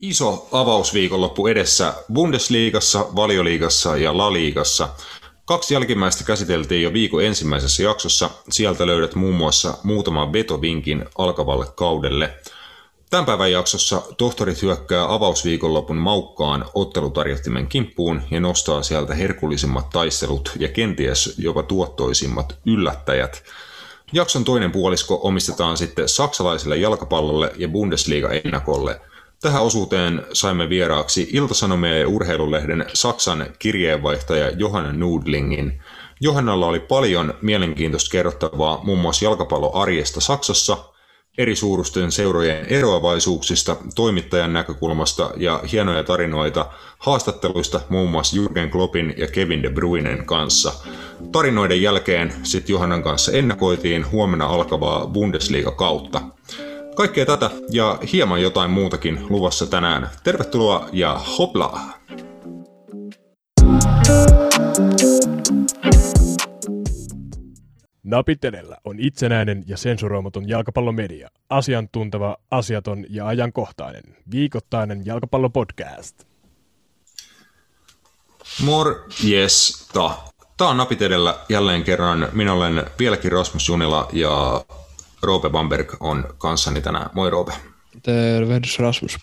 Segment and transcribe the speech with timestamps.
[0.00, 4.88] Iso avausviikonloppu edessä Bundesliigassa, Valioliigassa ja La Liigassa.
[5.44, 8.30] Kaksi jälkimmäistä käsiteltiin jo viikon ensimmäisessä jaksossa.
[8.50, 12.34] Sieltä löydät muun muassa muutaman vetovinkin alkavalle kaudelle.
[13.10, 20.68] Tämän päivän jaksossa tohtorit hyökkää avausviikonlopun maukkaan ottelutarjottimen kimppuun ja nostaa sieltä herkullisimmat taistelut ja
[20.68, 23.42] kenties jopa tuottoisimmat yllättäjät.
[24.12, 29.00] Jakson toinen puolisko omistetaan sitten saksalaiselle jalkapallolle ja Bundesliga-ennakolle–
[29.40, 35.82] Tähän osuuteen saimme vieraaksi Iltasanomien ja urheilulehden Saksan kirjeenvaihtaja Johanna Nudlingin.
[36.20, 40.76] Johannalla oli paljon mielenkiintoista kerrottavaa muun muassa jalkapalloarjesta Saksassa,
[41.38, 46.66] eri suurusten seurojen eroavaisuuksista, toimittajan näkökulmasta ja hienoja tarinoita
[46.98, 50.72] haastatteluista muun muassa Jürgen Kloppin ja Kevin De Bruynen kanssa.
[51.32, 56.20] Tarinoiden jälkeen sitten Johannan kanssa ennakoitiin huomenna alkavaa Bundesliga-kautta.
[56.96, 60.10] Kaikkea tätä ja hieman jotain muutakin luvassa tänään.
[60.24, 61.80] Tervetuloa ja hopla!
[68.04, 71.28] Napit edellä on itsenäinen ja sensuroimaton jalkapallomedia.
[71.50, 74.02] Asiantunteva, asiaton ja ajankohtainen.
[74.30, 76.24] Viikoittainen jalkapallopodcast.
[78.64, 80.10] Morjesta.
[80.56, 82.28] Tämä on Napit edellä jälleen kerran.
[82.32, 84.64] Minä olen vieläkin Rasmus Junila ja
[85.22, 87.10] Roope Bamberg on kanssani tänään.
[87.14, 87.52] Moi Roope.
[88.02, 89.16] Tervehdys Rasmus.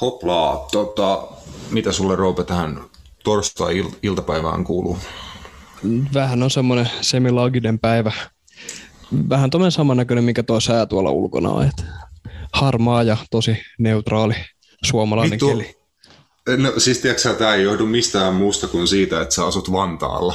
[0.00, 0.68] Hoplaa.
[0.72, 1.28] Tota,
[1.70, 2.80] mitä sulle Roope tähän
[3.24, 4.98] torstai-iltapäivään kuuluu?
[6.14, 8.12] Vähän on semmoinen semilaaginen päivä.
[9.28, 11.64] Vähän tuommoinen samannäköinen, mikä tuo sää tuolla ulkona on.
[11.64, 11.82] Että
[12.52, 14.34] harmaa ja tosi neutraali
[14.84, 15.77] suomalainen Vittu, keli.
[16.56, 20.34] No siis tiedätkö tämä ei johdu mistään muusta kuin siitä, että sä asut Vantaalla.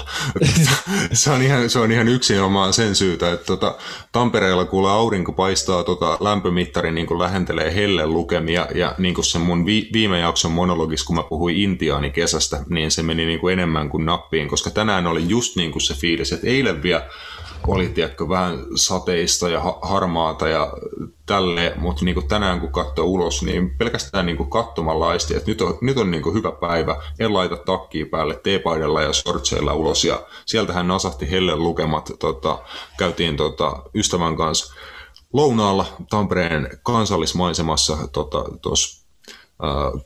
[1.13, 3.77] se, on ihan, se on ihan yksinomaan sen syytä, että tota,
[4.11, 9.39] Tampereella kuule aurinko paistaa, tota, lämpömittari niin kuin lähentelee helle lukemia ja niin kuin se
[9.39, 13.53] mun vi, viime jakson monologis, kun mä puhuin Intiaani kesästä, niin se meni niin kuin
[13.53, 17.05] enemmän kuin nappiin, koska tänään oli just niin kuin se fiilis, että eilen vielä
[17.67, 20.73] oli tiedätkö, vähän sateista ja harmaata ja
[21.25, 25.77] tälleen, mutta niin tänään kun katsoo ulos, niin pelkästään niin katsomalla aisti, että nyt on,
[25.81, 30.87] nyt on niin hyvä päivä, en laita takkiin päälle teepaidella ja sortseilla ulos ja sieltähän
[30.87, 32.57] nasahti hellen lukemat, tota,
[32.97, 34.73] käytiin tota, ystävän kanssa
[35.33, 37.97] lounaalla Tampereen kansallismaisemassa
[38.61, 39.05] tuossa
[39.57, 40.03] tota,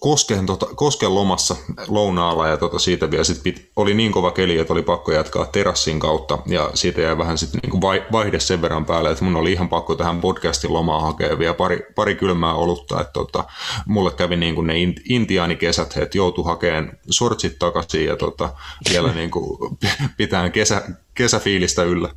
[0.00, 1.56] Kosken, tota, Kosken lomassa
[1.88, 5.46] lounaalla ja tota, siitä vielä sit pit, oli niin kova keli, että oli pakko jatkaa
[5.46, 7.82] terassin kautta ja siitä jäi vähän sitten niin
[8.12, 11.86] vaihde sen verran päälle, että mun oli ihan pakko tähän podcastin lomaa hakea vielä pari,
[11.94, 13.44] pari kylmää olutta, että tota,
[13.86, 14.74] mulle kävi niin kuin ne
[15.08, 18.52] intiaanikesät, että joutui hakemaan sortsit takaisin ja tota,
[18.90, 19.78] vielä niin kuin
[20.16, 20.82] pitää kesä,
[21.14, 22.08] kesäfiilistä yllä.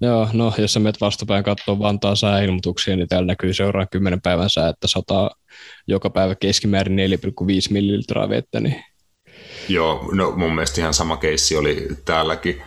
[0.00, 4.50] Joo, no jos sä menet vastapäin katsoa Vantaan sääilmoituksia, niin täällä näkyy seuraan 10 päivän
[4.50, 5.30] sää, että sataa
[5.86, 8.60] joka päivä keskimäärin 4,5 millilitraa vettä.
[8.60, 8.84] Niin...
[9.68, 12.62] Joo, no mun mielestä ihan sama keissi oli täälläkin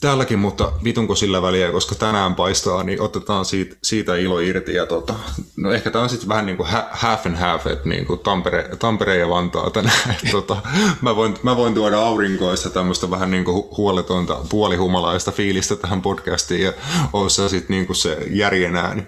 [0.00, 4.74] täälläkin, mutta vitunko sillä väliä, koska tänään paistaa, niin otetaan siitä, siitä ilo irti.
[4.74, 5.14] Ja tota,
[5.56, 8.68] no ehkä tämä on sitten vähän niin kuin half and half, että niin kuin Tampere,
[8.78, 10.10] Tampere ja Vantaa tänään.
[10.10, 10.56] Et tota,
[11.00, 16.62] mä, voin, mä voin tuoda aurinkoista tämmöistä vähän niin kuin huoletonta puolihumalaista fiilistä tähän podcastiin
[16.62, 16.72] ja
[17.12, 19.06] oot sitten niin kuin se järjen ääni.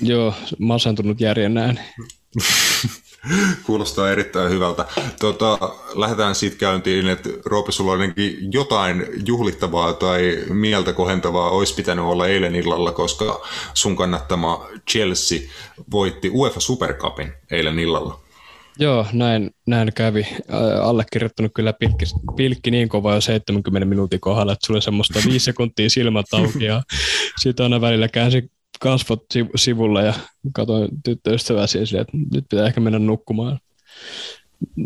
[0.00, 1.80] Joo, masentunut järjen ääni.
[3.66, 4.84] Kuulostaa erittäin hyvältä.
[5.20, 5.58] Tota,
[5.94, 8.00] lähdetään siitä käyntiin, että Roope, sulla on
[8.52, 13.42] jotain juhlittavaa tai mieltä kohentavaa olisi pitänyt olla eilen illalla, koska
[13.74, 15.40] sun kannattama Chelsea
[15.90, 18.20] voitti UEFA Supercupin eilen illalla.
[18.78, 20.26] Joo, näin, näin kävi.
[20.82, 22.04] Allekirjoittanut kyllä pilkki,
[22.36, 26.82] pilkki niin kova jo 70 minuutin kohdalla, että sulla semmoista viisi sekuntia silmät auki ja
[27.42, 28.50] sitten aina välillä käänsi
[28.84, 29.24] kasvot
[29.56, 30.14] sivulla ja
[30.52, 33.58] katsoin tyttöystävää sille, että nyt pitää ehkä mennä nukkumaan.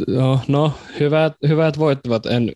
[0.09, 2.26] No, no hyvät, hyvät voittavat.
[2.26, 2.53] En,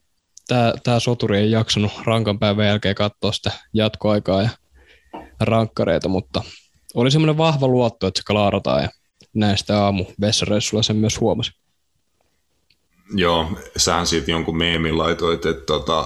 [0.49, 4.51] tää, tää soturi ei jaksanut rankan päivän jälkeen katsoa sitä jatkoaikaa ja
[5.41, 6.43] rankkareita, mutta
[6.95, 8.89] oli semmoinen vahva luotto, että se klaarataan ja
[9.35, 11.53] näistä aamu vessareissulla sen myös huomasi.
[13.15, 16.05] Joo, sähän siitä jonkun meemin laitoit, että, tota,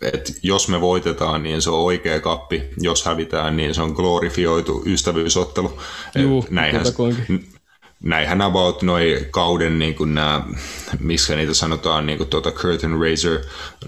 [0.00, 2.62] että jos me voitetaan, niin se on oikea kappi.
[2.80, 5.80] Jos hävitään, niin se on glorifioitu ystävyysottelu.
[6.14, 6.84] Juu, näinhän,
[8.02, 10.42] näinhän about noin kauden, niin kuin nämä,
[11.00, 13.38] missä niitä sanotaan, niin kuin tuota curtain raiser,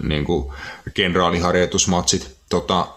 [0.03, 0.53] niin kuin
[0.93, 2.37] kenraaliharjoitusmatsit.
[2.49, 2.87] Tota,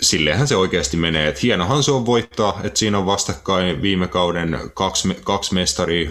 [0.00, 1.28] silleenhän se oikeasti menee.
[1.28, 6.10] Et hienohan se on voittaa, että siinä on vastakkain viime kauden kaksi, kaksi mestaria,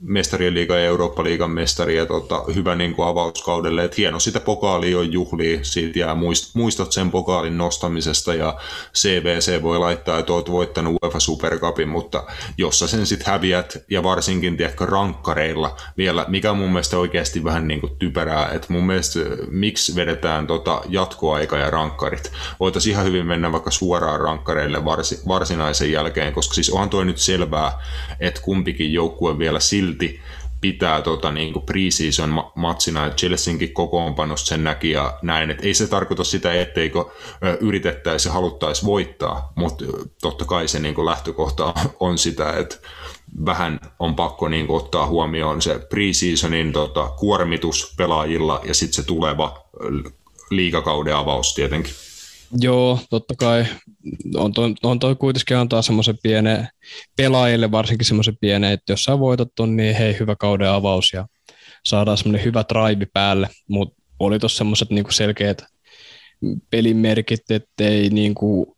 [0.00, 3.84] mestarien liiga ja Eurooppa-liigan mestari ja tota, hyvä niin kuin avauskaudelle.
[3.84, 8.56] Et hieno sitä pokaali on juhli, siitä jää muist, muistot sen pokaalin nostamisesta ja
[8.94, 12.24] CVC voi laittaa, että olet voittanut UEFA Supercupin, mutta
[12.58, 17.68] jos sä sen sitten häviät ja varsinkin tiedätkö, rankkareilla vielä, mikä mun mielestä oikeasti vähän
[17.68, 22.32] niin kuin typerää, että mun mielestä miksi vedetään tota jatkoaika ja rankkarit.
[22.60, 27.18] Voitaisiin ihan hyvin mennä vaikka suoraan rankkareille varsi, varsinaisen jälkeen, koska siis onhan toi nyt
[27.18, 27.80] selvää,
[28.20, 30.20] että kumpikin joukkue vielä silti
[30.60, 35.74] pitää tota, niin kuin preseason matsina, että Chelseankin kokoonpanosta sen näki ja näin, että ei
[35.74, 37.04] se tarkoita sitä, etteikö
[37.60, 39.84] yritettäisi ja haluttaisi voittaa, mutta
[40.22, 42.76] totta kai se niin kuin lähtökohta on sitä, että
[43.46, 49.02] vähän on pakko niin kuin, ottaa huomioon se preseasonin tota, kuormitus pelaajilla ja sitten se
[49.02, 49.64] tuleva
[50.50, 51.92] liikakauden avaus tietenkin.
[52.60, 53.64] Joo, totta kai.
[54.36, 56.68] On toi, on toi kuitenkin antaa semmoisen pienen,
[57.16, 61.26] pelaajille varsinkin semmoisen pienen, että jos sä voitat ton, niin hei, hyvä kauden avaus ja
[61.86, 65.64] saadaan semmoinen hyvä drive päälle, mutta oli tuossa semmoiset niinku selkeät
[66.70, 68.76] pelimerkit, ettei niinku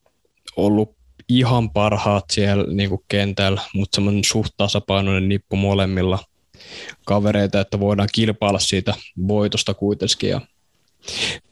[0.56, 0.96] ollut
[1.28, 6.18] ihan parhaat siellä niinku kentällä, mutta semmoinen suht tasapainoinen nippu molemmilla
[7.06, 8.94] kavereita, että voidaan kilpailla siitä
[9.28, 10.30] voitosta kuitenkin.
[10.30, 10.40] Ja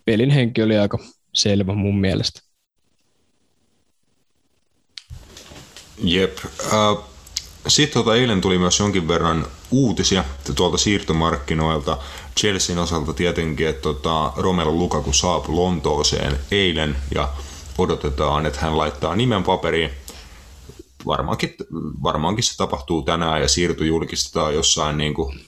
[0.04, 0.98] pelin henki oli aika
[1.38, 2.40] selvä mun mielestä.
[6.05, 6.38] Jep.
[6.73, 7.05] Äh,
[7.69, 10.25] Sitten tuota, eilen tuli myös jonkin verran uutisia
[10.55, 11.99] tuolta siirtomarkkinoilta.
[12.38, 17.29] Chelsean osalta tietenkin, että tota, Romelu Lukaku saapui Lontooseen eilen ja
[17.79, 19.90] odotetaan, että hän laittaa nimen paperiin.
[21.06, 21.55] Varmaankin,
[22.02, 25.40] varmaankin se tapahtuu tänään ja siirto julkistetaan jossain niin kuin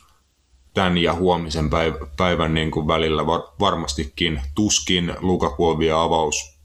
[0.74, 1.70] tämän ja huomisen
[2.16, 4.42] päivän niin kuin välillä var, varmastikin.
[4.54, 6.58] Tuskin Lukaku on vielä avaus,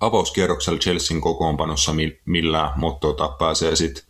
[0.00, 1.92] avauskierroksella Chelsean kokoonpanossa
[2.24, 4.04] millään, mutta tota, pääsee sitten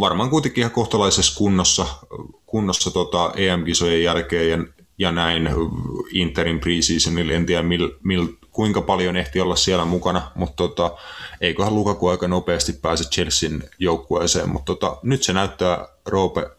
[0.00, 1.86] varmaan kuitenkin ihan kohtalaisessa kunnossa,
[2.46, 4.58] kunnossa tota EM-kisojen jälkeen ja,
[4.98, 5.48] ja näin
[6.12, 7.32] Interin preseasonilla.
[7.32, 10.96] En tiedä mil, mil, kuinka paljon ehti olla siellä mukana, mutta tota,
[11.40, 16.57] eiköhän Lukaku aika nopeasti pääse Chelsean joukkueeseen, mutta tota, nyt se näyttää Roope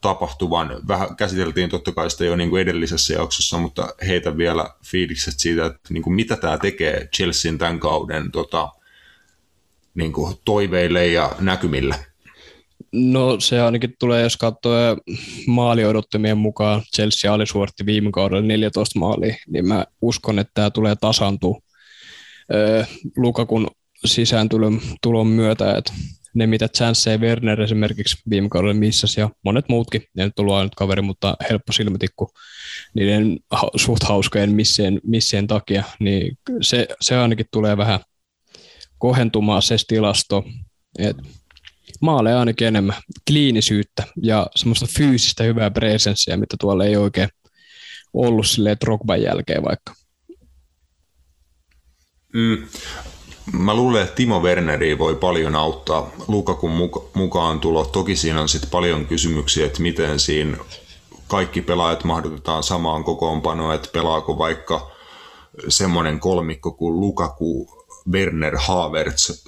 [0.00, 0.80] tapahtuvan.
[0.88, 5.66] Vähän käsiteltiin totta kai sitä jo niin kuin edellisessä jaksossa, mutta heitä vielä fiilikset siitä,
[5.66, 8.68] että niin kuin mitä tämä tekee Chelsean tämän kauden tota,
[9.94, 11.94] niin kuin toiveille ja näkymille.
[12.92, 14.96] No se ainakin tulee, jos katsoo
[15.46, 21.60] maaliodottamien mukaan, Chelsea alisuoritti viime kaudella 14 maalia, niin mä uskon, että tämä tulee tasantua
[23.16, 23.70] Lukakun
[24.06, 25.92] sisääntulon myötä, että
[26.34, 30.74] ne, mitä Chance Werner esimerkiksi viime kaudella missasi ja monet muutkin, ne nyt ollut ainut
[30.74, 32.30] kaveri, mutta helppo silmätikku
[32.94, 33.38] niiden
[33.76, 38.00] suht hauskojen missien, missien takia, niin se, se ainakin tulee vähän
[38.98, 40.44] kohentumaan se tilasto,
[40.98, 41.22] että
[42.00, 47.28] maaleja ainakin enemmän, kliinisyyttä ja semmoista fyysistä hyvää presenssiä, mitä tuolla ei oikein
[48.12, 49.94] ollut silleen Drogban jälkeen vaikka.
[52.34, 52.66] Mm.
[53.52, 57.84] Mä luulen, että Timo Werneri voi paljon auttaa Lukakun mukaan tulo.
[57.84, 60.56] Toki siinä on sitten paljon kysymyksiä, että miten siinä
[61.28, 64.90] kaikki pelaajat mahdotetaan samaan kokoonpanoon, että pelaako vaikka
[65.68, 67.68] semmoinen kolmikko kuin Lukaku,
[68.12, 69.44] Werner, Havertz,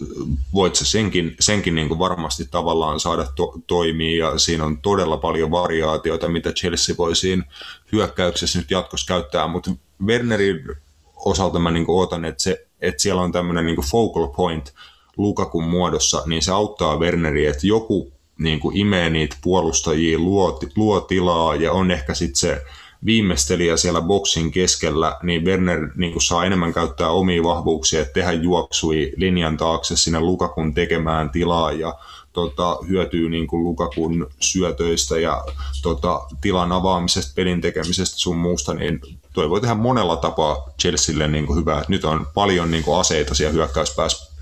[0.55, 5.17] voit sä senkin, senkin niin kuin varmasti tavallaan saada to, toimii ja siinä on todella
[5.17, 7.45] paljon variaatioita, mitä Chelsea voi siinä
[7.93, 9.71] hyökkäyksessä nyt jatkossa käyttää, mutta
[10.07, 10.77] Wernerin
[11.17, 14.73] osalta mä niin ootan, että se että siellä on tämmöinen niin focal point
[15.17, 21.01] Lukakun muodossa, niin se auttaa Werneriä, että joku niin kuin imee niitä puolustajia, luo, luo
[21.01, 22.63] tilaa ja on ehkä sitten se
[23.05, 28.33] viimeistelijä siellä boksin keskellä, niin Werner niin kuin saa enemmän käyttää omia vahvuuksia, että tehdä
[28.33, 31.95] juoksui linjan taakse sinne Lukakun tekemään tilaa ja
[32.33, 35.45] tota, hyötyy niin kuin Lukakun syötöistä ja
[35.83, 39.01] tota, tilan avaamisesta, pelin tekemisestä sun muusta, niin
[39.33, 41.85] toi voi tehdä monella tapaa Chelsealle niin kuin hyvää.
[41.89, 44.33] Nyt on paljon niin kuin aseita siellä hyökkäyspäässä.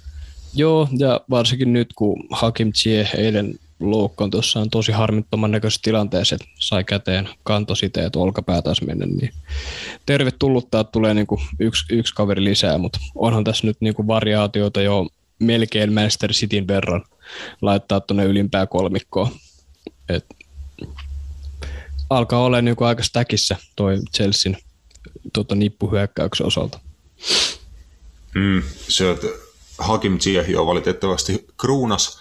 [0.55, 6.35] Joo, ja varsinkin nyt, kun Hakim Ziyech eilen loukkaan tuossa on tosi harmittoman näköisessä tilanteessa,
[6.35, 9.33] että sai käteen kantositeet olkapää taas mennä, niin
[10.07, 14.07] tervetullut, että tulee niin kuin yksi, yksi kaveri lisää, mutta onhan tässä nyt niin kuin
[14.07, 15.07] variaatioita jo
[15.39, 17.05] melkein Manchester Cityn verran
[17.63, 19.29] laittaa tuonne ylimpää kolmikkoon.
[20.09, 20.27] Et
[22.11, 24.57] alkaa olla niin aika stäkissä toi Chelsean
[25.33, 26.81] tota, nippuhyökkäyksen osalta.
[28.35, 29.27] Mm, se, että
[29.79, 32.21] Hakim Ziyech on valitettavasti kruunas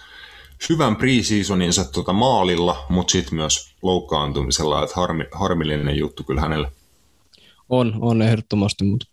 [0.68, 6.72] hyvän preseasoninsa tuota maalilla, mutta sitten myös loukkaantumisella, että harmi, harmillinen juttu kyllä hänelle.
[7.68, 9.06] On, on ehdottomasti, mutta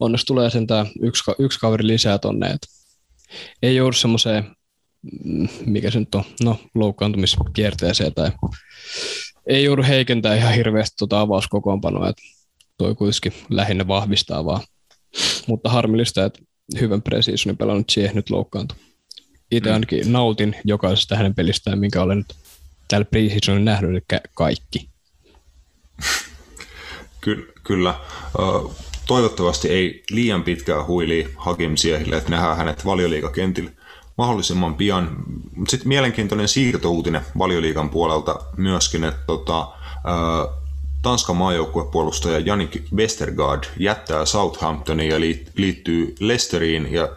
[0.00, 2.66] onneksi tulee sentään yksi, yksi kaveri lisää tonne, että
[3.62, 4.54] ei joudu semmoiseen mm,
[5.66, 8.32] mikä se nyt on, no loukkaantumiskierteeseen tai
[9.46, 12.22] ei joudu heikentää ihan hirveästi tuota avauskokoonpanoa, että
[12.78, 14.60] toi kuitenkin lähinnä vahvistaa vaan.
[15.46, 16.40] Mutta harmillista, että
[16.80, 18.78] hyvän precisionin pelannut siihen nyt loukkaantui.
[19.50, 19.74] Itse mm.
[19.74, 22.34] ainakin nautin jokaisesta hänen pelistään, minkä olen nyt
[22.88, 24.88] täällä precisionin nähnyt, eli kaikki.
[27.20, 27.94] Ky- kyllä.
[29.06, 33.70] Toivottavasti ei liian pitkää huili Hakim Siehille, että nähdään hänet valioliikakentillä
[34.22, 35.16] mahdollisimman pian.
[35.68, 39.68] Sitten mielenkiintoinen siirtouutinen valioliikan puolelta myöskin, että tota,
[41.02, 45.20] Tanskan maajoukkuepuolustaja Janik Westergaard jättää Southamptonin ja
[45.56, 47.08] liittyy Leicesteriin ja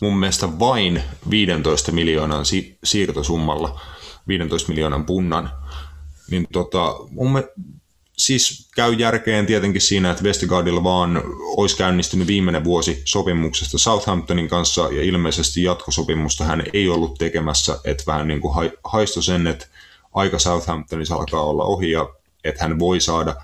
[0.00, 3.80] mun mielestä vain 15 miljoonan si- siirtosummalla,
[4.28, 5.50] 15 miljoonan punnan.
[6.30, 7.48] Niin tota, mun me,
[8.20, 11.22] siis käy järkeen tietenkin siinä, että Westergaardilla vaan
[11.56, 18.04] olisi käynnistynyt viimeinen vuosi sopimuksesta Southamptonin kanssa ja ilmeisesti jatkosopimusta hän ei ollut tekemässä, että
[18.06, 19.66] vähän niin kuin haisto sen, että
[20.12, 22.08] aika Southamptonissa alkaa olla ohi ja
[22.44, 23.36] että hän voi saada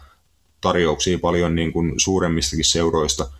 [0.60, 3.30] tarjouksia paljon niin kuin suuremmistakin seuroista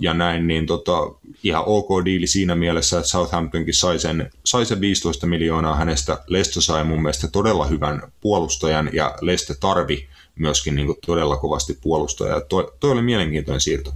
[0.00, 0.98] ja näin, niin tota,
[1.42, 6.24] ihan ok diili siinä mielessä, että Southamptonkin sai sen, sai sen 15 miljoonaa hänestä.
[6.26, 10.08] Leicester sai mun mielestä todella hyvän puolustajan ja Leicester tarvi
[10.38, 12.40] myöskin niin kuin todella kovasti puolustajaa.
[12.40, 13.92] Toi, toi oli mielenkiintoinen siirto.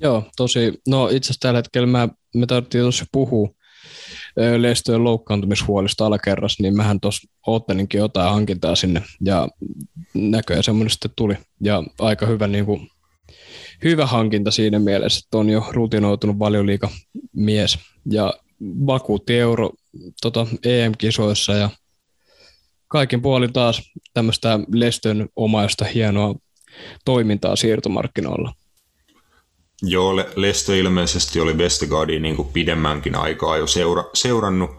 [0.00, 0.80] Joo, tosi.
[0.88, 3.48] No itse asiassa tällä hetkellä mä, me tarvittiin tuossa puhua
[4.58, 9.48] Leistöjen loukkaantumishuolista alakerrassa, niin mähän tuossa oottelinkin jotain hankintaa sinne ja
[10.14, 11.34] näköjään semmoinen sitten tuli.
[11.60, 12.90] Ja aika hyvä, niin kuin,
[13.84, 16.90] hyvä hankinta siinä mielessä, että on jo rutinoitunut valioliika
[17.32, 17.78] mies
[18.10, 19.70] ja vakuutti euro
[20.22, 21.70] tota, EM-kisoissa ja
[22.88, 26.34] kaikin puolin taas tämmöistä Lestön omaista hienoa
[27.04, 28.52] toimintaa siirtomarkkinoilla.
[29.82, 34.70] Joo, Lesto ilmeisesti oli Vestergaardin niin kuin pidemmänkin aikaa jo seura, seurannut.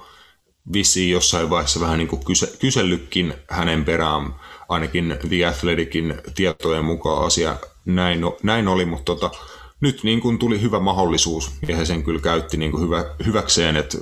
[0.73, 4.35] Visi jossain vaiheessa vähän niin kuin kyse, kysellytkin hänen perään,
[4.69, 9.31] ainakin The Athleticin tietojen mukaan asia näin, näin oli, mutta tota,
[9.81, 13.75] nyt niin kuin tuli hyvä mahdollisuus ja he sen kyllä käytti niin kuin hyvä, hyväkseen,
[13.75, 13.97] että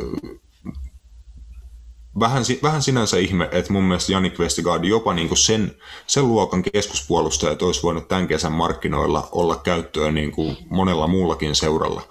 [2.19, 5.71] vähän, vähän sinänsä ihme, että mun mielestä Janik Vestergaard jopa niin kuin sen,
[6.07, 12.01] sen luokan keskuspuolustaja olisi voinut tämän kesän markkinoilla olla käyttöön niin kuin monella muullakin seuralla,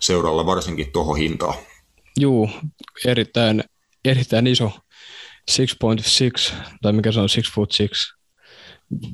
[0.00, 1.54] seuralla varsinkin tuohon hintaan.
[2.20, 2.50] Juu,
[3.06, 3.64] erittäin,
[4.04, 4.72] erittäin iso
[5.50, 8.18] 6.6, tai mikä se on 6 foot 6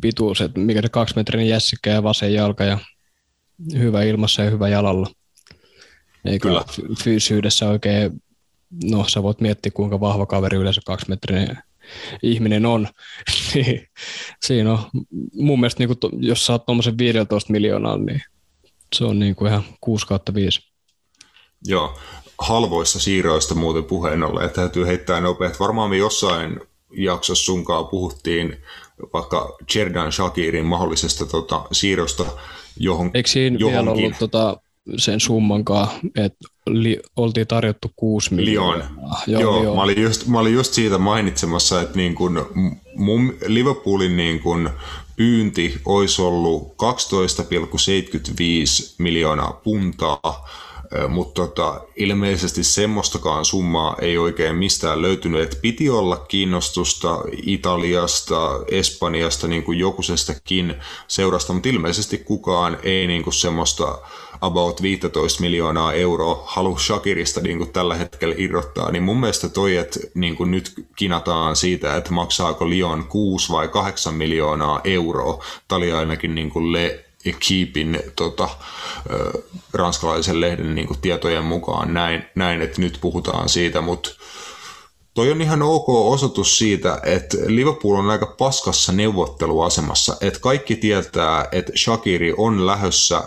[0.01, 2.79] pituus, että mikä se kaksimetrinen jässikkä ja vasen jalka ja
[3.79, 5.07] hyvä ilmassa ja hyvä jalalla.
[6.25, 6.65] Eikä Kyllä.
[7.05, 8.24] fyysyydessä oikein
[8.85, 11.59] no sä voit miettiä, kuinka vahva kaveri yleensä kaksimetrinen
[12.23, 12.89] ihminen on,
[13.55, 13.89] niin
[14.47, 14.79] siinä on
[15.33, 18.23] mun mielestä, niin kuin, jos saat tuommoisen 15 miljoonaa, niin
[18.95, 20.61] se on niin kuin ihan 6 kautta 5.
[21.67, 21.99] Joo,
[22.39, 25.59] halvoissa siirroista muuten puheen ollen, että täytyy heittää nopeasti.
[25.59, 26.61] Varmaan me jossain
[26.97, 28.57] jaksossa sunkaan puhuttiin
[29.13, 32.27] vaikka Jerdan Shakirin mahdollisesta tota, siirrosta
[32.77, 33.85] johon, Eikö siinä johonkin.
[33.85, 34.57] vielä ollut tota,
[34.97, 38.89] sen summankaan, että li, oltiin tarjottu 6 miljoonaa.
[39.27, 39.75] Joo, joo, joo.
[39.75, 42.47] Mä, olin just, mä olin just siitä mainitsemassa, että niin kun
[42.97, 44.71] mun Liverpoolin niin kun
[45.17, 46.77] pyynti olisi ollut 12,75
[48.99, 50.49] miljoonaa puntaa,
[51.09, 59.49] mutta tota, ilmeisesti semmoistakaan summaa ei oikein mistään löytynyt, että piti olla kiinnostusta Italiasta, Espanjasta,
[59.49, 60.75] niin kuin jokusestakin
[61.09, 63.99] seurasta, mutta ilmeisesti kukaan ei niin kuin semmoista
[64.45, 69.77] about 15 miljoonaa euroa halu Shakirista niin kuin tällä hetkellä irrottaa, niin mun mielestä toi,
[69.77, 75.77] että niin kuin nyt kinataan siitä, että maksaako Lyon 6 vai 8 miljoonaa euroa, tämä
[75.77, 77.05] oli ainakin niin kuin Le
[77.49, 78.49] Keepin tota,
[79.73, 84.11] ranskalaisen lehden niin kuin tietojen mukaan näin, näin, että nyt puhutaan siitä, mutta
[85.15, 90.17] Toi on ihan ok osoitus siitä, että Liverpool on aika paskassa neuvotteluasemassa.
[90.21, 93.23] Että kaikki tietää, että Shakiri on lähössä.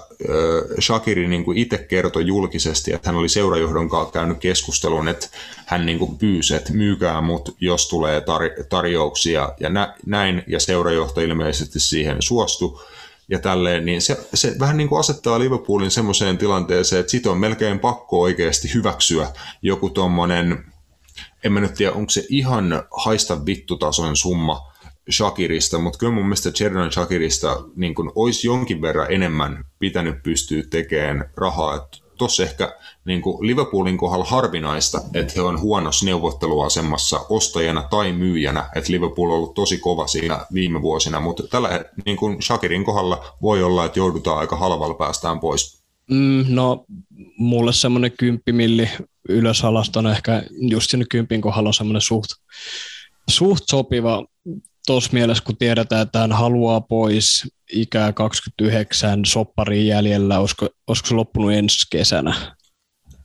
[0.80, 5.28] Shakiri niin kuin itse kertoi julkisesti, että hän oli seurajohdon kanssa käynyt keskustelun, että
[5.66, 10.44] hän niin kuin pyysi, että myykää mut, jos tulee tar- tarjouksia ja nä- näin.
[10.48, 12.80] Ja seurajohto ilmeisesti siihen suostui
[13.30, 17.38] ja tälleen, niin se, se vähän niin kuin asettaa Liverpoolin semmoiseen tilanteeseen, että sit on
[17.38, 19.28] melkein pakko oikeasti hyväksyä
[19.62, 20.66] joku tuommoinen
[21.44, 24.72] en mä nyt tiedä, onko se ihan haista vittutason summa
[25.12, 30.64] Shakirista, mutta kyllä mun mielestä Jerdan Shakirista niin kun olisi jonkin verran enemmän pitänyt pystyä
[30.70, 31.90] tekemään rahaa.
[32.18, 32.76] Tuossa ehkä
[33.06, 39.36] niin Liverpoolin kohdalla harvinaista, että he on huonossa neuvotteluasemassa ostajana tai myyjänä, että Liverpool on
[39.36, 44.00] ollut tosi kova siinä viime vuosina, mutta tällä niin kuin Shakirin kohdalla voi olla, että
[44.00, 45.82] joudutaan aika halvalla päästään pois.
[46.12, 46.86] Mm, no,
[47.38, 48.90] mulle semmoinen kymppimilli
[49.30, 49.64] ylös
[49.96, 52.30] on ehkä just sinne kympin kohdalla semmoinen suht,
[53.30, 54.26] suht sopiva
[54.88, 61.16] tuossa mielessä, kun tiedetään, että hän haluaa pois ikää 29 soppariin jäljellä, olisiko, olisiko se
[61.16, 62.58] loppunut ensi kesänä?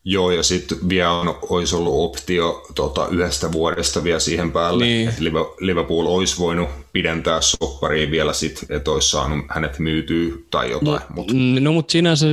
[0.04, 5.08] Joo, ja sitten vielä on, olisi ollut optio tota, yhdestä vuodesta vielä siihen päälle, niin.
[5.08, 5.22] että
[5.60, 11.00] Liverpool olisi voinut pidentää soppariin vielä sitten, että olisi saanut hänet myytyä tai jotain.
[11.08, 11.32] No, mut.
[11.60, 12.26] no mutta sinänsä,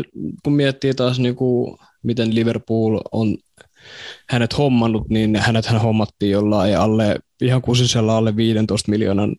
[0.43, 3.37] kun miettii taas niinku, miten Liverpool on
[4.29, 9.35] hänet hommannut, niin hänet hän hommattiin jollain alle, ihan kusisella alle 15 miljoonan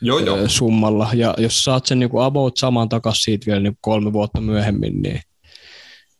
[0.00, 0.48] joo, joo.
[0.48, 1.08] summalla.
[1.14, 5.20] Ja jos saat sen niinku about saman takaisin siitä vielä niin kolme vuotta myöhemmin, niin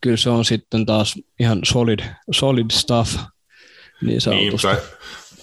[0.00, 1.98] kyllä se on sitten taas ihan solid,
[2.30, 3.16] solid stuff.
[4.02, 4.76] Niin, niin, tai,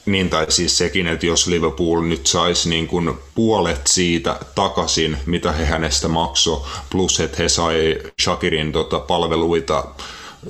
[0.05, 5.51] niin tai siis sekin, että jos Liverpool nyt saisi niin kuin puolet siitä takaisin, mitä
[5.51, 9.83] he hänestä maksoi, plus että he sai Shakirin tota, palveluita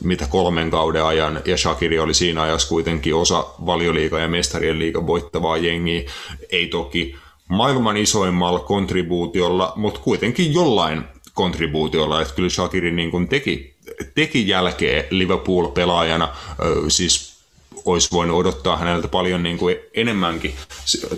[0.03, 5.07] mitä kolmen kauden ajan, ja Shakiri oli siinä ajassa kuitenkin osa valioliiga ja mestarien liigan
[5.07, 6.11] voittavaa jengiä,
[6.49, 7.15] ei toki
[7.47, 13.73] maailman isoimmalla kontribuutiolla, mutta kuitenkin jollain kontribuutiolla, että kyllä Shakiri niin kuin teki,
[14.15, 16.29] teki jälkeen Liverpool-pelaajana,
[16.87, 17.31] siis
[17.85, 20.53] olisi voinut odottaa häneltä paljon niin kuin enemmänkin.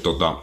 [0.03, 0.37] Tota,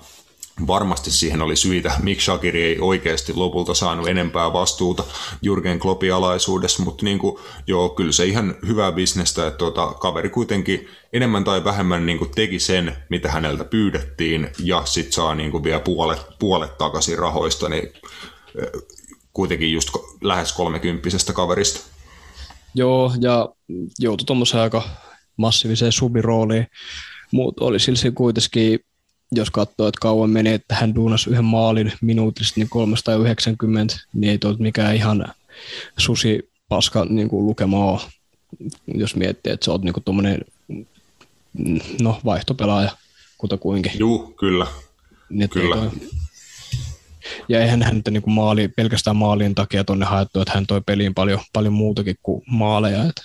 [0.67, 5.05] varmasti siihen oli syitä, miksi Shakiri ei oikeasti lopulta saanut enempää vastuuta
[5.43, 10.31] Jurgen Kloppin alaisuudessa, mutta niin kuin, joo, kyllä se ihan hyvää bisnestä, että tota, kaveri
[10.31, 15.51] kuitenkin enemmän tai vähemmän niin kuin teki sen, mitä häneltä pyydettiin, ja sitten saa niin
[15.51, 17.93] kuin vielä puolet, puolet takaisin rahoista, niin
[19.33, 19.89] kuitenkin just
[20.21, 21.81] lähes kolmekymppisestä kaverista.
[22.75, 23.49] Joo, ja
[23.99, 24.83] joutui tuommoiseen aika
[25.37, 26.67] massiiviseen subirooliin,
[27.33, 28.81] mutta oli silti kuitenkin
[29.33, 34.39] jos katsoo, että kauan meni, että hän duunasi yhden maalin minuutista, niin 390, niin ei
[34.39, 35.35] tuot mikään ihan
[35.99, 38.01] susi paska niin kuin lukema ole,
[38.95, 40.41] jos miettii, että sä oot niin tuommoinen
[42.03, 42.91] no, vaihtopelaaja
[43.39, 43.93] kutakuinkin.
[43.99, 44.67] Juu, kyllä.
[45.31, 45.77] Niin, kyllä.
[45.77, 45.91] Toi,
[47.49, 51.15] ja eihän hän niin kuin maali, pelkästään maalien takia tuonne haettu, että hän toi peliin
[51.15, 53.05] paljon, paljon muutakin kuin maaleja.
[53.05, 53.23] Että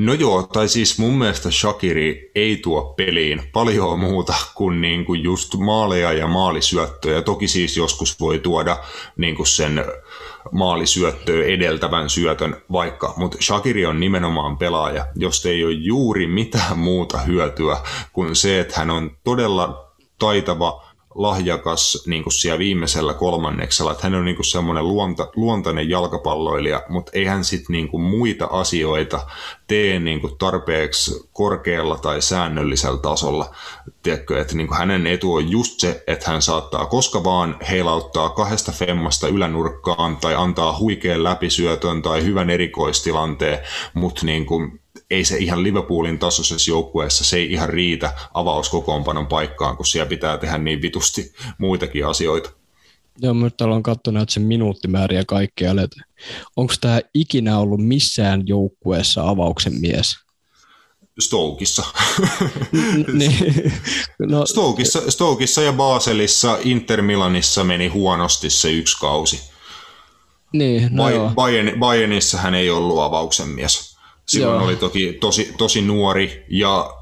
[0.00, 5.22] No joo, tai siis mun mielestä Shakiri ei tuo peliin paljon muuta kuin, niin kuin
[5.22, 7.22] just maaleja ja maalisyöttöjä.
[7.22, 8.76] Toki siis joskus voi tuoda
[9.16, 9.84] niin kuin sen
[10.52, 17.18] maalisyöttöä edeltävän syötön vaikka, mutta Shakiri on nimenomaan pelaaja, josta ei ole juuri mitään muuta
[17.18, 17.76] hyötyä
[18.12, 24.14] kuin se, että hän on todella taitava lahjakas niin kuin siellä viimeisellä kolmanneksella, että hän
[24.14, 29.26] on niin kuin semmoinen luonta, luontainen jalkapalloilija, mutta ei hän sitten niin kuin muita asioita
[29.66, 33.54] tee niin kuin tarpeeksi korkealla tai säännöllisellä tasolla.
[34.02, 38.30] Tiedätkö, että niin kuin hänen etu on just se, että hän saattaa koska vaan heilauttaa
[38.30, 43.58] kahdesta femmasta ylänurkkaan tai antaa huikean läpisyötön tai hyvän erikoistilanteen,
[43.94, 44.79] mutta niin kuin
[45.10, 50.38] ei se ihan Liverpoolin tasoisessa joukkueessa, se ei ihan riitä avauskokoonpanon paikkaan, kun siellä pitää
[50.38, 52.50] tehdä niin vitusti muitakin asioita.
[53.22, 55.88] Joo, mä nyt ollaan katsonut sen minuuttimääriä kaikkialle.
[56.56, 60.16] Onko tämä ikinä ollut missään joukkueessa avauksen mies?
[61.20, 61.84] Stokissa.
[63.12, 63.72] niin.
[64.18, 69.40] no, Stokissa, Stokissa ja Baselissa, Inter Milanissa meni huonosti se yksi kausi.
[70.52, 73.89] Niin, no Bayern, Bayernissa hän ei ollut avauksen mies.
[74.30, 74.64] Silloin Joo.
[74.64, 76.94] oli toki tosi, tosi nuori ja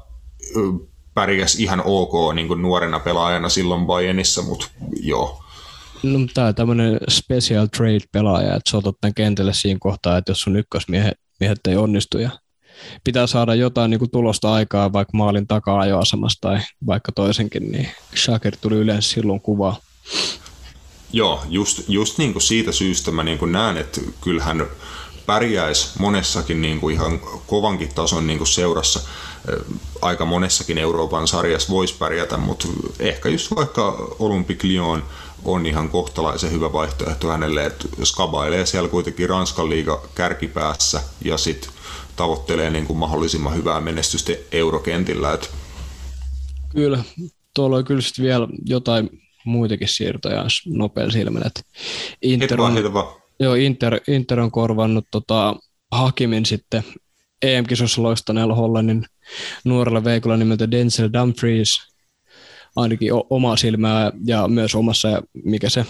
[1.13, 4.67] pärjäs ihan ok niin kuin nuorena pelaajana silloin Bayernissa, mutta
[5.01, 5.43] joo.
[6.03, 10.41] No, tämä on tämmöinen special trade-pelaaja, että sä otat tämän kentälle siinä kohtaa, että jos
[10.41, 12.29] sun ykkösmiehet miehet ei onnistu ja
[13.03, 18.55] pitää saada jotain niin kuin tulosta aikaa vaikka maalin taka-ajoasemasta tai vaikka toisenkin, niin Shaker
[18.61, 19.77] tuli yleensä silloin kuvaa.
[21.13, 24.67] Joo, just, just niin kuin siitä syystä mä niin kuin näen, että kyllähän
[25.29, 28.99] pärjäisi monessakin niin kuin ihan kovankin tason niin kuin seurassa.
[30.01, 32.67] Aika monessakin Euroopan sarjassa voisi pärjätä, mutta
[32.99, 35.03] ehkä just vaikka Olympic Lyon
[35.45, 41.71] on ihan kohtalaisen hyvä vaihtoehto hänelle, että skabailee siellä kuitenkin Ranskan liiga kärkipäässä ja sitten
[42.15, 45.33] tavoittelee niin kuin mahdollisimman hyvää menestystä eurokentillä.
[45.33, 45.47] Että...
[46.69, 47.03] Kyllä,
[47.53, 49.09] tuolla on kyllä vielä jotain
[49.45, 51.51] muitakin siirtoja nopealla silmällä.
[52.21, 52.75] Inter on,
[53.39, 55.55] Joo, Inter, Inter on korvannut tota,
[55.91, 56.83] Hakimin sitten
[57.41, 59.05] EM-kisossa loistaneella Hollannin
[59.63, 61.69] nuorella veikolla nimeltä Denzel Dumfries,
[62.75, 65.85] ainakin oma silmää ja myös omassa, mikä se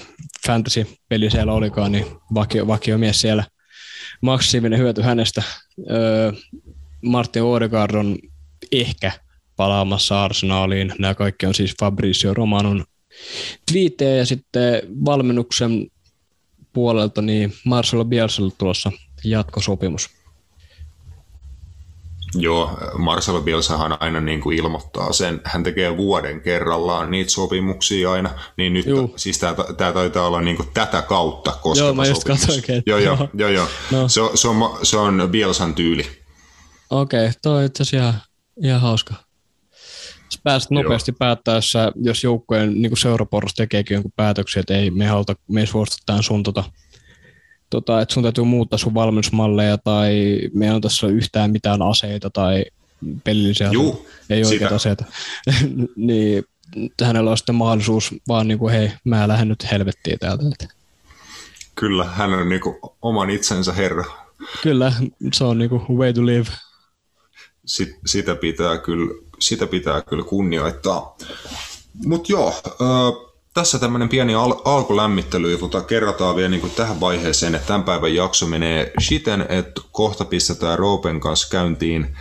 [0.47, 3.43] fantasy-peli siellä olikaan, niin vakio, vakio mies siellä.
[4.21, 5.43] Massiivinen hyöty hänestä.
[5.91, 6.31] Öö,
[7.01, 8.17] Martin Odegaard on
[8.71, 9.11] ehkä
[9.55, 10.93] palaamassa Arsenaaliin.
[10.99, 12.85] Nämä kaikki on siis Fabrizio Romanon
[13.71, 15.87] twiittejä ja sitten valmennuksen
[16.73, 18.91] puolelta niin Marcelo Bielsalle tulossa
[19.23, 20.09] jatkosopimus.
[22.35, 28.29] Joo, Marcelo Bielsahan aina niin kuin ilmoittaa sen, hän tekee vuoden kerrallaan niitä sopimuksia aina,
[28.57, 29.13] niin nyt Juu.
[29.15, 29.39] siis
[29.77, 32.83] tämä taitaa olla niin kuin tätä kautta koskeva Joo, mä just katsoinkin.
[32.85, 33.67] Joo, joo, joo, joo.
[33.91, 34.09] No.
[34.09, 36.05] Se, se, on, se on Bielsan tyyli.
[36.89, 38.21] Okei, okay, toi on itse asiassa ihan,
[38.63, 39.13] ihan hauska.
[40.29, 45.35] Sä pääset nopeasti päättäessä, jos joukkojen niin seuraporras tekeekin jonkun päätöksen, että ei me haluta,
[45.47, 46.63] me ei suostu sun tota,
[47.69, 52.65] tota, että sun täytyy muuttaa sun valmennusmalleja tai me ei tässä yhtään mitään aseita tai
[53.23, 55.05] pelillisiä Juu, ei oikeita aseita,
[55.95, 56.43] niin
[57.03, 60.43] hänellä on sitten mahdollisuus vaan niin kuin, hei, mä lähden nyt helvettiin täältä.
[61.75, 64.03] Kyllä, hän on niin kuin oman itsensä herra.
[64.63, 64.93] Kyllä,
[65.33, 66.49] se on niin kuin way to live.
[67.65, 71.15] Sit, sitä, pitää kyllä, sitä pitää kyllä kunnioittaa.
[72.05, 77.67] Mutta joo, äh, tässä tämmöinen pieni al- alkulämmittely, jota kerrotaan vielä niin tähän vaiheeseen, että
[77.67, 82.15] tämän päivän jakso menee siten, että kohta pistetään Roopen kanssa käyntiin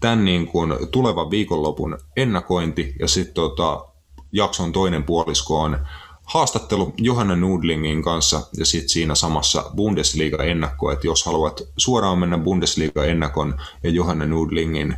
[0.00, 3.84] tämän niin kuin tulevan viikonlopun ennakointi ja sitten tota,
[4.32, 5.78] jakson toinen puolisko on
[6.26, 13.54] haastattelu Johanna Nudlingin kanssa ja sitten siinä samassa Bundesliga-ennakko, että jos haluat suoraan mennä Bundesliga-ennakon
[13.82, 14.96] ja Johanna Nudlingin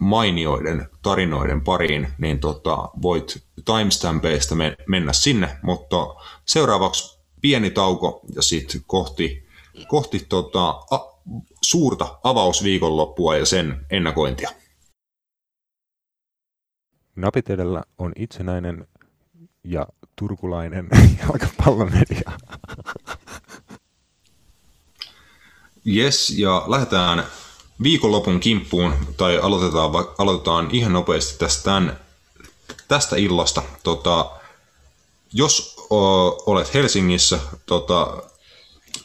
[0.00, 5.96] mainioiden tarinoiden pariin, niin tota, voit timestampeista me- mennä sinne, mutta
[6.44, 9.46] seuraavaksi pieni tauko ja sitten kohti,
[9.88, 11.12] kohti tota, a-
[11.62, 14.50] suurta avausviikonloppua ja sen ennakointia.
[17.16, 18.86] Napitelellä on itsenäinen
[19.64, 19.86] ja
[20.22, 20.88] turkulainen
[21.22, 22.32] jalkapallomedia.
[25.86, 27.26] Yes, ja lähdetään
[27.82, 31.82] viikonlopun kimppuun, tai aloitetaan, aloitetaan ihan nopeasti tästä,
[32.88, 33.62] tästä illasta.
[33.82, 34.30] Tota,
[35.32, 38.22] jos o, olet Helsingissä, tota,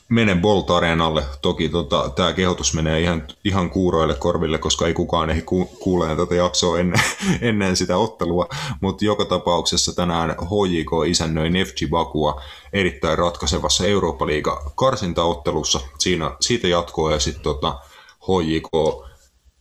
[0.09, 1.23] mene Bolt Areenalle.
[1.41, 6.35] Toki tota, tämä kehotus menee ihan, ihan kuuroille korville, koska ei kukaan ku, kuule tätä
[6.35, 7.01] jaksoa ennen,
[7.41, 8.49] ennen sitä ottelua.
[8.81, 12.41] Mutta joka tapauksessa tänään HJK isännöi Nefci Bakua
[12.73, 15.79] erittäin ratkaisevassa Eurooppa-liiga karsintaottelussa.
[15.99, 17.79] Siinä, siitä jatkoa ja sitten tota,
[18.21, 19.07] HJK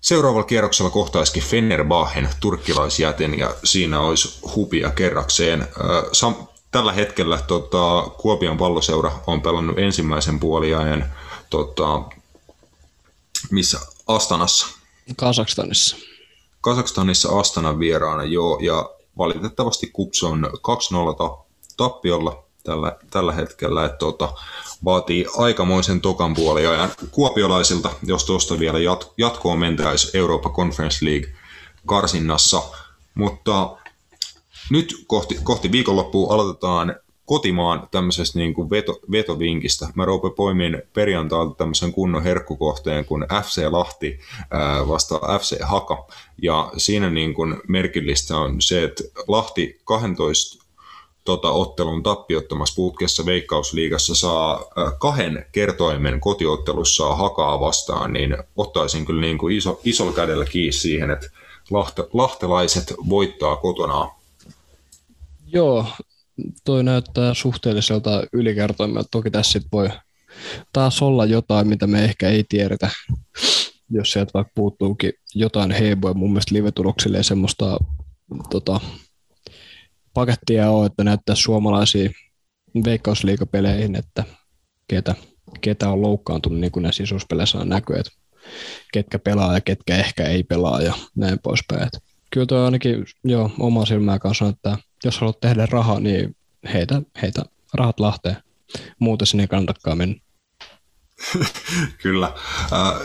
[0.01, 5.69] Seuraavalla kierroksella kohtaisikin Fenerbahden turkkilaisjäten ja siinä olisi hupia kerrakseen.
[6.13, 11.05] Sam- tällä hetkellä tota, Kuopion palloseura on pelannut ensimmäisen puoliajan
[11.51, 12.03] tota,
[13.51, 14.67] missä Astanassa.
[15.17, 15.97] Kasakstanissa.
[16.61, 20.51] Kasakstanissa Astanan vieraana, joo, ja valitettavasti Kups on
[21.33, 21.45] 2-0
[21.77, 24.33] tappiolla tällä, tällä hetkellä, että tota,
[24.85, 31.33] vaatii aikamoisen tokan puoliajan kuopiolaisilta, jos tuosta vielä jat, jatkoon mentäisiin Eurooppa Conference League
[31.87, 32.63] karsinnassa,
[33.15, 33.77] mutta
[34.71, 39.89] nyt kohti, kohti viikonloppua aloitetaan kotimaan tämmöisestä niin kuin veto, vetovinkistä.
[39.95, 44.19] Mä Roope poimin perjantailta tämmöisen kunnon herkkukohteen kuin FC Lahti
[44.51, 44.81] ää,
[45.41, 46.07] FC Haka.
[46.43, 50.67] Ja siinä niin kuin merkillistä on se, että Lahti 12
[51.25, 54.65] tota, ottelun tappiottomassa putkessa Veikkausliigassa saa
[54.99, 61.11] kahden kertoimen kotiottelussa hakaa vastaan, niin ottaisin kyllä niin kuin iso, isolla kädellä kiinni siihen,
[61.11, 61.31] että
[61.71, 64.16] lahte, lahtelaiset voittaa kotonaan.
[65.57, 65.87] Joo,
[66.65, 69.09] toi näyttää suhteelliselta ylikertoimelta.
[69.11, 69.89] Toki tässä sit voi
[70.73, 72.91] taas olla jotain, mitä me ehkä ei tiedetä,
[73.91, 76.15] jos sieltä vaikka puuttuukin jotain heiboja.
[76.15, 77.77] Mun mielestä live-tuloksille semmoista
[78.51, 78.81] tota,
[80.15, 82.11] pakettia on, että näyttää suomalaisia
[82.85, 84.25] veikkausliikapeleihin, että
[84.89, 85.15] ketä,
[85.61, 88.13] ketä on loukkaantunut, niin kuin näissä isouspeleissä on näkyy, että
[88.93, 91.89] ketkä pelaa ja ketkä ehkä ei pelaa ja näin poispäin.
[92.31, 96.37] Kyllä tuo ainakin joo, oma silmää kanssa että jos haluat tehdä rahaa, niin
[96.73, 97.43] heitä, heitä
[97.75, 98.37] rahat lahteen.
[98.99, 100.17] Muuten sinne ei kannatakaan mennä.
[102.03, 102.33] Kyllä.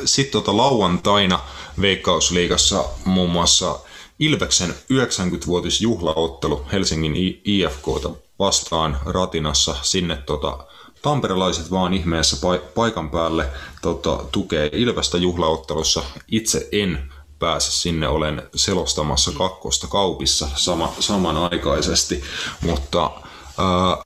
[0.05, 1.39] Sitten tuota lauantaina
[1.81, 3.79] Veikkausliigassa muun muassa
[4.19, 8.09] Ilveksen 90-vuotisjuhlaottelu Helsingin IFKta
[8.39, 9.75] vastaan Ratinassa.
[9.81, 10.57] Sinne tota,
[11.01, 12.37] tamperelaiset vaan ihmeessä
[12.75, 13.47] paikan päälle
[13.81, 16.03] tota, tukee Ilvestä juhlaottelussa.
[16.27, 17.10] Itse en
[17.41, 22.23] pääse sinne, olen selostamassa kakkosta kaupissa sama, samanaikaisesti,
[22.61, 23.11] mutta
[23.57, 24.03] ää,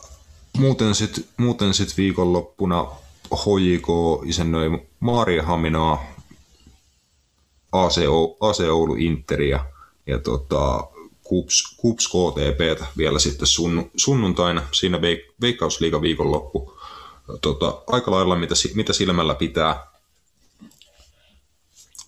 [0.57, 2.85] muuten sitten muuten sit viikonloppuna
[3.33, 3.87] HJK
[4.25, 4.69] isännöi
[5.43, 6.05] Haminaa,
[7.71, 7.97] AC,
[8.71, 9.65] Oulu Interia
[10.07, 10.87] ja tota,
[11.23, 16.73] Kups, Kups KTP vielä sitten sun, sunnuntaina, siinä veik, Veikkausliiga viikonloppu.
[17.41, 19.94] Tota, aika lailla mitä, mitä silmällä pitää.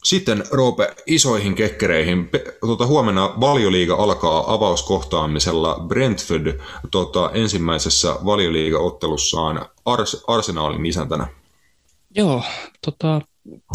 [0.08, 2.30] Sitten Roope isoihin kekkereihin.
[2.62, 6.60] Tuota, huomenna valioliiga alkaa avauskohtaamisella Brentford
[6.91, 11.28] tuota, ensimmäisessä valioliiga-ottelussaan Ars- Arsenaalin isäntänä.
[12.15, 12.43] Joo,
[12.86, 13.22] tota,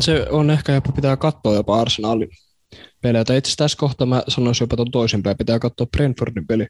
[0.00, 2.28] se on ehkä jopa pitää katsoa jopa Arsenalin
[3.00, 3.24] pelejä.
[3.24, 6.66] Tai itse asiassa tässä kohtaa mä sanoisin jopa tuon toisinpäin, pitää katsoa Brentfordin peli,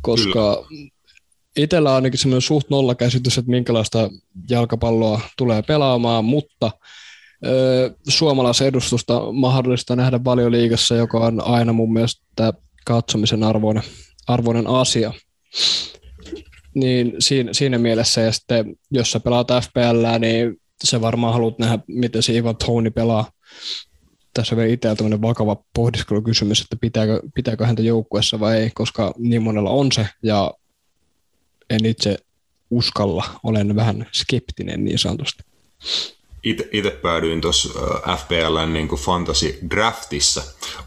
[0.00, 0.90] koska Kyllä.
[1.56, 4.10] itsellä on ainakin semmoinen suht nolla käsitys, että minkälaista
[4.50, 6.70] jalkapalloa tulee pelaamaan, mutta
[8.08, 12.52] suomalaisen edustusta mahdollista nähdä valioliigassa, joka on aina mun mielestä
[12.84, 13.82] katsomisen arvoinen,
[14.26, 15.12] arvoinen asia.
[16.74, 21.78] Niin siinä, siinä mielessä, ja sitten jos sä pelaat FPL, niin se varmaan haluat nähdä,
[21.86, 23.30] miten se Ivan Tony pelaa.
[24.34, 29.14] Tässä on vielä itsellä tämmöinen vakava pohdiskelukysymys, että pitääkö, pitääkö häntä joukkuessa vai ei, koska
[29.18, 30.54] niin monella on se, ja
[31.70, 32.16] en itse
[32.70, 35.42] uskalla, olen vähän skeptinen niin sanotusti.
[36.42, 37.68] Itse päädyin tuossa
[38.16, 40.42] FPLn niin fantasy draftissa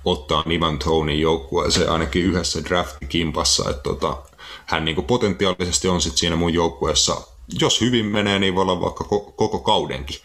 [0.06, 4.18] ottaa Ivan Tonin joukkueeseen ainakin yhdessä draftikimpassa, että tota,
[4.66, 7.22] hän niin potentiaalisesti on sit siinä mun joukkueessa
[7.60, 10.18] jos hyvin menee, niin voi olla vaikka ko- koko kaudenkin.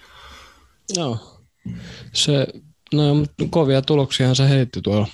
[0.97, 1.19] Joo.
[2.13, 2.47] Se,
[2.95, 3.03] no,
[3.51, 5.07] kovia tuloksia se heitti tuolla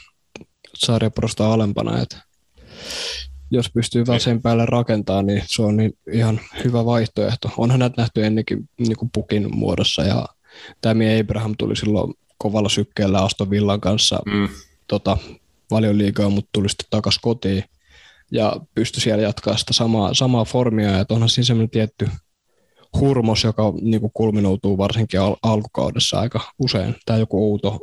[0.75, 2.22] sarjaprosta alempana, että
[3.53, 7.51] jos pystyy vaan sen päälle rakentaa, niin se on niin ihan hyvä vaihtoehto.
[7.57, 10.27] Onhan näitä nähty ennenkin niin kuin pukin muodossa ja
[10.81, 14.49] Tammy Abraham tuli silloin kovalla sykkeellä Aston Villan kanssa mm.
[14.88, 15.19] tota,
[15.69, 17.65] paljon liikaa, mutta tuli sitten takaisin kotiin
[18.31, 22.09] ja pystyi siellä jatkaa sitä samaa, samaa formia, ja onhan siinä semmoinen tietty
[23.01, 27.79] hurmos, joka niin kuin kulminoutuu varsinkin al- alkukaudessa aika usein, tai joku outo,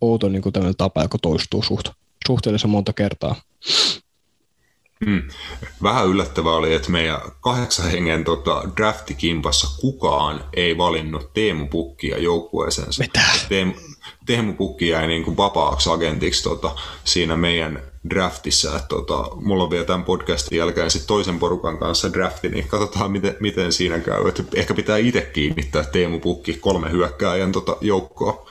[0.00, 1.88] outo niin kuin tapa, joka toistuu suht,
[2.26, 3.34] suhteellisen monta kertaa.
[5.06, 5.22] Hmm.
[5.82, 13.02] Vähän yllättävää oli, että meidän kahdeksan hengen tota, draftikimpassa kukaan ei valinnut Teemu Pukkia joukkueeseensa.
[13.02, 13.20] Mitä?
[13.48, 13.72] Teemu,
[14.26, 18.76] Teemu Pukki jäi niin kuin vapaaksi agentiksi tota, siinä meidän draftissa.
[18.76, 23.12] Että, tota, mulla on vielä tämän podcastin jälkeen sit toisen porukan kanssa drafti, niin katsotaan
[23.12, 24.28] miten, miten siinä käy.
[24.28, 28.50] Et ehkä pitää itse kiinnittää Teemu Pukki kolme hyökkääjän tota, joukkoa.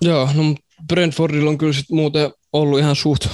[0.00, 0.54] Joo, no
[0.88, 3.26] Brentfordilla on kyllä sit muuten ollut ihan suht,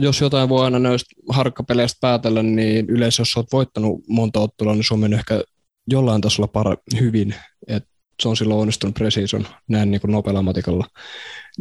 [0.00, 4.84] jos jotain voi aina näistä harkkapeleistä päätellä, niin yleensä jos olet voittanut monta ottelua, niin
[4.84, 5.42] se on mennyt ehkä
[5.86, 7.34] jollain tasolla para- hyvin.
[7.66, 7.84] Et
[8.22, 10.86] se on silloin onnistunut preseason näin niin kuin nopealla matikalla.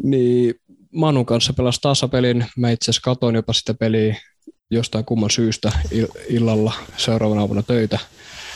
[0.04, 0.56] Niin
[0.92, 2.46] Manun kanssa pelasi tasapelin.
[2.58, 4.16] Mä itse asiassa katoin jopa sitä peliä
[4.72, 5.72] jostain kumman syystä
[6.30, 8.00] illalla seuraavana aamuna töitä.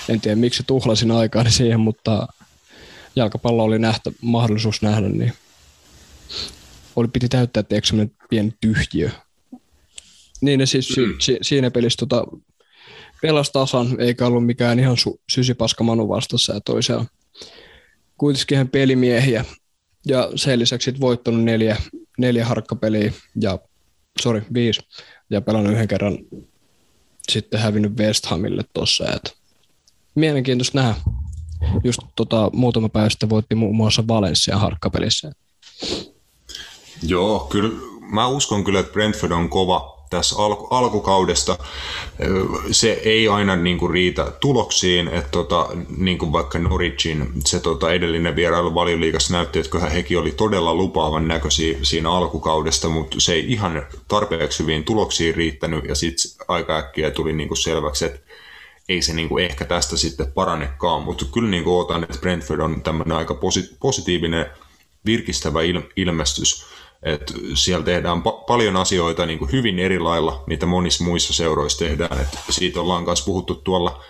[0.10, 2.28] En tiedä miksi tuhlasin aikaa siihen, mutta
[3.16, 5.34] jalkapallo oli nähtä, mahdollisuus nähdä, niin
[6.96, 9.10] oli, piti täyttää tiedätkö, semmoinen pieni tyhjiö.
[10.42, 11.14] Niin ne siis mm.
[11.20, 12.24] si, siinä pelissä tota,
[13.22, 17.06] pelasi tasan, eikä ollut mikään ihan su, sysipaska Manu vastassa ja toisella.
[18.18, 19.46] Kuitenkin ihan pelimiehiä.
[20.06, 21.78] Ja sen lisäksi voittanut neljä,
[22.18, 23.60] neljä harkkapeliä, ja
[24.22, 24.82] sorry, viisi,
[25.30, 26.18] ja pelannut yhden kerran
[27.32, 29.06] sitten hävinnyt West Hamille tuossa.
[30.16, 30.96] Mielenkiintoista nähdä.
[31.84, 35.32] Just tota, muutama päivä sitten voitti muun muassa Valencia harkkapelissä.
[37.04, 37.70] Joo, kyllä.
[38.12, 41.58] Mä uskon kyllä, että Brentford on kova tässä alku, alkukaudesta.
[42.72, 47.94] Se ei aina niin kuin riitä tuloksiin, että tota, niin kuin vaikka Norwichin se tota,
[47.94, 53.34] edellinen vierailu valioliigassa näytti, että kyllä hekin oli todella lupaavan näköisiä siinä alkukaudesta, mutta se
[53.34, 58.20] ei ihan tarpeeksi hyvin tuloksiin riittänyt ja sitten aika äkkiä tuli niin kuin selväksi, että
[58.90, 62.60] ei se niin kuin ehkä tästä sitten parannekaan, mutta kyllä niin kuin otan, että Brentford
[62.60, 64.46] on tämmöinen aika posi- positiivinen
[65.06, 66.66] virkistävä il- ilmestys
[67.04, 71.80] et siellä tehdään pa- paljon asioita niin kuin hyvin eri lailla, mitä monissa muissa seuroissa
[71.80, 72.22] tehdään.
[72.22, 74.04] Et siitä ollaan myös puhuttu tuolla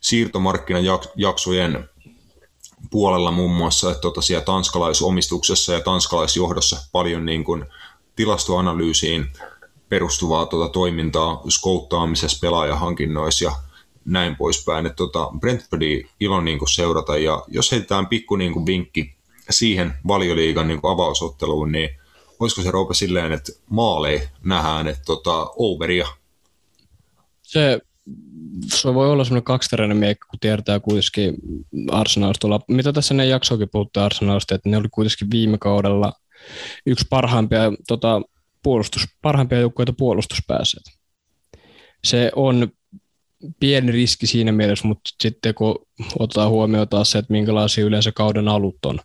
[0.00, 1.88] siirtomarkkinajaksojen
[2.90, 7.64] puolella muun muassa, että tota siellä tanskalaisomistuksessa ja tanskalaisjohdossa paljon niin kuin
[8.16, 9.26] tilastoanalyysiin
[9.88, 13.52] perustuvaa tuota toimintaa skouttaamisessa, pelaajahankinnoissa ja
[14.04, 14.86] näin poispäin.
[14.86, 19.14] Että tota, Brentfordi ilo niin kuin seurata ja jos heitetään pikku niin kuin vinkki
[19.50, 21.97] siihen valioliigan niin kuin avausotteluun, niin
[22.40, 26.06] olisiko se Roope silleen, että maalei nähdään, että tota, overia?
[27.42, 27.80] Se,
[28.74, 31.34] se voi olla semmoinen kaksiteräinen miekka, kun tiedetään kuitenkin
[31.90, 32.48] Arsenalista.
[32.68, 36.12] Mitä tässä ne jaksoakin puhuttu Arsenalista, että ne oli kuitenkin viime kaudella
[36.86, 38.22] yksi parhaimpia, tota,
[38.62, 40.80] puolustus, parhaimpia joukkueita puolustuspäässä.
[42.04, 42.68] Se on
[43.60, 45.86] pieni riski siinä mielessä, mutta sitten kun
[46.18, 49.00] otetaan huomioon taas se, että minkälaisia yleensä kauden alut on,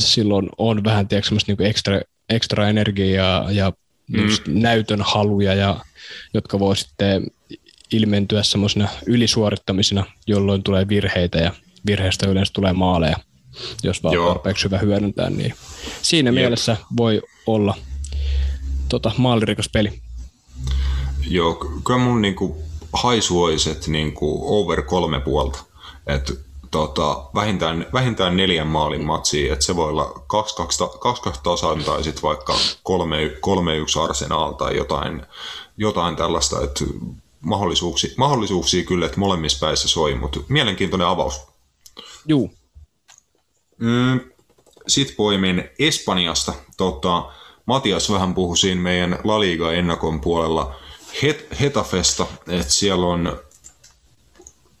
[0.00, 3.72] silloin on vähän tiedätkö, niin ekstra, ekstra energiaa ja
[4.08, 4.28] mm.
[4.46, 5.80] näytön haluja, ja,
[6.34, 7.26] jotka voi sitten
[7.92, 11.52] ilmentyä semmoisena ylisuorittamisina, jolloin tulee virheitä ja
[11.86, 13.16] virheistä yleensä tulee maaleja,
[13.82, 14.28] jos vaan Joo.
[14.28, 15.30] tarpeeksi hyvä hyödyntää.
[15.30, 15.54] Niin
[16.02, 16.34] siinä Jep.
[16.34, 17.74] mielessä voi olla
[18.88, 20.00] tota, maalirikas peli.
[21.28, 21.54] Joo,
[21.86, 22.62] kyllä mun niinku
[22.92, 25.64] haisu olisi, että niinku over kolme puolta.
[26.06, 26.40] Et
[26.72, 30.14] tota, vähintään, vähintään neljän maalin matsia, että se voi olla
[31.34, 35.26] 2-2 tasan tai sitten vaikka 3-1 Arsenal tai jotain,
[35.76, 36.84] jotain tällaista, että
[37.40, 41.40] mahdollisuuksia, mahdollisuuksia kyllä, että molemmissa päissä soi, mutta mielenkiintoinen avaus.
[42.26, 42.50] Juu.
[43.78, 44.20] Mm,
[44.88, 46.52] Sitten poimin Espanjasta.
[46.76, 47.32] Tota,
[47.66, 50.74] Matias vähän puhui siinä meidän La Liga-ennakon puolella
[51.22, 53.38] Het- Hetafesta, että siellä on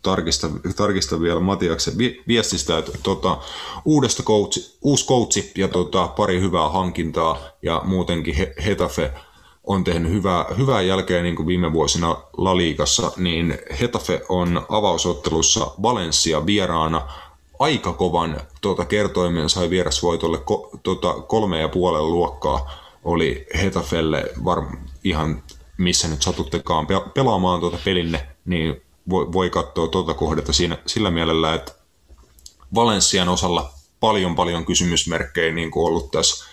[0.02, 1.94] tarkista, tarkista vielä Matiaksen
[2.28, 3.38] viestistä, että tota,
[3.84, 8.34] uudesta coachi, uusi coachi ja tota, pari hyvää hankintaa ja muutenkin
[8.64, 9.12] Hetafe
[9.64, 15.66] on tehnyt hyvää, hyvää jälkeä niin kuin viime vuosina La Ligassa, niin Hetafe on avausottelussa
[15.82, 17.08] Valencia vieraana.
[17.58, 22.70] Aika kovan tuota, kertoimen sai vierasvoitolle ko, tuota, kolme ja puolen luokkaa.
[23.04, 24.62] Oli Hetafelle var,
[25.04, 25.42] ihan
[25.78, 31.54] missä nyt satuttekaan pelaamaan tuota pelinne, niin voi, voi katsoa tuota kohdetta siinä, sillä mielellä,
[31.54, 31.72] että
[32.74, 36.44] Valenssian osalla paljon paljon kysymysmerkkejä niin kuin ollut tässä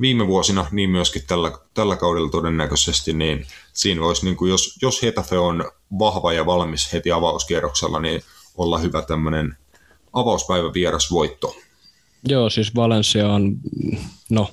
[0.00, 5.02] viime vuosina, niin myöskin tällä, tällä kaudella todennäköisesti, niin siinä voisi, niin kuin jos, jos
[5.02, 8.22] Hetafe on vahva ja valmis heti avauskierroksella, niin
[8.56, 9.56] olla hyvä tämmöinen
[10.12, 11.56] avauspäivä vieras voitto.
[12.28, 13.56] Joo, siis Valencia on,
[14.30, 14.50] no,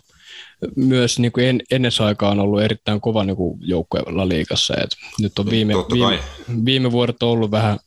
[0.75, 4.73] myös niin kuin en, ennen aikaa on ollut erittäin kova niin kuin joukkue La Liigassa.
[4.83, 4.89] Et
[5.21, 6.19] nyt on viime, viime,
[6.65, 7.79] viime, vuodet on ollut vähän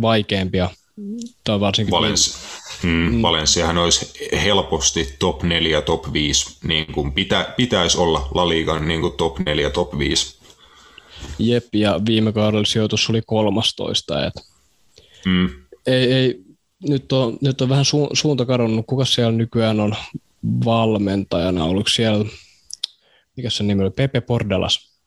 [0.00, 0.70] vaikeampia.
[1.44, 2.38] Tai varsinkin Valens,
[2.82, 3.22] mm, mm.
[3.22, 4.12] Valenssiahan olisi
[4.44, 9.38] helposti top 4, top 5, niin kuin pitä, pitäisi olla La Liigan niin kuin top
[9.38, 10.40] 4, top 5.
[11.38, 14.26] Jep, ja viime kaudella sijoitus oli 13.
[14.26, 14.34] Et
[15.26, 15.48] mm.
[15.86, 16.40] ei, ei,
[16.88, 18.86] nyt, on, nyt on vähän su, suunta kadonnut.
[18.86, 19.94] Kuka siellä nykyään on
[20.64, 21.64] valmentajana?
[21.64, 22.24] Oliko siellä,
[23.36, 25.00] mikä se nimi oli, Pepe Pordelas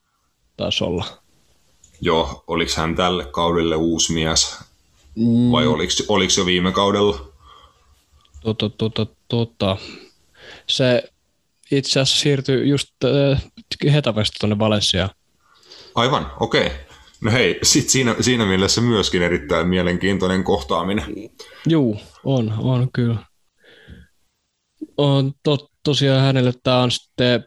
[0.57, 1.05] taisi olla.
[2.01, 4.57] Joo, oliko hän tälle kaudelle uusi mies
[5.15, 5.51] mm.
[5.51, 7.33] vai oliko, oliko jo viime kaudella?
[8.41, 9.77] Tota, tota, tota.
[10.67, 11.03] Se
[11.71, 13.43] itse asiassa siirtyi just äh,
[13.93, 15.09] Hetavesta tuonne Valenssiaan.
[15.95, 16.65] Aivan, okei.
[16.65, 16.77] Okay.
[17.21, 21.05] No hei, sit siinä, siinä mielessä myöskin erittäin mielenkiintoinen kohtaaminen.
[21.67, 23.17] Juu, on, on kyllä
[24.97, 27.45] on to, tosiaan hänelle tämä on sitten,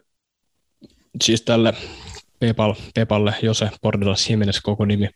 [1.23, 1.73] siis tälle
[2.39, 5.09] Pepal, Pepalle, Jose Pordelas Jimenez koko nimi,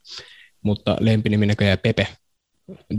[0.62, 2.08] mutta lempinimi näköjään Pepe,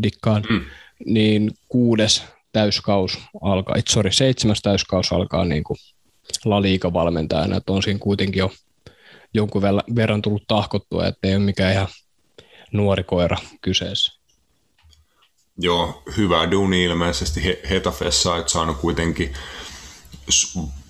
[0.02, 0.60] dikkaan, mm.
[1.06, 5.76] niin kuudes täyskaus alkaa, itse sorry, seitsemäs täyskaus alkaa niin kuin
[6.44, 8.52] La Liga valmentajana, että on siinä kuitenkin jo
[9.34, 9.62] jonkun
[9.96, 11.88] verran tullut tahkottua, että ei ole mikään ihan
[12.72, 14.21] nuori koira kyseessä.
[15.58, 19.34] Joo, hyvää duuni ilmeisesti Hetafessa, että saanut kuitenkin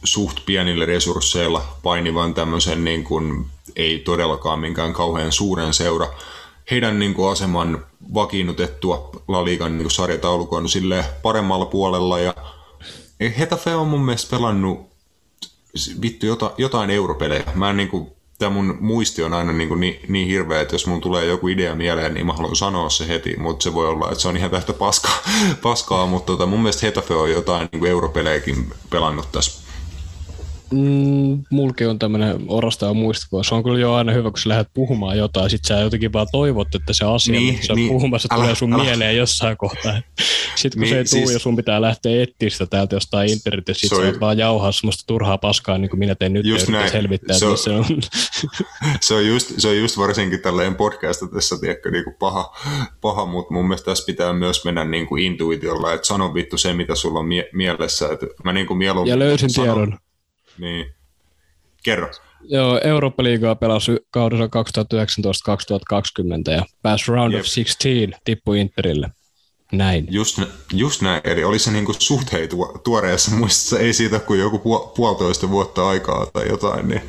[0.04, 3.46] suht pienillä resursseilla painivan tämmöisen niin kuin,
[3.76, 6.08] ei todellakaan minkään kauhean suuren seura.
[6.70, 12.34] Heidän niin kuin, aseman vakiinnutettua La Ligan niin sarjataulukon sille paremmalla puolella ja
[13.38, 14.92] Hetafe on mun mielestä pelannut
[16.02, 17.44] vittu jotain, jotain europelejä.
[17.54, 20.74] Mä en niin kuin, tämä mun muisti on aina niin, kuin niin, niin hirveä, että
[20.74, 23.88] jos mun tulee joku idea mieleen, niin mä haluan sanoa se heti, mutta se voi
[23.88, 25.22] olla, että se on ihan tähtä paskaa,
[25.62, 29.61] paskaa mutta tota, mun mielestä Hetafe on jotain niin kuin europelejäkin pelannut tässä
[30.72, 33.42] Mm, mulki on tämmöinen orastaja muistikuva.
[33.42, 36.26] Se on kyllä jo aina hyvä, kun sä lähdet puhumaan jotain, sit sä jotenkin vaan
[36.32, 38.84] toivot, että se asia, niin, mitä sä niin, puhumassa, älä, tulee sun älä.
[38.84, 39.92] mieleen jossain kohtaa.
[40.56, 43.30] Sitten kun niin, se ei siis, tuu ja sun pitää lähteä etsiä sitä täältä jostain
[43.30, 46.90] internetistä, sit sä vaan jauhaa semmoista turhaa paskaa, niin kuin minä teen nyt, just ja
[46.90, 47.84] selvittää, se on, se on.
[49.00, 50.76] se, on just, se on just varsinkin tälleen
[51.34, 52.56] tässä, tiedätkö, niin kuin paha,
[53.00, 56.72] paha mutta mun mielestä tässä pitää myös mennä niin kuin intuitiolla, että sano vittu se,
[56.72, 58.08] mitä sulla on mie- mielessä.
[58.12, 59.98] Että mä niin kuin mieluummin ja löysin sanon, tiedon
[60.58, 60.94] niin.
[61.82, 62.10] Kerro.
[62.42, 64.50] Joo, Eurooppa-liigaa pelasi kaudella 2019-2020
[66.52, 67.40] ja pääsi round Jep.
[67.40, 69.08] of 16, tippui Interille.
[69.72, 70.06] Näin.
[70.10, 70.40] Just,
[70.72, 72.48] just näin, eli oli se niinku suht hei
[72.84, 74.58] tuoreessa muistissa, ei siitä kuin joku
[74.96, 76.88] puolitoista vuotta aikaa tai jotain.
[76.88, 77.02] Niin...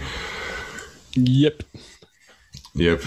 [1.29, 1.59] Jep.
[2.77, 3.01] Jep,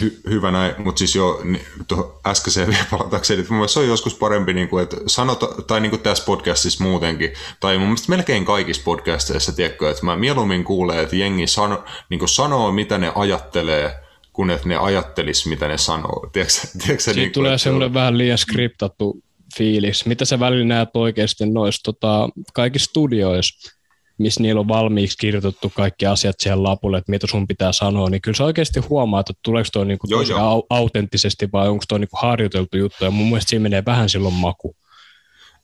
[0.00, 3.88] hy, hyvä näin, mutta siis jo niin, tuohon äskeiseen vielä palatakseni, että mun se on
[3.88, 8.10] joskus parempi, niin kuin, että sanota, tai niin kuin tässä podcastissa muutenkin, tai mun mielestä
[8.10, 12.98] melkein kaikissa podcasteissa, tiedätkö, että mä mieluummin kuulen, että jengi sano, niin kuin sanoo, mitä
[12.98, 13.94] ne ajattelee,
[14.32, 16.30] kun että ne ajattelis, mitä ne sanoo.
[16.32, 17.94] Tiedätkö, tiedätkö, Siitä niin tulee semmoinen on...
[17.94, 19.22] vähän liian skriptattu
[19.56, 20.06] fiilis.
[20.06, 23.79] Mitä sä välillä näet oikeasti noissa tota, kaikissa studioissa?
[24.22, 28.22] Missä niillä on valmiiksi kirjoitettu kaikki asiat siihen lapulle, että mitä sun pitää sanoa, niin
[28.22, 30.66] kyllä sä oikeasti huomaat, että tuleeko toi niinku joo, joo.
[30.70, 34.76] autenttisesti vai onko toi niinku harjoiteltu juttu, ja mun mielestä siinä menee vähän silloin maku.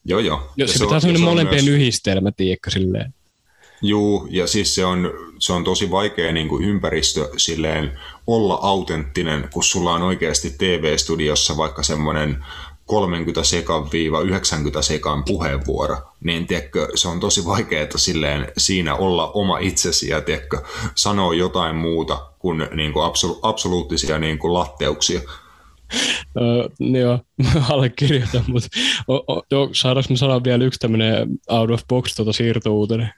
[0.05, 0.53] Joo, joo.
[0.57, 1.75] Ja se, se pitää on, sellainen molempien myös...
[1.75, 3.15] yhdistelmä, tiedätkö, silleen.
[3.83, 9.49] Juu, ja siis se on, se on tosi vaikea niin kuin ympäristö silleen olla autenttinen,
[9.53, 12.45] kun sulla on oikeasti TV-studiossa vaikka semmoinen
[12.87, 19.31] 30 sekan viiva 90 sekan puheenvuoro, niin tiedätkö, se on tosi vaikeaa silleen siinä olla
[19.31, 20.63] oma itsesi ja tiedätkö,
[20.95, 25.21] sanoa jotain muuta kuin, niin kuin absolu- absoluuttisia niin kuin latteuksia.
[26.41, 27.19] Öö, joo,
[27.71, 28.69] allekirjoitan, mutta
[29.51, 33.11] jo, saadaanko me sanoa vielä yksi tämmöinen out of box tuota siirtouutinen?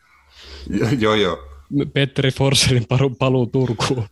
[0.98, 1.38] Joo, joo.
[1.92, 2.86] Petteri Forsellin
[3.18, 4.04] paluu Turkuun.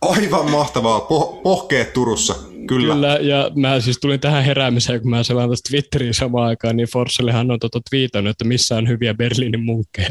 [0.00, 0.98] Aivan mahtavaa.
[0.98, 2.34] Po- pohkeet Turussa.
[2.68, 2.94] Kyllä.
[2.94, 6.88] Kyllä, ja mä siis tulin tähän heräämiseen, kun mä selaan tästä Twitteriin samaan aikaan, niin
[6.88, 10.10] Forsellhan on tota twiitannut, että missä on hyviä Berliinin munkkeja.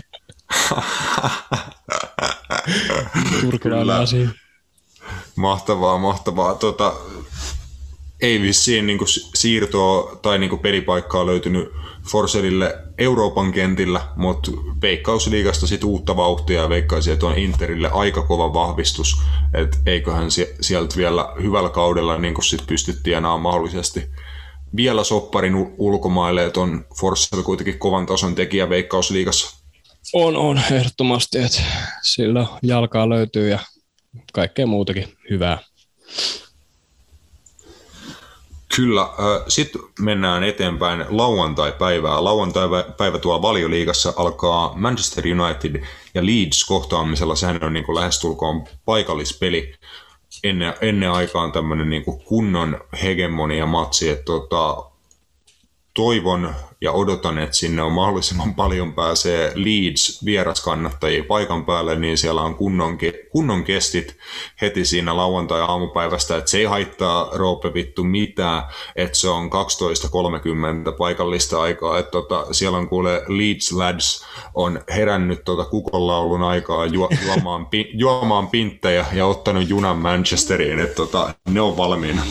[3.42, 4.30] Turkulainen asia.
[5.36, 6.56] Mahtavaa, mahtavaa.
[6.56, 6.94] Tota,
[8.22, 11.70] ei vissiin niin kuin siirtoa tai niin kuin pelipaikkaa löytynyt
[12.12, 14.52] Forselille Euroopan kentillä, mutta
[14.82, 19.16] Veikkausliigasta sit uutta vauhtia ja veikkaisin, että on Interille aika kova vahvistus,
[19.54, 20.30] että eiköhän
[20.62, 24.04] sieltä vielä hyvällä kaudella niin sit pysty tienaamaan mahdollisesti
[24.76, 29.58] vielä sopparin ulkomaille, että on Forsell kuitenkin kovan tason tekijä Veikkausliigassa.
[30.14, 31.62] On, on, ehdottomasti, että
[32.02, 33.60] sillä jalkaa löytyy ja
[34.34, 35.60] kaikkea muutakin hyvää.
[38.78, 39.10] Kyllä.
[39.48, 42.24] Sitten mennään eteenpäin lauantai-päivää.
[42.24, 47.36] Lauantai-päivä tuolla valioliigassa alkaa Manchester United ja Leeds kohtaamisella.
[47.36, 49.74] Sehän on niin kuin lähestulkoon paikallispeli.
[50.44, 54.10] Ennen, ennen aikaan tämmöinen niin kunnon hegemonia-matsi.
[54.10, 54.84] Että tota,
[55.94, 62.42] toivon ja odotan, että sinne on mahdollisimman paljon pääsee Leeds vieraskannattajia paikan päälle, niin siellä
[62.42, 62.98] on kunnon,
[63.32, 64.18] kunnon kestit
[64.62, 68.64] heti siinä lauantai-aamupäivästä, että se ei haittaa Roope vittu mitään,
[68.96, 69.50] että se on
[70.92, 76.86] 12.30 paikallista aikaa, että tota, siellä on kuule Leeds Lads on herännyt tota kukonlaulun aikaa
[76.86, 82.22] ju, juomaan, pi, juomaan pinttejä ja ottanut junan Manchesteriin, että tota, ne on valmiina.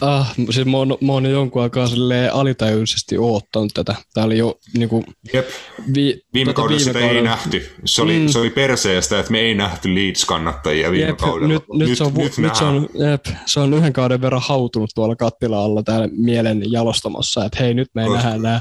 [0.00, 1.86] Ah, siis mä oon, mä oon jonkun aikaa
[2.32, 4.02] alitajuisesti oottanut tätä.
[4.14, 5.48] Tää oli jo niinku, Jep.
[5.94, 7.12] Vi, viime tota, kaudella sitä kaudella.
[7.14, 7.70] ei nähty.
[7.84, 8.28] Se oli, mm.
[8.28, 11.48] se oli perseestä, että me ei nähty Leeds-kannattajia viime jep, kaudella.
[11.48, 14.42] Nyt, nyt, nyt, se on, nyt, nyt se, on, jep, se on yhden kauden verran
[14.44, 18.60] hautunut tuolla kattila alla täällä mielen jalostamossa, että hei nyt me ei koska, nähdä nää.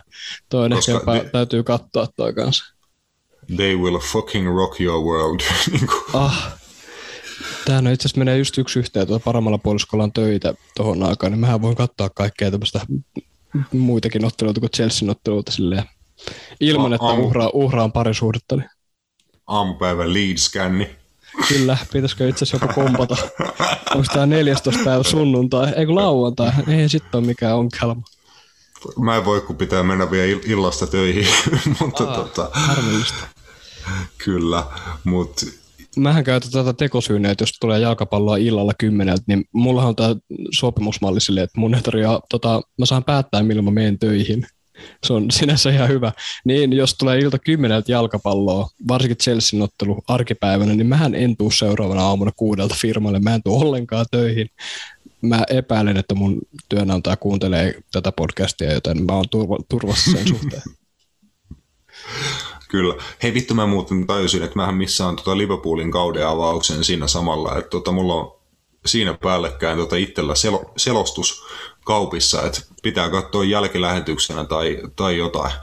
[0.50, 2.64] Toinen ehkä ne, täytyy katsoa toi kanssa.
[3.56, 5.40] They will fucking rock your world.
[5.72, 5.96] Niinku.
[6.14, 6.62] ah,
[7.66, 11.40] Tämähän itse asiassa menee just yksi yhteen, tuota paremmalla puoliskolla on töitä tuohon aikaan, niin
[11.40, 12.82] mähän voin katsoa kaikkea tämmöistä
[13.72, 15.84] muitakin otteluita kuin Chelsean otteluita silleen,
[16.60, 18.56] ilman, että uhraa, uhraan parisuhdetta.
[18.56, 18.70] Niin.
[19.48, 20.90] Aamupäivän lead-skänni.
[21.48, 23.16] Kyllä, pitäisikö itse asiassa jopa kompata.
[23.96, 24.84] Onko tämä 14.
[24.86, 28.04] päivä sunnuntai, ei kun lauantai, ei sitten ole mikään ongelma.
[29.00, 31.28] Mä en voi, kun pitää mennä vielä illasta töihin,
[31.80, 33.28] mutta Aa, tota, harmillista.
[34.18, 34.64] Kyllä,
[35.04, 35.46] mutta
[35.98, 40.16] mähän käytän tätä tekosyynä, että jos tulee jalkapalloa illalla kymmeneltä, niin mulla on tämä
[40.60, 44.48] sopimusmalli silleen, että mun tarjoaa, tota, mä saan päättää, milloin mä menen töihin.
[45.04, 46.12] Se on sinänsä ihan hyvä.
[46.46, 52.02] Niin jos tulee ilta kymmeneltä jalkapalloa, varsinkin Chelsea ottelu arkipäivänä, niin mähän en tuu seuraavana
[52.02, 53.20] aamuna kuudelta firmalle.
[53.20, 54.48] Mä en tuu ollenkaan töihin.
[55.22, 59.26] Mä epäilen, että mun työnantaja kuuntelee tätä podcastia, joten mä oon
[59.70, 60.62] turvassa sen suhteen.
[62.72, 62.96] Kyllä.
[63.24, 67.70] Hei vittu mä muuten tajusin, että mähän missään tota Liverpoolin kauden avauksen siinä samalla, että
[67.70, 68.40] tota, mulla on
[68.86, 71.44] siinä päällekkäin tota itsellä sel- selostus
[71.86, 75.54] kaupissa, että pitää katsoa jälkilähetyksenä tai, tai jotain.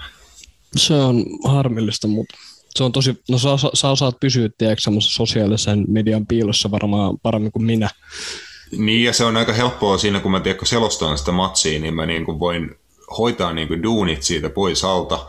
[0.76, 2.36] Se on harmillista, mutta
[2.70, 7.64] se on tosi, no sä, sä osaat pysyä tiedätkö, sosiaalisen median piilossa varmaan paremmin kuin
[7.64, 7.90] minä.
[8.76, 12.06] Niin, ja se on aika helppoa siinä, kun mä tiedän, selostan sitä matsia, niin mä
[12.06, 12.76] niin kuin voin
[13.18, 15.26] hoitaa niin kuin duunit siitä pois alta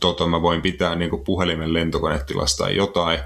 [0.00, 3.18] tota, mä voin pitää niin kuin puhelimen lentokonetilasta tai jotain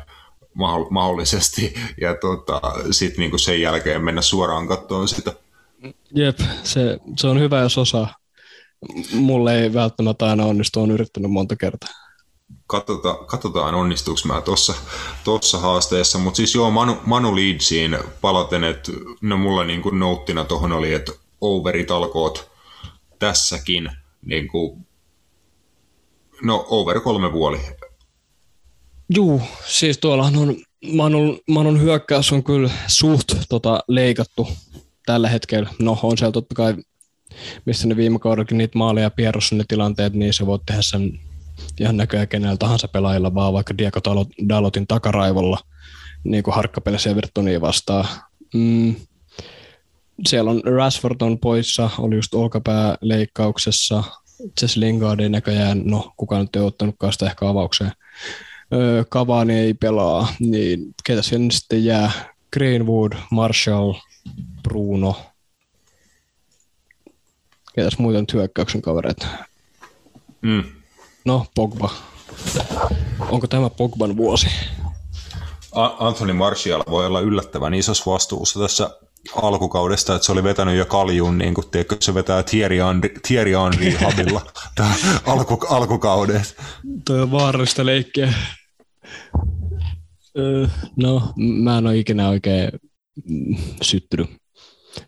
[0.91, 5.33] mahdollisesti, ja tota, sitten niin sen jälkeen mennä suoraan katsomaan sitä.
[6.15, 8.15] Jep, se, se on hyvä, jos osaa.
[9.13, 11.91] Mulle ei välttämättä aina onnistu, on yrittänyt monta kertaa.
[12.67, 14.75] Katsotaan, katsotaan onnistuuko mä tuossa
[15.25, 20.45] tossa haasteessa, mutta siis joo, Manu, Manu Leedsiin palaten, että no mulla niin kuin nouttina
[20.45, 22.51] tuohon oli, että overit alkoot
[23.19, 23.91] tässäkin
[24.23, 24.89] niin kuin
[26.43, 27.61] No over kolme puoli.
[29.15, 30.57] Juu, siis tuolla on
[30.93, 34.49] Manun, Manun hyökkäys on kyllä suht tota, leikattu
[35.07, 35.71] tällä hetkellä.
[35.79, 36.75] No on siellä totta kai,
[37.65, 41.21] missä ne viime kaudellakin niitä maaleja pierrossa ne tilanteet, niin se voi tehdä sen
[41.81, 44.01] ihan näköjään kenellä tahansa pelaajilla, vaan vaikka Diego
[44.49, 45.59] Dalotin takaraivolla,
[46.25, 48.05] niin kuin harkkapelissä Evertonia vastaan.
[48.55, 48.97] Mm.
[50.27, 54.05] Siellä on Rashford on poissa, oli just olkapääleikkauksessa,
[54.63, 57.93] Jesse Lingard ei näköjään, no kukaan nyt ei ottanutkaan sitä ehkä avaukseen.
[58.73, 62.11] Öö, Cavani ei pelaa, niin ketä siellä sitten jää?
[62.53, 63.95] Greenwood, Marshall,
[64.63, 65.17] Bruno.
[67.75, 69.27] ketäs muita nyt hyökkäyksen kavereita?
[70.43, 70.65] Mm.
[71.25, 71.91] No, Pogba.
[73.31, 74.47] Onko tämä Pogban vuosi?
[75.99, 78.91] Anthony Martial voi olla yllättävän isossa vastuussa tässä
[79.43, 83.53] alkukaudesta, että se oli vetänyt jo kaljun, niin kuin tiedätkö, se vetää Thierry Henry, Thierry
[83.53, 84.47] Henry habilla
[85.27, 86.63] alku, alkukaudesta.
[87.07, 88.35] Tuo on vaarallista leikkiä.
[90.97, 92.71] No, mä en ole ikinä oikein
[93.83, 94.31] syttynyt,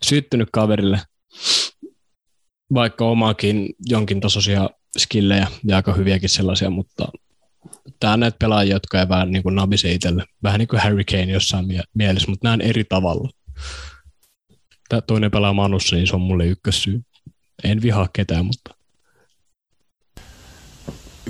[0.03, 1.01] syttynyt kaverille,
[2.73, 7.07] vaikka omaakin jonkin tasoisia skillejä ja aika hyviäkin sellaisia, mutta
[7.99, 10.25] tämä on näitä pelaajia, jotka ei vähän niin kuin nabise itselle.
[10.43, 13.29] Vähän niin kuin Harry Kane jossain mielessä, mutta näin eri tavalla.
[14.91, 17.01] Tämä toinen pelaa Manussa, niin se on mulle ykkössyy.
[17.63, 18.75] En vihaa ketään, mutta...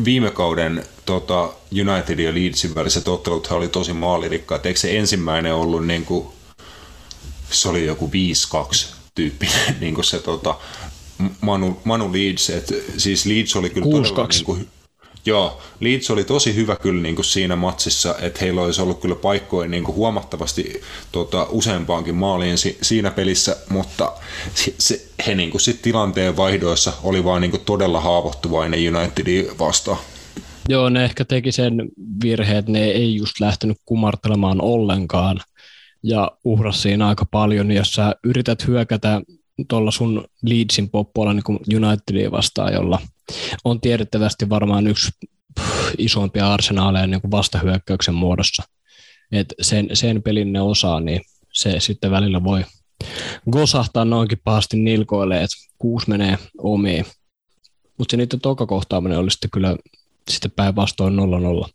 [0.05, 4.65] Viime kauden tota, United ja Leedsin väliset ottelut oli tosi maalirikkaat.
[4.65, 6.27] Eikö se ensimmäinen ollut niin kuin,
[7.51, 8.11] se oli joku
[8.87, 10.55] 5-2 tyyppinen, niin kuin se tota,
[11.41, 13.89] Manu, Manu Leeds, et, siis Leeds oli kyllä 6-2.
[13.89, 14.67] todella niin kuin,
[15.25, 19.15] Joo, Leeds oli tosi hyvä kyllä niin kuin siinä matsissa, että heillä olisi ollut kyllä
[19.15, 24.11] paikkoja niin kuin huomattavasti tota, useampaankin maaliin si- siinä pelissä, mutta
[24.53, 29.47] se, se, he niin kuin sit tilanteen vaihdoissa oli vaan niin kuin todella haavoittuvainen Unitedin
[29.59, 29.97] vastaan.
[30.69, 31.89] Joo, ne ehkä teki sen
[32.23, 35.39] virheen, että ne ei just lähtenyt kumartelemaan ollenkaan
[36.03, 37.71] ja uhras siinä aika paljon.
[37.71, 39.21] Jos sä yrität hyökätä
[39.67, 42.99] tuolla sun Leedsin poppoilla niin Unitedia vastaan, jolla
[43.63, 45.11] on tiedettävästi varmaan yksi
[45.97, 48.63] isompia arsenaaleja niin kuin vastahyökkäyksen muodossa.
[49.31, 51.21] Et sen, sen pelin ne osaa, niin
[51.53, 52.65] se sitten välillä voi
[53.51, 57.05] gosahtaa noinkin pahasti nilkoille, että kuusi menee omiin.
[57.97, 59.75] Mutta se niiden toka kohtaaminen oli sitten kyllä
[60.29, 61.13] sitten päinvastoin
[61.65, 61.69] 0-0.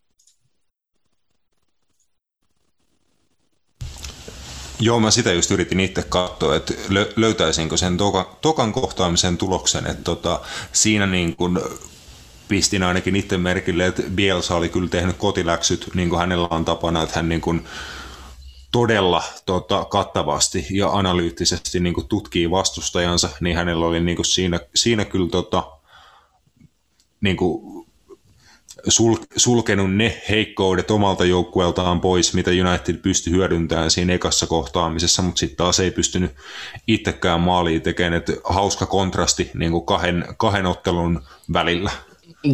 [4.81, 6.74] Joo, mä sitä just yritin itse katsoa, että
[7.16, 10.41] löytäisinkö sen toka, tokan kohtaamisen tuloksen, että tota,
[10.72, 11.61] siinä niin kun
[12.49, 17.03] pistin ainakin itse merkille, että Bielsa oli kyllä tehnyt kotiläksyt, niin kuin hänellä on tapana,
[17.03, 17.64] että hän niin kuin
[18.72, 24.61] todella tota, kattavasti ja analyyttisesti niin kuin tutkii vastustajansa, niin hänellä oli niin kuin siinä,
[24.74, 25.72] siinä kyllä tota,
[27.20, 27.86] niin kuin
[28.89, 35.39] sul, sulkenut ne heikkoudet omalta joukkueeltaan pois, mitä United pystyi hyödyntämään siinä ekassa kohtaamisessa, mutta
[35.39, 36.30] sitten taas ei pystynyt
[36.87, 41.22] itsekään maaliin tekemään, että hauska kontrasti niin kuin kahden, kahden ottelun
[41.53, 41.91] välillä.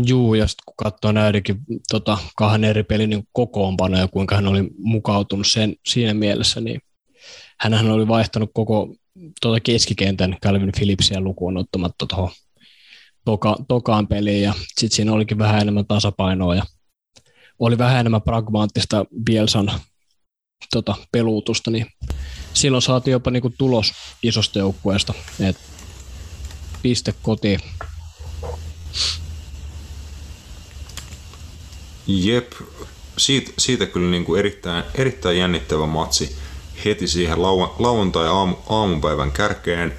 [0.06, 1.56] Juu, ja sitten kun katsoo näidenkin
[1.90, 6.80] tota, kahden eri pelin niin kokoonpanoja, kuinka hän oli mukautunut sen, siinä mielessä, niin
[7.58, 8.94] hän oli vaihtanut koko
[9.40, 12.30] tuota keskikentän Calvin Phillipsia lukuun ottamatta tuohon
[13.24, 16.62] toka, tokaan peliin ja sitten siinä olikin vähän enemmän tasapainoa ja
[17.58, 19.72] oli vähän enemmän pragmaattista Bielsan
[20.72, 21.86] tota, peluutusta, niin
[22.54, 23.92] silloin saatiin jopa niinku tulos
[24.22, 25.62] isosta joukkueesta, että
[26.82, 27.60] piste kotiin.
[32.06, 32.52] Jep,
[33.18, 36.36] siitä, siitä kyllä niin kuin erittäin, erittäin jännittävä matsi
[36.84, 37.42] heti siihen
[37.78, 39.92] lauantai aamu, aamupäivän kärkeen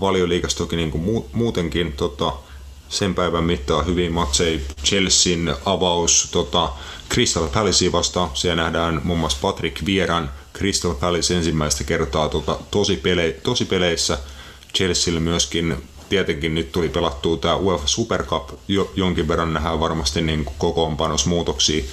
[0.00, 2.32] valioliikassa toki niin kuin muutenkin tota,
[2.88, 4.60] sen päivän mittaan hyvin matseja.
[4.84, 6.72] Chelsean avaus tota,
[7.12, 8.30] Crystal Palacea vastaan.
[8.34, 14.18] Siellä nähdään muun muassa Patrick Vieran Crystal Palace ensimmäistä kertaa tota, tosi, pele, tosi peleissä.
[14.76, 15.76] Chelsealle myöskin
[16.08, 21.26] tietenkin nyt tuli pelattua tämä UEFA Super Cup, jo, jonkin verran nähdään varmasti niin kokoonpanos
[21.26, 21.84] muutoksia,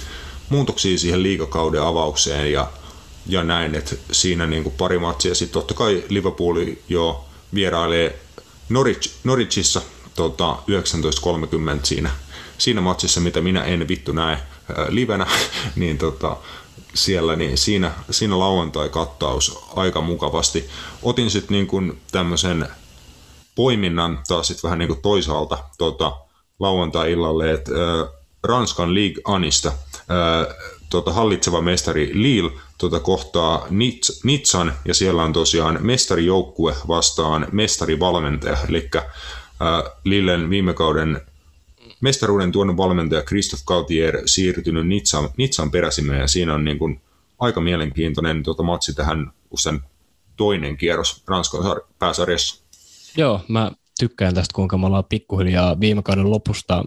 [0.48, 2.70] muutoksia siihen liikakauden avaukseen ja,
[3.26, 5.34] ja näin, että siinä niin kuin pari matsia.
[5.34, 6.56] Sitten totta kai Liverpool
[6.88, 8.18] jo vierailee
[8.68, 9.82] Norwich, Norwichissa
[10.14, 10.56] tota,
[11.76, 12.10] 19.30 siinä,
[12.58, 14.38] siinä matsissa, mitä minä en vittu näe
[14.76, 15.26] ää, livenä,
[15.76, 16.36] niin tota,
[16.94, 20.68] siellä, niin siinä, siinä lauantai-kattaus aika mukavasti.
[21.02, 22.68] Otin sitten niin kuin tämmöisen
[23.54, 26.16] poiminnan taas sitten vähän niin kuin toisaalta tota,
[26.58, 27.70] lauantai-illalle, että
[28.42, 29.72] Ranskan League Anista
[30.08, 30.46] ää,
[30.90, 32.52] tota, hallitseva mestari Lille
[32.82, 38.90] tota, kohtaa Nits, Nitsan, ja siellä on tosiaan mestarijoukkue vastaan mestarivalmentaja, eli
[40.04, 41.20] Lillen viime kauden
[42.00, 47.00] mestaruuden tuonut valmentaja Christophe Gautier siirtynyt Nitsan, Nitsan peräsimeen, ja siinä on niin kuin,
[47.38, 49.80] aika mielenkiintoinen tota, matsi tähän usein
[50.36, 52.62] toinen kierros Ranskan pääsarjassa.
[53.16, 56.84] Joo, mä tykkään tästä, kuinka me ollaan pikkuhiljaa viime kauden lopusta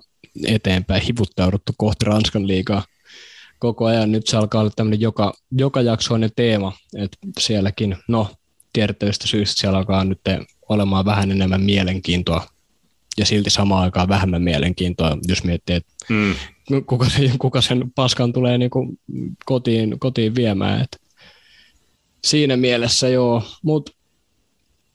[0.47, 2.83] eteenpäin hivuttauduttu kohti Ranskan liigaa
[3.59, 4.11] koko ajan.
[4.11, 8.27] Nyt se alkaa olla tämmöinen joka, joka jaksoinen teema, että sielläkin, no
[8.73, 10.19] tiedettävistä syistä siellä alkaa nyt
[10.69, 12.47] olemaan vähän enemmän mielenkiintoa
[13.17, 16.35] ja silti samaan aikaan vähemmän mielenkiintoa, jos miettii, että mm.
[16.85, 18.99] kuka, sen, kuka sen paskan tulee niin kuin
[19.45, 20.81] kotiin, kotiin viemään.
[20.81, 21.01] Et
[22.23, 23.91] siinä mielessä joo, mutta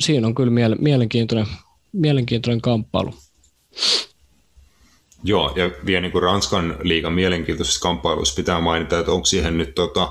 [0.01, 1.47] siinä on kyllä mielenkiintoinen
[1.93, 3.15] mielenkiintoinen kamppailu.
[5.25, 9.75] Joo, ja vielä niin kuin Ranskan liigan mielenkiintoisessa kamppailussa pitää mainita, että onko siihen nyt
[9.75, 10.09] tota,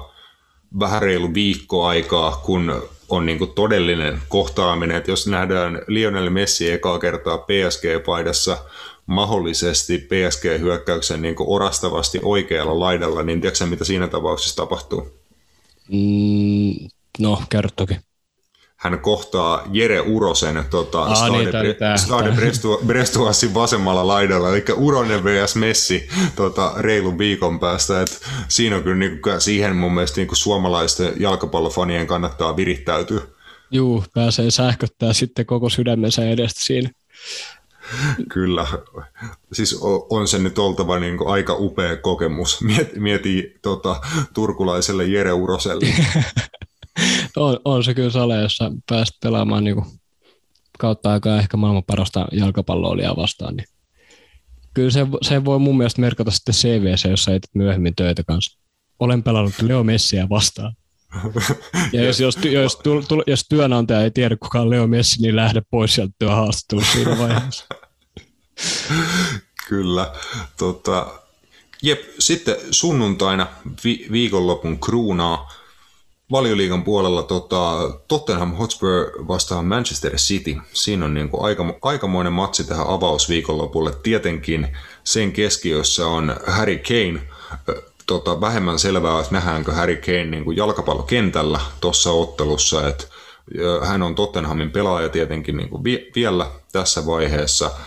[0.79, 6.71] vähän reilu viikko aikaa, kun on niin kuin todellinen kohtaaminen, että jos nähdään Lionel Messi
[6.71, 8.57] ekaa kertaa PSG-paidassa
[9.05, 15.07] mahdollisesti PSG-hyökkäyksen niin kuin orastavasti oikealla laidalla, niin tiedätkö mitä siinä tapauksessa tapahtuu?
[15.91, 16.87] Mm,
[17.19, 17.97] no, kerro toki
[18.79, 25.23] hän kohtaa Jere Urosen tota, Aa, Stade, niin, Bre- Stade Brestoisin vasemmalla laidalla, eli Uronen
[25.23, 28.01] vs Messi tota, reilun viikon päästä.
[28.01, 33.21] Et siinä on kyllä niin kuin, siihen mun mielestä niin kuin suomalaisten jalkapallofanien kannattaa virittäytyä.
[33.71, 36.89] Juu, pääsee sähköttää sitten koko sydämensä edestä siinä.
[38.29, 38.67] Kyllä.
[39.53, 42.61] Siis on se nyt oltava niin kuin aika upea kokemus.
[42.61, 44.01] Mieti, mieti tota,
[44.33, 45.87] turkulaiselle Jere Uroselle.
[47.35, 49.85] on, on, se kyllä sale, jossa pääst pelaamaan niin kuin
[50.79, 53.67] kautta aikaa ehkä maailman parasta jalkapalloilijaa vastaan, niin
[54.73, 58.59] kyllä se, se voi mun mielestä merkata sitten CVC, jos sä myöhemmin töitä kanssa.
[58.99, 60.75] Olen pelannut Leo Messiä vastaan.
[61.93, 65.35] Ja jos, jos, jos, tu, tu, jos työnantaja ei tiedä, kuka on Leo Messi, niin
[65.35, 67.65] lähde pois sieltä työhaastattelusta siinä vaiheessa.
[69.69, 70.13] Kyllä.
[70.57, 71.07] Tota,
[71.83, 73.47] jep, sitten sunnuntaina
[73.83, 75.51] vi, viikonlopun kruunaa
[76.31, 80.55] valioliigan puolella tota, Tottenham Hotspur vastaan Manchester City.
[80.73, 83.93] Siinä on niin kuin aika, aikamoinen matsi tähän avausviikonlopulle.
[84.03, 87.21] Tietenkin sen keskiössä on Harry Kane.
[88.05, 92.87] Tota, vähemmän selvää, että nähdäänkö Harry Kane niin kuin jalkapallokentällä tuossa ottelussa.
[92.87, 93.05] Että
[93.85, 95.83] hän on Tottenhamin pelaaja tietenkin niin kuin
[96.15, 97.71] vielä tässä vaiheessa–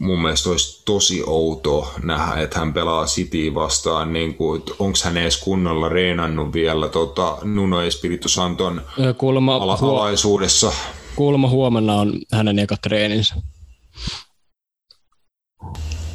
[0.00, 5.16] mun mielestä olisi tosi outo nähdä, että hän pelaa City vastaan, niin kuin, onko hän
[5.16, 8.82] edes kunnolla reenannut vielä tota, Nuno Espiritu Santon
[9.18, 10.72] kuulemma, ala- alaisuudessa.
[11.16, 13.34] Kuulemma huomenna on hänen eka treeninsä.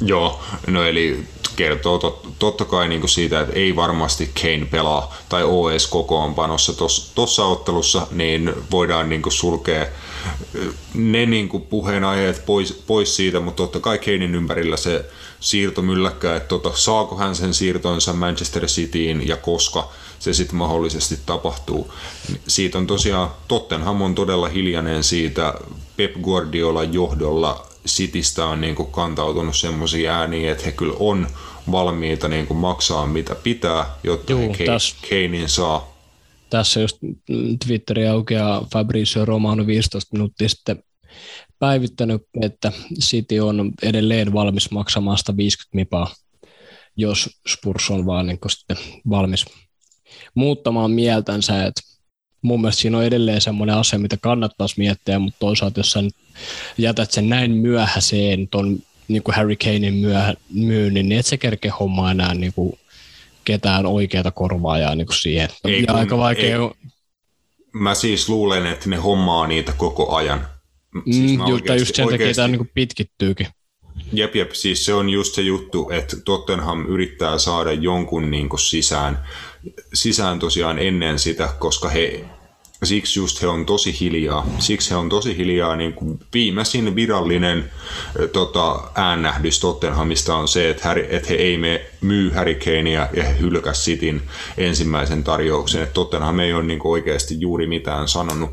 [0.00, 1.24] Joo, no eli
[1.56, 6.72] kertoo tot, totta kai niin kuin siitä, että ei varmasti Kane pelaa tai OS kokoonpanossa
[7.14, 9.86] tuossa ottelussa, niin voidaan niin kuin sulkea
[10.94, 15.04] ne niin kuin puheenaiheet pois, pois siitä, mutta totta kai Kanein ympärillä se
[15.40, 19.88] siirto mylläkkää, että tota, saako hän sen siirtonsa Manchester Cityin ja koska
[20.18, 21.92] se sitten mahdollisesti tapahtuu.
[22.48, 25.54] Siitä on tosiaan, Tottenham on todella hiljainen siitä
[25.96, 31.26] Pep Guardiola johdolla Citystä on niin kuin kantautunut semmoisia ääniä, että he kyllä on
[31.70, 34.64] valmiita niin kuin maksaa mitä pitää, jotta Juu, he
[35.08, 35.92] Keinin saa.
[36.50, 36.98] Tässä just
[37.66, 40.84] Twitteri aukeaa Fabrizio Romano 15 minuuttia sitten
[41.58, 46.14] päivittänyt, että City on edelleen valmis maksamaan 150 mipaa,
[46.96, 48.76] jos Spurs on vaan niin sitten
[49.10, 49.44] valmis
[50.34, 51.64] muuttamaan mieltänsä.
[51.64, 51.80] että
[52.42, 56.14] mun mielestä siinä on edelleen semmoinen asia, mitä kannattaisi miettiä, mutta toisaalta jos sä nyt
[56.78, 58.78] jätät sen näin myöhäiseen ton
[59.08, 62.78] niin kuin Harry Kanein myö, myynnin, niin et se kerke hommaa enää niin kuin
[63.44, 65.48] ketään oikeata korvaajaa niin kuin siihen.
[65.64, 66.88] Ei, ja aika vaikea ei.
[67.72, 70.46] Mä siis luulen, että ne hommaa niitä koko ajan.
[71.10, 73.46] Siis mm, oikeasti, just sen takia tämä niin pitkittyykin.
[74.12, 79.26] Jep, jep, siis se on just se juttu, että Tottenham yrittää saada jonkun niin sisään,
[79.94, 82.24] sisään tosiaan ennen sitä, koska he
[82.86, 84.46] siksi just he on tosi hiljaa.
[84.58, 85.76] Siksi he on tosi hiljaa.
[85.76, 87.70] Niin kuin viimeisin virallinen
[88.32, 93.24] tota, äännähdys Tottenhamista on se, että, Harry, että he ei me myy Harry Kanea ja
[93.24, 94.22] he hylkäs Sitin
[94.58, 95.82] ensimmäisen tarjouksen.
[95.82, 98.50] Että Tottenham ei ole niin kuin oikeasti juuri mitään sanonut.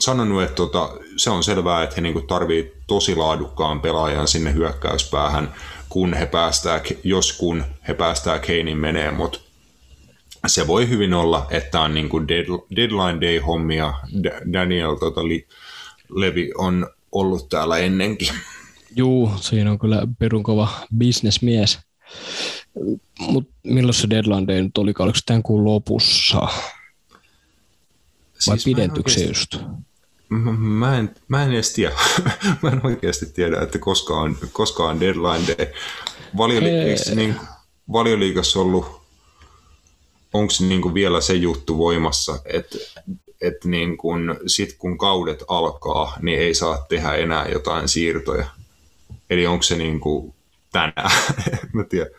[0.00, 4.54] sanonut että tota, se on selvää, että he niin kuin tarvii tosi laadukkaan pelaajan sinne
[4.54, 5.54] hyökkäyspäähän,
[5.88, 9.38] kun he päästää, jos kun he päästää Keinin menee, mutta
[10.48, 12.28] se voi hyvin olla, että on niin kuin
[12.76, 13.94] deadline day hommia.
[14.52, 15.20] Daniel tota,
[16.08, 18.28] Levi on ollut täällä ennenkin.
[18.96, 21.78] Juu, siinä on kyllä perun kova bisnesmies.
[23.18, 24.94] Mutta milloin se deadline day nyt oli?
[24.98, 26.38] Oliko tämän kuun lopussa?
[28.46, 29.56] Vai siis pidentyykö se just?
[30.58, 31.94] Mä en, mä en edes tiedä.
[32.62, 35.66] mä en oikeasti tiedä, että koska on, koska on deadline day.
[36.36, 37.36] Valioliikassa, niin,
[37.92, 39.05] valioliikassa ollut
[40.32, 42.78] onko niin vielä se juttu voimassa, että
[43.40, 48.46] et niin kun, sit kun kaudet alkaa, niin ei saa tehdä enää jotain siirtoja.
[49.30, 50.34] Eli onko se niin kuin
[50.72, 51.10] tänään?
[51.72, 52.10] Mä tiedän.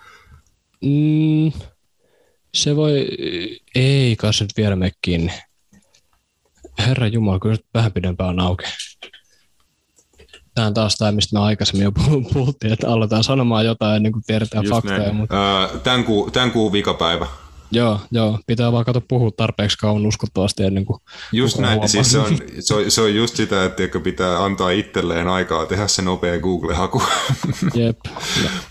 [0.82, 1.52] Mm,
[2.54, 3.08] se voi,
[3.76, 5.32] ei kai se nyt vielä mekin.
[6.80, 8.64] Herra Jumala, kyllä nyt vähän pidempään on auki.
[10.56, 11.92] Tämä on taas tämä, mistä me aikaisemmin jo
[12.34, 15.14] puhuttiin, että aletaan sanomaan jotain ennen kuin tiedetään Just faktoja.
[15.14, 15.62] Mutta...
[15.62, 17.28] Öö, tämän, kuu, tämän kuun vikapäivä.
[17.72, 18.40] Joo, joo.
[18.48, 21.00] Pitää vaan katsoa puhua tarpeeksi kauan uskottavasti ennen kuin
[21.32, 25.28] Just näin, siis se on, se, on, se on just sitä, että pitää antaa itselleen
[25.28, 27.04] aikaa tehdä se nopea Google-haku.
[27.74, 28.00] Jep.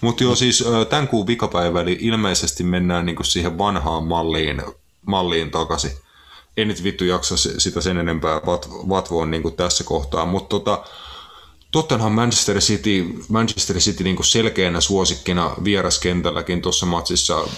[0.00, 4.62] Mutta joo, siis tämän kuun vikapäivä, eli ilmeisesti mennään niinku siihen vanhaan malliin,
[5.06, 5.90] malliin takaisin.
[6.56, 8.40] En nyt vittu jaksa sitä sen enempää
[8.88, 10.84] vatvoa niinku tässä kohtaa, mutta tota,
[11.76, 17.48] Tottenham Manchester City, Manchester City niin kuin selkeänä suosikkina vieraskentälläkin tuossa matsissa.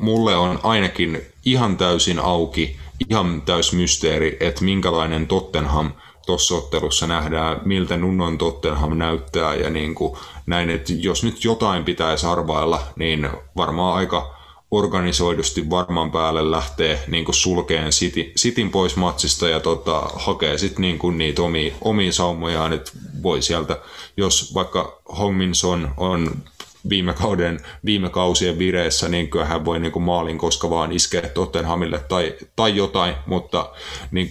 [0.00, 2.76] Mulle on ainakin ihan täysin auki,
[3.10, 5.92] ihan täys mysteeri, että minkälainen Tottenham
[6.26, 11.84] tuossa ottelussa nähdään, miltä Nunnon Tottenham näyttää ja niin kuin näin, että jos nyt jotain
[11.84, 14.39] pitäisi arvailla, niin varmaan aika
[14.70, 21.18] organisoidusti varman päälle lähtee niin sulkeen City, Cityn pois matsista ja tota, hakee sitten niin
[21.18, 22.90] niitä omia, omia saumojaan, että
[23.22, 23.78] voi sieltä,
[24.16, 26.42] jos vaikka Hongminson on
[26.88, 31.98] viime kauden, viime kausien vireessä, niin kyllä hän voi niin maalin koska vaan iskeä Tottenhamille
[31.98, 33.70] tai, tai jotain, mutta
[34.10, 34.30] niin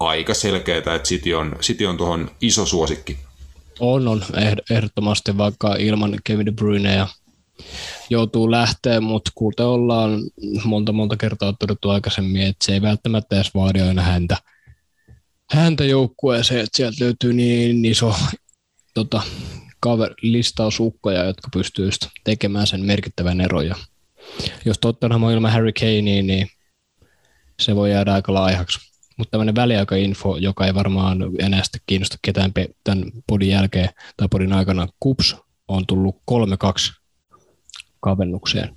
[0.00, 3.18] aika selkeää, että City on, City on tuohon iso suosikki.
[3.80, 4.22] On, on
[4.70, 7.08] ehdottomasti vaikka ilman Kevin De Bruyne ja
[8.10, 10.20] joutuu lähteä, mutta kuten ollaan
[10.64, 14.36] monta monta kertaa todettu aikaisemmin, että se ei välttämättä edes vaadi aina häntä,
[15.50, 18.14] häntä joukkueeseen, että sieltä löytyy niin iso
[18.94, 19.22] tota,
[19.84, 21.90] cover, listaus ukkoja, jotka pystyy
[22.24, 23.66] tekemään sen merkittävän eron.
[23.66, 23.74] Ja
[24.64, 26.48] jos Tottenham on ilman Harry Kanea, niin
[27.60, 28.78] se voi jäädä aika laihaksi.
[29.16, 32.52] Mutta tämmöinen väliaikainfo, joka ei varmaan enää kiinnosta ketään
[32.84, 35.36] tämän podin jälkeen tai podin aikana, KUPS
[35.68, 36.98] on tullut 3-2
[38.00, 38.76] kavennukseen.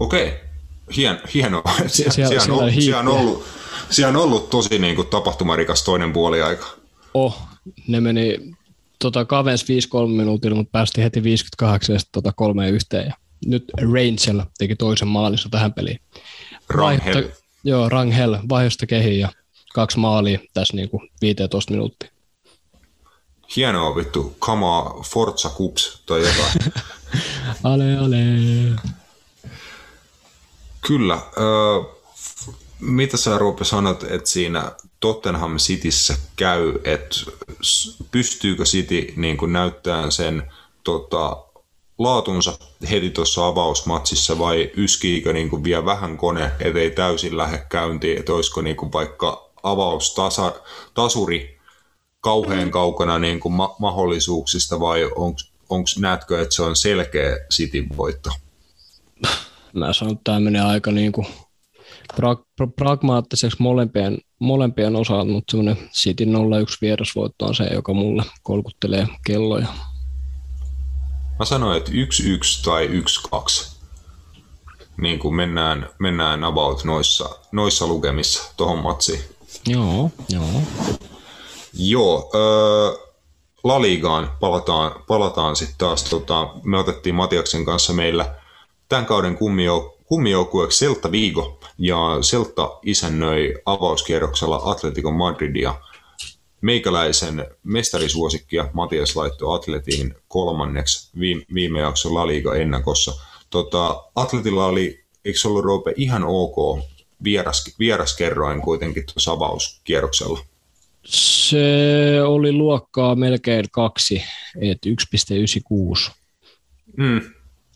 [0.00, 0.40] Okei,
[0.96, 1.62] Hien, hienoa.
[1.86, 3.44] Sie, siellä, siellä, siellä, on, siellä, on ollut,
[3.90, 6.66] siellä on ollut tosi niin kuin, tapahtumarikas toinen puoli aika.
[7.14, 7.38] Oh,
[7.88, 8.54] ne meni
[8.98, 9.66] tota, kavens 5-3
[10.08, 13.06] minuutilla, mutta päästi heti 58 ja tota, kolme yhteen.
[13.06, 13.14] Ja
[13.46, 16.00] nyt Rangel teki toisen maalissa tähän peliin.
[16.68, 17.14] Rangel.
[17.14, 19.28] Vaihto, joo, Rangel vaihdosta kehiin ja
[19.74, 22.08] kaksi maalia tässä niin kuin 15 minuuttia.
[23.56, 26.72] Hienoa vittu, kamaa Forza Cups tai jotain.
[27.64, 28.16] ale, ale.
[30.86, 31.14] Kyllä.
[31.14, 32.02] Äh,
[32.80, 37.16] mitä sä Roope sanot, että siinä Tottenham Cityssä käy, että
[38.10, 40.52] pystyykö City niin kuin näyttämään sen
[40.84, 41.44] tota,
[41.98, 42.58] laatunsa
[42.90, 48.32] heti tuossa avausmatsissa vai yskiikö niin kuin vielä vähän kone, ettei täysin lähde käyntiin, että
[48.32, 51.60] olisiko niin kuin vaikka avaustasuri
[52.20, 55.40] kauhean kaukana niin kuin ma- mahdollisuuksista vai onko,
[55.98, 58.30] näetkö, että se on selkeä Cityn voitto?
[59.72, 61.26] Mä sanon, että tämä menee aika niin kuin
[62.12, 66.28] pra- pra- pragmaattiseksi molempien, molempien osalta, mutta semmoinen City 0-1
[66.82, 69.66] vierasvoitto on se, joka mulle kolkuttelee kelloja.
[71.38, 71.94] Mä sanoin, että 1-1
[72.64, 73.72] tai 1-2.
[74.96, 79.20] Niin kuin mennään, mennään about noissa, noissa lukemissa tuohon matsiin.
[79.66, 80.62] Joo, joo.
[81.74, 83.01] Joo, öö,
[83.64, 86.04] La Ligaan palataan, palataan sitten taas.
[86.04, 88.34] Tota, me otettiin Matiaksen kanssa meillä
[88.88, 89.38] tämän kauden
[90.04, 95.74] kummijoukkueeksi Celta Vigo, ja Celta isännöi avauskierroksella Atletico Madridia.
[96.60, 103.12] Meikäläisen mestarisuosikkia Matias laittoi Atletiin kolmanneksi viime, viime jakson La Liga ennakossa.
[103.50, 106.78] Tota, Atletilla oli, eikö se ollut Roope, ihan ok
[107.24, 110.38] vieras, vieraskerroin kuitenkin tuossa avauskierroksella?
[111.04, 114.22] Se oli luokkaa melkein kaksi,
[114.60, 116.12] että 1,96.
[116.96, 117.20] Mm.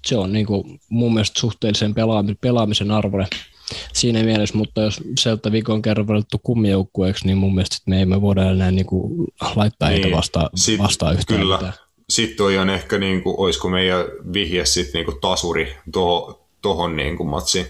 [0.06, 1.94] Se on niin kuin mun mielestä suhteellisen
[2.40, 3.28] pelaamisen arvoinen
[3.92, 8.50] siinä mielessä, mutta jos sieltä viikon kerran valittu kummijoukkueeksi, niin mun mielestä me emme voida
[8.50, 10.02] enää niin kuin laittaa niin.
[10.02, 11.56] heitä vasta, Sit, vastaan yhtään kyllä.
[11.56, 11.72] mitään.
[12.10, 16.88] Sitten toi on ehkä, niin kuin, olisiko meidän vihje sitten niin kuin tasuri tuohon toho,
[16.88, 17.66] niin kuin matsiin.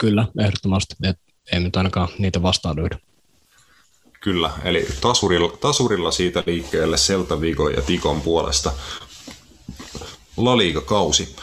[0.00, 0.94] Kyllä, ehdottomasti.
[1.02, 1.18] Et
[1.52, 2.98] ei nyt ainakaan niitä vastaan löydä.
[4.24, 8.72] Kyllä, eli tasurilla, tasurilla siitä liikkeelle Selta Vigo ja Tikon puolesta.
[10.36, 11.36] La Liga-kausi.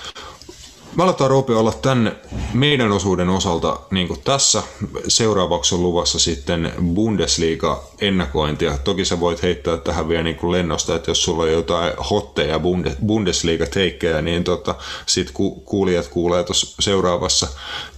[0.96, 2.16] Me aletaan Roope olla tämän
[2.54, 4.64] meidän osuuden osalta niin kuin tässä.
[5.08, 8.78] Seuraavaksi on luvassa sitten Bundesliga-ennakointia.
[8.84, 12.60] Toki sä voit heittää tähän vielä niin kuin lennosta, että jos sulla on jotain hotteja
[13.06, 14.76] Bundesliga-teikkejä, niin tota,
[15.06, 17.48] sit ku, kuulijat kuulee tuossa seuraavassa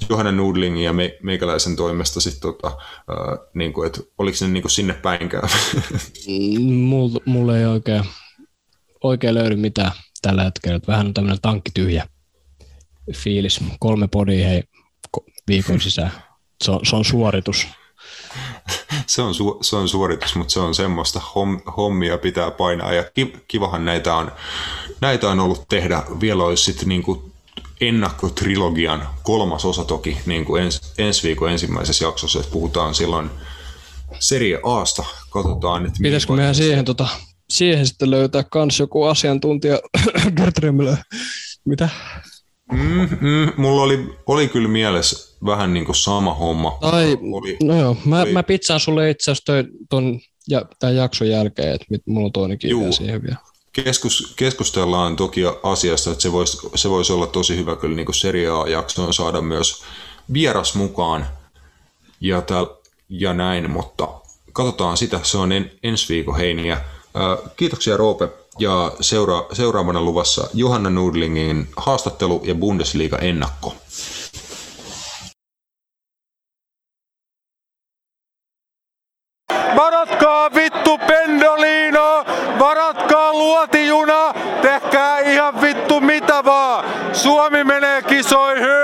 [0.09, 4.63] Johanna Nudlingin ja me, meikäläisen toimesta sit tota, äh, niin kuin, että oliko ne niin
[4.63, 5.49] kuin sinne päinkään?
[6.59, 8.03] Mulla, mulla ei oikein,
[9.03, 9.91] oikein löydy mitään
[10.21, 10.79] tällä hetkellä.
[10.87, 12.07] Vähän on tämmöinen tankki tyhjä
[13.11, 13.59] fiilis.
[13.79, 14.63] Kolme podia hei
[15.47, 16.11] viikon sisään.
[16.63, 17.67] Se on, se on suoritus.
[19.07, 23.03] Se on, su, se on suoritus, mutta se on semmoista hom, hommia pitää painaa ja
[23.47, 24.31] kivahan näitä on,
[25.01, 26.03] näitä on ollut tehdä.
[26.21, 27.31] Vielä olisi sitten niinku
[27.81, 33.29] ennakkotrilogian kolmas osa toki niin kuin ens, ensi viikon ensimmäisessä jaksossa, että puhutaan silloin
[34.19, 35.03] Serie Asta.
[35.29, 37.07] Katsotaan, että Pitäisikö meidän siihen, tota,
[37.49, 39.79] siihen sitten löytää kans joku asiantuntija,
[40.37, 40.55] Gert
[41.65, 41.89] Mitä?
[42.71, 46.77] Mm, mm, mulla oli, oli kyllä mielessä vähän niin kuin sama homma.
[46.81, 48.31] Tai, oli, no joo, mä, oli...
[48.31, 49.53] mä pizzaan sulle itse asiassa
[49.89, 52.91] ton, ja, tämän jakson jälkeen, että mulla on toinenkin Juu.
[52.91, 53.37] siihen vielä.
[53.73, 59.13] Keskus, keskustellaan toki asiasta, että se voisi, se voisi olla tosi hyvä kyllä niin seriaa-jaksoon
[59.13, 59.83] saada myös
[60.33, 61.27] vieras mukaan
[62.21, 62.65] ja, täl,
[63.09, 64.07] ja näin, mutta
[64.53, 66.81] katsotaan sitä, se on en, ensi viikon heiniä.
[67.55, 68.29] Kiitoksia Roope
[68.59, 73.75] ja seura- seuraavana luvassa Johanna Nudlingin haastattelu ja Bundesliga ennakko.
[79.75, 82.25] Varatkaa vittu pendolino,
[82.59, 86.85] varatkaa luotijuna, tehkää ihan vittu mitä vaan.
[87.15, 88.82] Suomi menee kisoihin!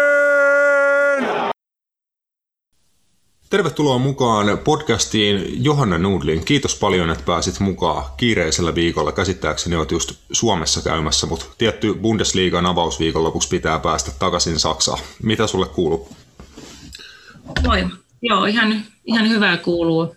[3.49, 6.45] Tervetuloa mukaan podcastiin Johanna Nudlin.
[6.45, 9.11] Kiitos paljon, että pääsit mukaan kiireisellä viikolla.
[9.11, 14.99] Käsittääkseni olet just Suomessa käymässä, mutta tietty Bundesliigan avausviikonlopuksi pitää päästä takaisin Saksaan.
[15.23, 16.09] Mitä sulle kuuluu?
[17.63, 17.87] Moi.
[18.21, 20.15] Joo, ihan, ihan hyvää kuuluu.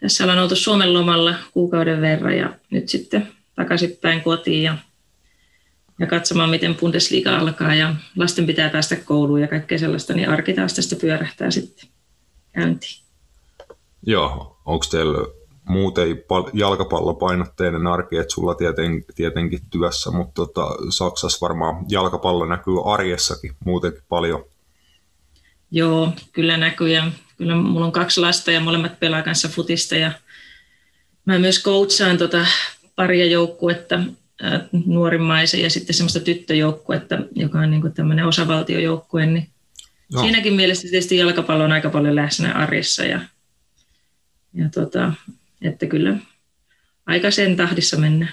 [0.00, 4.78] Tässä ollaan oltu Suomen lomalla kuukauden verran ja nyt sitten takaisinpäin kotiin ja,
[5.98, 10.52] ja katsomaan, miten Bundesliga alkaa ja lasten pitää päästä kouluun ja kaikkea sellaista, niin arki
[10.52, 11.88] taas tästä pyörähtää sitten
[12.58, 13.02] käyntiin.
[14.06, 15.18] Joo, onko teillä
[15.64, 23.52] muuten jalkapallopainotteinen arki, että sulla tieten, tietenkin työssä, mutta tota, Saksassa varmaan jalkapallo näkyy arjessakin
[23.64, 24.44] muutenkin paljon.
[25.70, 30.12] Joo, kyllä näkyy ja kyllä mulla on kaksi lasta ja molemmat pelaa kanssa futista ja
[31.24, 32.46] mä myös coachaan tota
[32.96, 34.00] paria joukkuetta,
[34.86, 39.48] nuorimmaisen ja sitten semmoista tyttöjoukkuetta, joka on niin tämmöinen osavaltiojoukkue, niin
[40.10, 40.22] Joo.
[40.22, 43.20] siinäkin mielessä tietysti jalkapallo on aika paljon läsnä arjessa ja,
[44.54, 45.12] ja tota,
[45.62, 46.16] että kyllä
[47.06, 48.32] aika sen tahdissa mennään.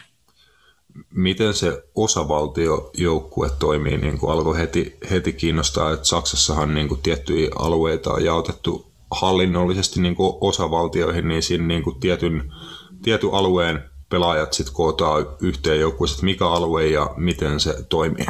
[1.10, 7.50] Miten se osavaltiojoukkue toimii, niin kuin alkoi heti, heti kiinnostaa, että Saksassahan niin kuin tiettyjä
[7.60, 12.54] alueita on jaotettu hallinnollisesti niin kuin osavaltioihin, niin siinä niin kuin tietyn,
[13.02, 18.26] tietyn alueen pelaajat sitten kootaan yhteen joukkueeseen, mikä alue ja miten se toimii?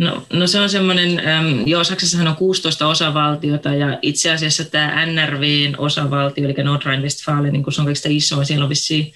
[0.00, 1.22] No, no se on semmoinen,
[1.66, 7.72] joo Saksassahan on 16 osavaltiota ja itse asiassa tämä NRVn osavaltio, eli Nordrhein-Westfalen, niin kun
[7.72, 9.12] se on kaikista iso, siellä on vissiin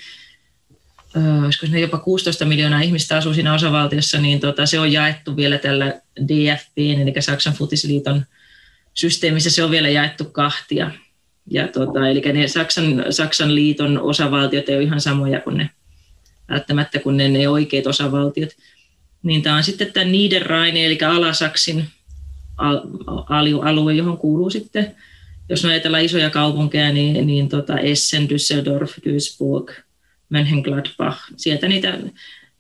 [1.45, 5.59] olisiko ne jopa 16 miljoonaa ihmistä asuu siinä osavaltiossa, niin tota, se on jaettu vielä
[5.59, 8.25] tällä DFB, eli Saksan futisliiton
[8.95, 10.91] systeemissä se on vielä jaettu kahtia.
[11.51, 15.71] Ja tota, eli ne Saksan, Saksan liiton osavaltiot ei ole ihan samoja kuin ne
[16.49, 18.51] välttämättä kuin ne, ne oikeat osavaltiot.
[19.25, 21.85] Niin tämä on sitten tämä Niederrhein, eli Alasaksin
[23.63, 24.95] alue, johon kuuluu sitten,
[25.49, 29.71] jos ajatellaan isoja kaupunkeja, niin, niin tota Essen, Düsseldorf, Duisburg,
[30.29, 31.19] Mönchengladbach.
[31.37, 31.99] Sieltä niitä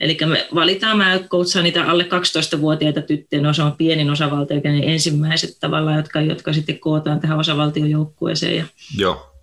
[0.01, 4.87] Eli me valitaan, mä coachaan niitä alle 12-vuotiaita tyttöjä, no se on pienin osavaltio, eli
[4.87, 8.57] ensimmäiset tavallaan, jotka, jotka sitten kootaan tähän osavaltiojoukkueeseen.
[8.57, 8.65] Ja
[8.99, 9.35] Joo.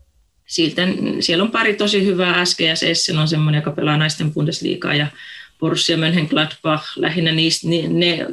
[0.45, 0.81] Siltä,
[1.19, 5.07] siellä on pari tosi hyvää, SGS Essen on semmoinen, joka pelaa naisten Bundesliigaa ja
[5.61, 8.27] Borussia Mönchengladbach, lähinnä niistä, ne, ne,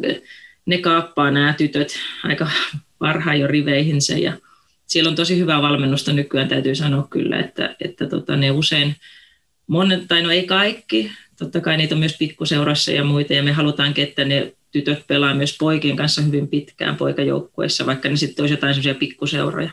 [0.66, 2.51] ne kaappaa nämä tytöt aika
[2.99, 4.33] parhaan jo riveihinsä ja
[4.87, 8.97] siellä on tosi hyvää valmennusta nykyään, täytyy sanoa kyllä, että, että tota, ne usein,
[9.66, 13.53] monet, tai no ei kaikki, totta kai niitä on myös pikkuseurassa ja muita, ja me
[13.53, 18.53] halutaan, että ne tytöt pelaa myös poikien kanssa hyvin pitkään poikajoukkueessa, vaikka ne sitten olisi
[18.53, 19.70] jotain sellaisia pikkuseuroja.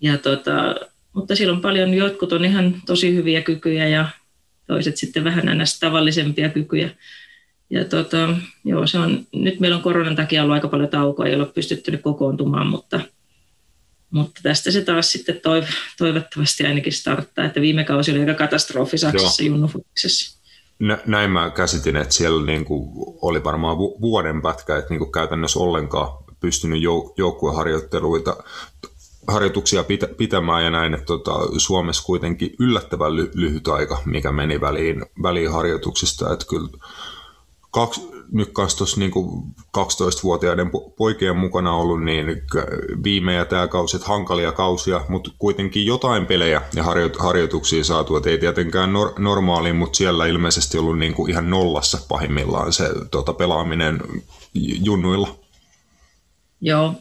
[0.00, 0.74] Ja tota,
[1.12, 4.08] mutta siellä on paljon, jotkut on ihan tosi hyviä kykyjä ja
[4.66, 5.78] toiset sitten vähän ns.
[5.80, 6.90] tavallisempia kykyjä.
[7.70, 8.28] Ja tota,
[8.64, 11.98] joo, se on, nyt meillä on koronan takia ollut aika paljon taukoa, ei ole pystytty
[11.98, 13.00] kokoontumaan, mutta,
[14.10, 15.40] mutta tästä se taas sitten
[15.98, 20.42] toivottavasti ainakin starttaa, että viime kausi oli aika katastrofi Saksassa junnufuksessa
[21.06, 22.90] näin mä käsitin, että siellä niin kuin
[23.22, 28.36] oli varmaan vuoden pätkä, että niin kuin käytännössä ollenkaan pystynyt jouk- joukkueharjoitteluita
[29.28, 34.60] harjoituksia pitä, pitämään ja näin, että tota, Suomessa kuitenkin yllättävän ly- lyhyt aika, mikä meni
[34.60, 36.68] väliin, väliin harjoituksista, että kyllä
[37.70, 38.00] kaksi,
[38.32, 39.12] nyt kanssa tuossa niin
[39.78, 42.26] 12-vuotiaiden poikien mukana ollut niin
[43.04, 46.84] viime ja tämä kausi, että hankalia kausia, mutta kuitenkin jotain pelejä ja
[47.18, 51.98] harjoituksia saatu, että ei tietenkään nor- normaali, mutta siellä ilmeisesti ollut niin kuin ihan nollassa
[52.08, 54.00] pahimmillaan se tota, pelaaminen
[54.84, 55.28] junnuilla.
[56.60, 56.94] Joo,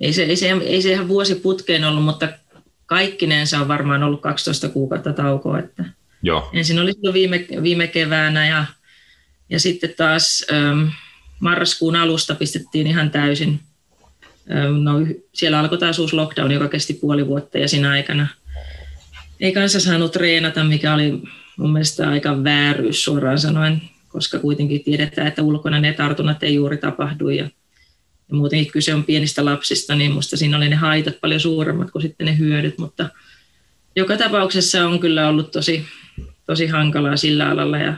[0.00, 2.28] ei se, ei, se, ei se ihan vuosi putkeen ollut, mutta
[2.86, 5.58] kaikkinensa on varmaan ollut 12 kuukautta taukoa.
[5.58, 5.84] Että
[6.22, 6.50] Joo.
[6.52, 8.64] Ensin oli viime, viime keväänä ja
[9.50, 10.88] ja sitten taas, ähm,
[11.40, 13.60] marraskuun alusta pistettiin ihan täysin.
[14.82, 14.92] No,
[15.32, 18.26] siellä alkoi taas uusi lockdown, joka kesti puoli vuotta ja siinä aikana
[19.40, 21.22] ei kanssa saanut treenata, mikä oli
[21.56, 26.76] mun mielestä aika vääryys suoraan sanoen, koska kuitenkin tiedetään, että ulkona ne tartunnat ei juuri
[26.76, 27.50] tapahdu ja,
[28.28, 32.02] ja muutenkin kyse on pienistä lapsista, niin musta siinä oli ne haitat paljon suuremmat kuin
[32.02, 33.08] sitten ne hyödyt, mutta
[33.96, 35.84] joka tapauksessa on kyllä ollut tosi,
[36.46, 37.94] tosi hankalaa sillä alalla ja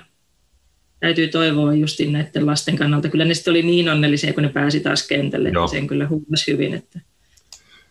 [1.01, 3.09] täytyy toivoa just näiden lasten kannalta.
[3.09, 6.53] Kyllä ne sitten oli niin onnellisia, kun ne pääsi taas kentälle, että sen kyllä huomasi
[6.53, 7.01] hyvin, että,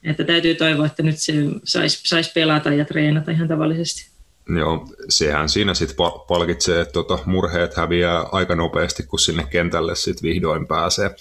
[0.04, 1.34] että täytyy toivoa, että nyt se
[1.64, 4.18] saisi sais pelata ja treenata ihan tavallisesti.
[4.60, 10.30] Joo, sehän siinä sitten palkitsee, että tota, murheet häviää aika nopeasti, kun sinne kentälle sitten
[10.30, 11.16] vihdoin pääsee.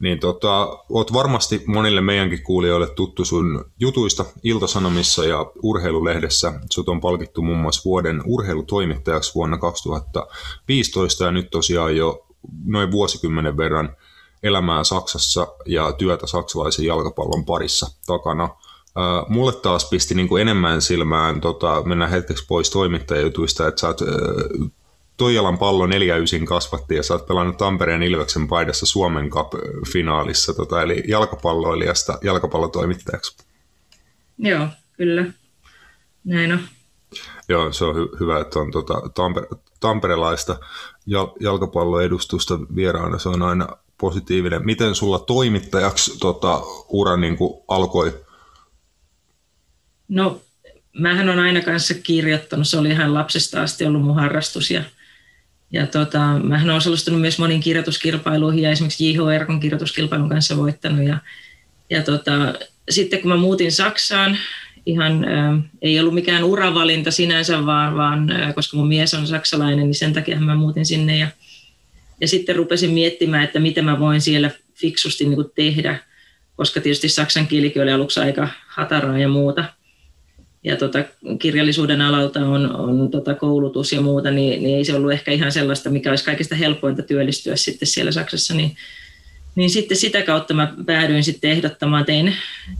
[0.00, 6.52] Niin tota, oot varmasti monille meidänkin kuulijoille tuttu sun jutuista Iltasanomissa ja Urheilulehdessä.
[6.70, 12.26] Sut on palkittu muun muassa vuoden urheilutoimittajaksi vuonna 2015 ja nyt tosiaan jo
[12.64, 13.96] noin vuosikymmenen verran
[14.42, 18.48] elämää Saksassa ja työtä saksalaisen jalkapallon parissa takana.
[19.28, 24.00] mulle taas pisti niin kuin enemmän silmään, tota, mennään hetkeksi pois toimittajajutuista, että sä oot
[25.20, 26.14] Toijalan pallo 4
[26.48, 33.36] kasvatti ja sä oot pelannut Tampereen Ilveksen paidassa Suomen Cup-finaalissa, tota, eli jalkapalloilijasta jalkapallotoimittajaksi.
[34.38, 35.24] Joo, kyllä.
[36.24, 36.60] Näin on.
[37.48, 40.58] Joo, se on hy- hyvä, että on tota, tamper- tamperelaista
[41.06, 43.18] jal- jalkapalloedustusta vieraana.
[43.18, 43.68] Se on aina
[43.98, 44.64] positiivinen.
[44.64, 48.20] Miten sulla toimittajaksi tota, ura niin kuin alkoi?
[50.08, 50.40] No,
[50.98, 52.68] mähän on aina kanssa kirjoittanut.
[52.68, 54.82] Se oli ihan lapsesta asti ollut mun harrastus ja
[55.72, 59.34] ja tota, mä olen osallistunut myös moniin kirjoituskilpailuihin ja esimerkiksi J.H.
[59.34, 61.06] Erkon kirjoituskilpailun kanssa voittanut.
[61.06, 61.18] Ja,
[61.90, 62.54] ja tota,
[62.90, 64.38] sitten kun mä muutin Saksaan,
[64.86, 69.84] ihan äh, ei ollut mikään uravalinta sinänsä, vaan, vaan äh, koska mun mies on saksalainen,
[69.84, 71.18] niin sen takia mä muutin sinne.
[71.18, 71.28] Ja,
[72.20, 75.98] ja sitten rupesin miettimään, että mitä mä voin siellä fiksusti niin tehdä,
[76.56, 79.64] koska tietysti saksan kielikin oli aluksi aika hataraa ja muuta–
[80.64, 81.04] ja tota,
[81.38, 85.52] kirjallisuuden alalta on, on tota koulutus ja muuta, niin, niin ei se ollut ehkä ihan
[85.52, 88.76] sellaista, mikä olisi kaikista helpointa työllistyä sitten siellä Saksassa, niin,
[89.54, 92.34] niin sitten sitä kautta mä päädyin sitten ehdottamaan, tein,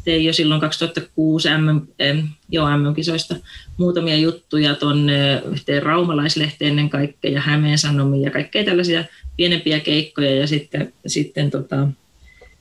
[0.04, 3.36] tein jo silloin 2006 MM, joo, MM-kisoista
[3.76, 9.04] muutamia juttuja tuonne yhteen raumalaislehteen ennen kaikkea ja Hämeen Sanomiin ja kaikkea tällaisia
[9.36, 10.36] pienempiä keikkoja.
[10.36, 11.88] Ja sitten, sitten tota,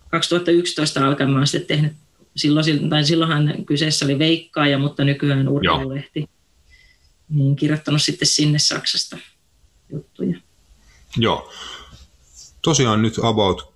[0.10, 1.94] 2011 alkaen mä olen sitten tehnyt
[2.40, 6.30] silloin, tai silloinhan kyseessä oli veikkaaja, mutta nykyään urheilulehti.
[7.30, 9.18] Niin kirjoittanut sitten sinne Saksasta
[9.92, 10.40] juttuja.
[11.18, 11.52] Joo.
[12.62, 13.74] Tosiaan nyt about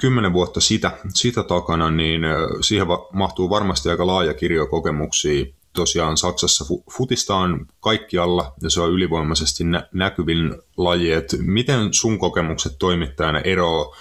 [0.00, 2.22] kymmenen vuotta sitä, sitä takana, niin
[2.60, 5.44] siihen mahtuu varmasti aika laaja kirjo kokemuksia.
[5.72, 6.64] Tosiaan Saksassa
[6.96, 11.12] futista on kaikkialla ja se on ylivoimaisesti nä- näkyvin laji.
[11.12, 13.94] Et miten sun kokemukset toimittajana eroavat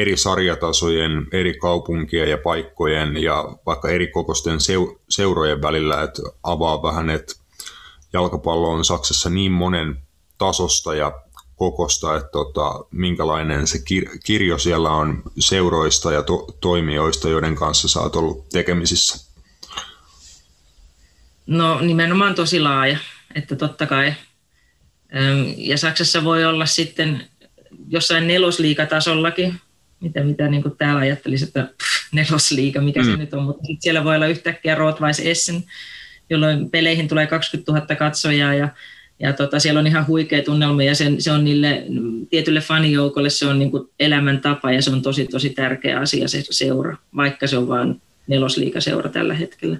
[0.00, 4.58] eri sarjatasojen, eri kaupunkien ja paikkojen ja vaikka eri kokoisten
[5.08, 7.34] seurojen välillä, että avaa vähän, että
[8.12, 10.02] jalkapallo on Saksassa niin monen
[10.38, 11.12] tasosta ja
[11.56, 17.88] kokosta, että tota, minkälainen se kir- kirjo siellä on seuroista ja to- toimijoista, joiden kanssa
[17.88, 19.28] sä oot ollut tekemisissä?
[21.46, 22.98] No nimenomaan tosi laaja,
[23.34, 24.14] että totta kai.
[25.56, 27.28] Ja Saksassa voi olla sitten
[27.88, 29.60] jossain nelosliikatasollakin
[30.00, 33.10] mitä, mitä niin kuin täällä ajattelisi, että pff, nelosliiga, mikä mm.
[33.10, 35.64] se nyt on, mutta sit siellä voi olla yhtäkkiä Rootweiss Essen,
[36.30, 38.68] jolloin peleihin tulee 20 000 katsojaa ja,
[39.20, 41.84] ja tota, siellä on ihan huikea tunnelma ja sen, se on niille
[42.30, 46.44] tietylle fanijoukolle se on niin kuin elämäntapa ja se on tosi tosi tärkeä asia se
[46.50, 49.78] seura, vaikka se on vain nelosliigaseura tällä hetkellä.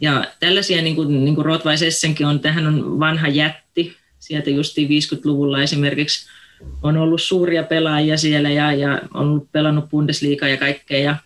[0.00, 4.88] Ja tällaisia, niin kuin, niin kuin Rootweiss Essenkin on, tähän on vanha jätti, sieltä justiin
[4.88, 6.26] 50-luvulla esimerkiksi
[6.82, 10.98] on ollut suuria pelaajia siellä ja, ja on pelannut Bundesliigaa ja kaikkea.
[10.98, 11.16] Ja,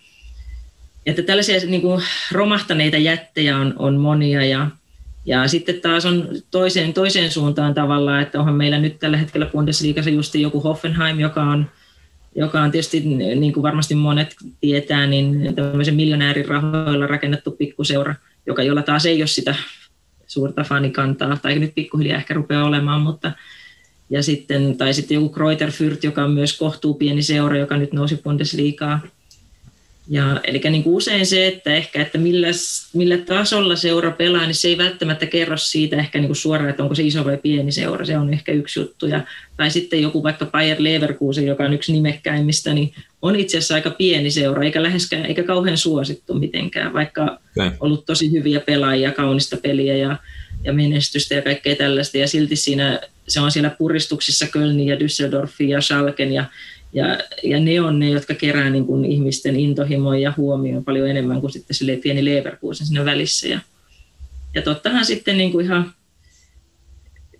[1.07, 2.03] että tällaisia niin kuin
[2.33, 4.71] romahtaneita jättejä on, on monia ja,
[5.25, 10.11] ja sitten taas on toiseen, toiseen suuntaan tavallaan, että onhan meillä nyt tällä hetkellä Bundesliigassa
[10.11, 11.71] just joku Hoffenheim, joka on,
[12.35, 18.15] joka on tietysti, niin kuin varmasti monet tietää, niin tämmöisen miljonäärin rahoilla rakennettu pikkuseura,
[18.47, 19.55] joka jolla taas ei ole sitä
[20.27, 23.33] suurta fanikantaa, tai nyt pikkuhiljaa ehkä rupeaa olemaan, mutta,
[24.11, 27.93] ja sitten, tai sitten joku Kreuter Fürth, joka on myös kohtuu pieni seura, joka nyt
[27.93, 29.01] nousi Bundesliigaa.
[30.09, 32.47] Ja, eli niin kuin usein se, että ehkä, että millä,
[32.93, 36.83] millä tasolla seura pelaa, niin se ei välttämättä kerro siitä ehkä niin kuin suoraan, että
[36.83, 38.05] onko se iso vai pieni seura.
[38.05, 39.07] Se on ehkä yksi juttu.
[39.07, 39.21] Ja,
[39.57, 42.93] tai sitten joku vaikka Bayer Leverkusen, joka on yksi nimekkäimmistä, niin
[43.23, 47.71] on itse asiassa aika pieni seura, eikä läheskään, eikä kauhean suosittu mitenkään, vaikka okay.
[47.81, 50.17] ollut tosi hyviä pelaajia, kaunista peliä ja,
[50.65, 52.19] ja menestystä ja kaikkea tällaista.
[52.19, 56.45] Ja silti siinä se on siellä puristuksissa Kölnin ja Düsseldorfin ja Schalken ja,
[56.93, 61.41] ja, ja ne on ne, jotka kerää niin kuin ihmisten intohimoja ja huomioon paljon enemmän
[61.41, 63.49] kuin sitten se pieni Leverkusen siinä välissä.
[63.49, 63.61] Ja,
[64.55, 65.93] ja tottahan sitten niin kuin ihan,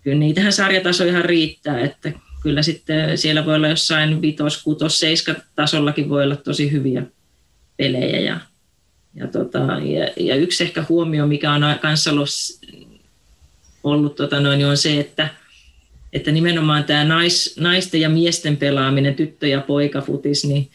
[0.03, 2.13] kyllä niitähän sarjataso ihan riittää, että
[2.43, 7.03] kyllä sitten siellä voi olla jossain vitos, kutos, seiska tasollakin voi olla tosi hyviä
[7.77, 8.21] pelejä.
[8.21, 8.41] Ja,
[9.15, 12.29] ja, tota, ja, ja yksi ehkä huomio, mikä on kanssa ollut,
[13.85, 15.29] ollut tota noin, on se, että,
[16.13, 20.69] että nimenomaan tämä nais, naisten ja miesten pelaaminen, tyttö- ja poikafutis, niin,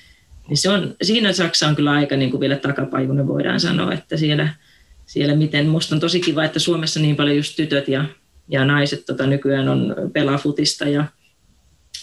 [0.47, 4.17] niin se on, siinä Saksa on kyllä aika niin kuin vielä takapaivunen, voidaan sanoa, että
[4.17, 4.49] siellä,
[5.05, 8.05] siellä miten, musta on tosi kiva, että Suomessa niin paljon just tytöt ja,
[8.47, 11.05] ja naiset tota, nykyään on pelafutista ja,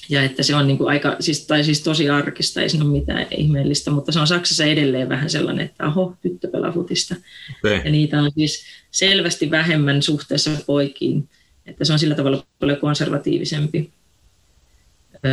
[0.08, 2.92] ja että se on niin kuin aika, siis, tai siis tosi arkista, ei siinä ole
[2.92, 7.14] mitään ihmeellistä, mutta se on Saksassa edelleen vähän sellainen, että aho, tyttö pelaa futista.
[7.58, 7.80] Okay.
[7.84, 11.28] Ja niitä on siis selvästi vähemmän suhteessa poikiin,
[11.66, 13.90] että se on sillä tavalla paljon konservatiivisempi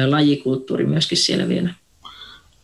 [0.08, 1.74] lajikulttuuri myöskin siellä vielä.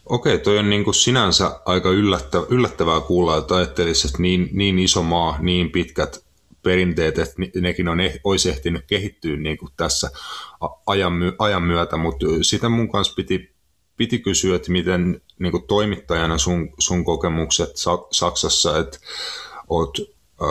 [0.06, 4.80] Okei, toi on niin kuin sinänsä aika yllättävää, yllättävää kuulla, että ajattelisi, että niin, niin
[4.80, 6.25] iso maa, niin pitkät
[6.66, 10.12] perinteet, että nekin on, eh, olisi ehtinyt kehittyä niin kuin tässä
[10.86, 13.56] ajan, ajan myötä, mutta sitä mun kanssa piti,
[13.98, 17.70] piti kysyä, että miten niin kuin toimittajana sun, sun kokemukset
[18.12, 18.98] Saksassa, että
[19.68, 19.98] oot
[20.42, 20.48] äh,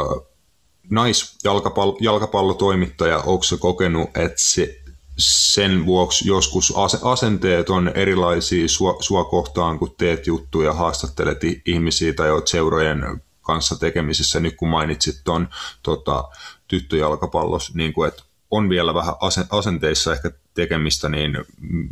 [0.90, 4.80] naisjalkapallotoimittaja, onko se kokenut, että se,
[5.18, 12.30] sen vuoksi joskus asenteet on erilaisia sua, sua kohtaan, kun teet juttuja, haastattelet ihmisiä tai
[12.30, 15.49] olet seurojen kanssa tekemisissä, nyt kun mainitsit tuon
[15.82, 16.24] tota,
[16.68, 19.14] tyttöjalkapallos, niin kuin, että on vielä vähän
[19.51, 21.38] asenteissa ehkä tekemistä, niin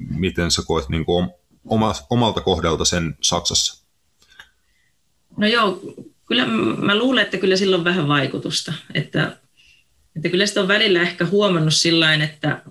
[0.09, 1.31] miten sä koet niin kuin
[1.65, 3.85] oma, omalta kohdalta sen Saksassa?
[5.37, 5.81] No joo,
[6.27, 6.47] kyllä
[6.77, 8.73] mä luulen, että kyllä sillä on vähän vaikutusta.
[8.95, 9.37] Että,
[10.17, 12.63] että kyllä sitä on välillä ehkä huomannut sillä että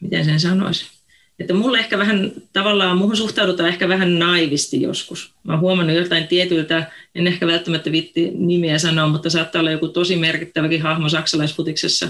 [0.00, 0.93] miten sen sanoisi,
[1.38, 5.32] että mulle ehkä vähän tavallaan, muuhun suhtaudutaan ehkä vähän naivisti joskus.
[5.42, 9.88] Mä oon huomannut jotain tietyiltä, en ehkä välttämättä vitti nimiä sanoa, mutta saattaa olla joku
[9.88, 12.08] tosi merkittäväkin hahmo saksalaisfutiksessa,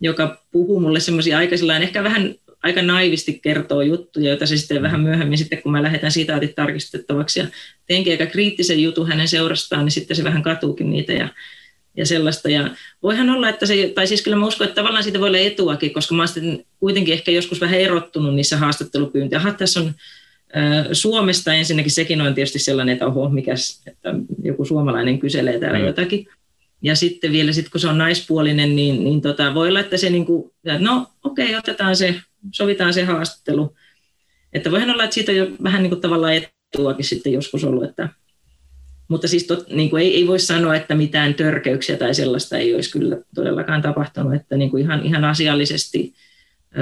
[0.00, 5.00] joka puhuu mulle semmoisia aika ehkä vähän aika naivisti kertoo juttuja, joita se sitten vähän
[5.00, 7.46] myöhemmin, sitten kun mä lähetän sitaatit tarkistettavaksi ja
[7.86, 11.28] teenkin aika kriittisen jutun hänen seurastaan, niin sitten se vähän katuukin niitä ja
[11.96, 12.50] ja sellaista.
[12.50, 12.70] Ja
[13.02, 15.92] voihan olla, että se, tai siis kyllä mä uskon, että tavallaan siitä voi olla etuakin,
[15.92, 19.48] koska mä oon kuitenkin ehkä joskus vähän erottunut niissä haastattelupyyntöissä.
[19.48, 19.94] Aha, tässä on
[20.92, 25.86] Suomesta ensinnäkin sekin on tietysti sellainen, että oho, mikäs, että joku suomalainen kyselee täällä mm.
[25.86, 26.28] jotakin.
[26.82, 30.10] Ja sitten vielä, sit, kun se on naispuolinen, niin, niin tota, voi olla, että se
[30.10, 32.14] niin kuin, no okei, okay, otetaan se,
[32.52, 33.76] sovitaan se haastattelu.
[34.52, 37.84] Että voihan olla, että siitä on jo vähän niin kuin tavallaan etuakin sitten joskus ollut,
[37.84, 38.08] että,
[39.12, 42.74] mutta siis tot, niin kuin ei, ei voi sanoa, että mitään törkeyksiä tai sellaista ei
[42.74, 46.14] olisi kyllä todellakaan tapahtunut, että niin kuin ihan, ihan asiallisesti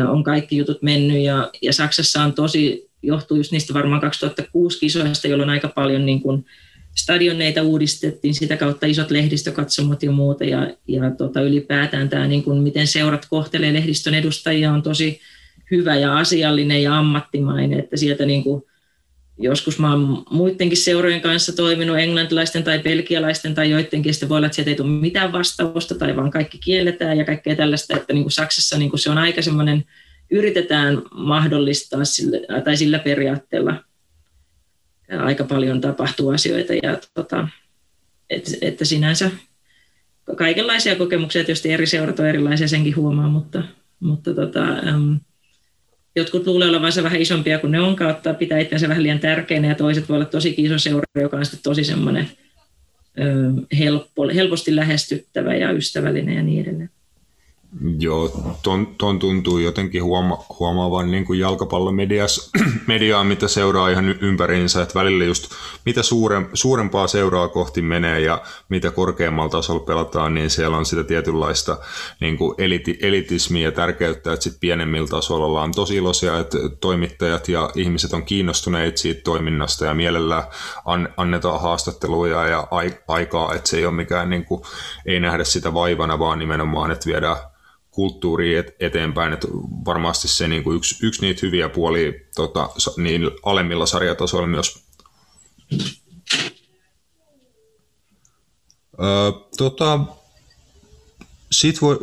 [0.09, 1.23] on kaikki jutut mennyt.
[1.23, 6.23] Ja, ja Saksassa on tosi, johtuu just niistä varmaan 2006 kisoista, jolloin aika paljon niin
[6.23, 6.47] kuin
[6.95, 10.45] stadionneita uudistettiin, sitä kautta isot lehdistökatsomot ja muuta.
[10.45, 15.21] Ja, ja tota, ylipäätään tämä, niin kuin, miten seurat kohtelee lehdistön edustajia on tosi
[15.71, 18.63] hyvä ja asiallinen ja ammattimainen, että sieltä niin kuin,
[19.41, 24.47] joskus mä oon muidenkin seurojen kanssa toiminut, englantilaisten tai belgialaisten tai joidenkin, sitten voi olla,
[24.47, 28.25] että sieltä ei tule mitään vastausta tai vaan kaikki kielletään ja kaikkea tällaista, että niin
[28.25, 29.85] kuin Saksassa niin kuin se on aika semmoinen,
[30.31, 33.85] yritetään mahdollistaa sillä, tai sillä periaatteella
[35.19, 37.49] aika paljon tapahtuu asioita ja tota,
[38.31, 39.31] että, että sinänsä
[40.37, 43.63] kaikenlaisia kokemuksia, tietysti eri seurat on erilaisia, senkin huomaa, mutta,
[44.01, 44.67] mutta tota,
[46.17, 49.75] jotkut luulee olevansa vähän isompia kuin ne onkaan, ottaa pitää itsensä vähän liian tärkeänä ja
[49.75, 52.29] toiset voi olla tosi iso seura, joka on sitten tosi semmoinen
[53.79, 56.91] helppo, helposti lähestyttävä ja ystävällinen ja niin edelleen.
[57.99, 62.27] Joo, ton, ton tuntuu jotenkin huoma, huomaavan niin kuin jalkapallomediaa,
[63.29, 65.51] mitä seuraa ihan ympäriinsä, että välillä just
[65.87, 71.05] mitä suurem, suurempaa seuraa kohti menee ja mitä korkeammalla tasolla pelataan, niin siellä on sitä
[71.05, 71.79] tietynlaista
[72.21, 77.49] niin kuin eliti, elitismiä ja tärkeyttä, että sitten pienemmillä tasolla ollaan tosi iloisia, että toimittajat
[77.49, 80.45] ja ihmiset on kiinnostuneet siitä toiminnasta ja mielellään
[80.85, 82.69] an, annetaan haastatteluja ja
[83.09, 84.63] aikaa, että se ei ole mikään, niin kuin,
[85.07, 87.37] ei nähdä sitä vaivana, vaan nimenomaan, että viedään
[87.91, 89.49] kulttuuri et, eteenpäin, että
[89.85, 94.85] varmasti se niin kuin yksi, yksi niitä hyviä puolia tota, niin alemmilla sarjatasoilla myös.
[99.03, 100.01] Öö, tota,
[101.51, 101.99] Sitten voi,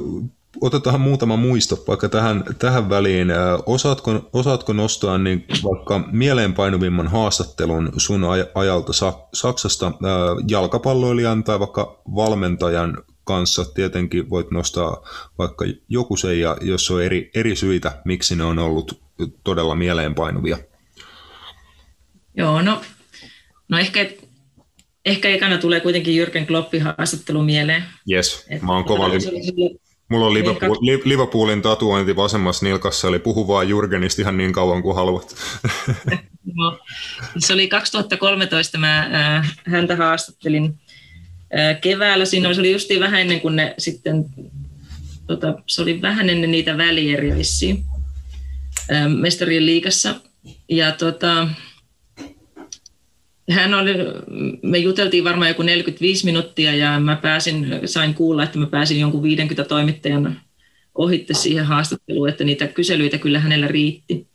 [0.62, 3.28] otetaan muutama muisto vaikka tähän, tähän väliin.
[3.66, 8.22] Osaatko, osaatko nostaa niin vaikka mieleenpainuvimman haastattelun sun
[8.56, 8.94] ajalta
[9.34, 9.92] Saksasta
[10.48, 12.98] jalkapalloilijan tai vaikka valmentajan
[13.28, 13.66] kanssa.
[13.66, 15.04] Tietenkin voit nostaa
[15.38, 19.02] vaikka joku se, ja jos on eri, eri syitä, miksi ne on ollut
[19.44, 20.58] todella mieleenpainuvia.
[22.38, 22.82] Joo, no,
[23.70, 24.10] no ehkä,
[25.06, 27.84] ehkä ekana tulee kuitenkin Jürgen Kloppin haastattelu mieleen.
[28.12, 29.10] Yes, mä oon kova.
[30.10, 34.96] Mulla on Liverpool, Liverpoolin tatuointi vasemmassa nilkassa, eli puhu vaan Jurgenista ihan niin kauan kuin
[34.96, 35.36] haluat.
[36.58, 36.80] no,
[37.38, 40.80] se oli 2013, mä äh, häntä haastattelin
[41.82, 42.26] keväällä.
[42.26, 44.26] Siinä oli justiin vähän ennen kuin ne sitten,
[45.28, 47.84] tota, se oli vähän ennen niitä välieriä vissiin
[49.20, 50.16] mestarien liikassa.
[50.70, 51.48] Ja tota,
[53.52, 53.94] hän oli,
[54.62, 59.24] me juteltiin varmaan joku 45 minuuttia ja mä pääsin, sain kuulla, että mä pääsin jonkun
[59.24, 60.42] 50 toimittajan
[60.96, 64.28] ohitte siihen haastatteluun, että niitä kyselyitä kyllä hänellä riitti.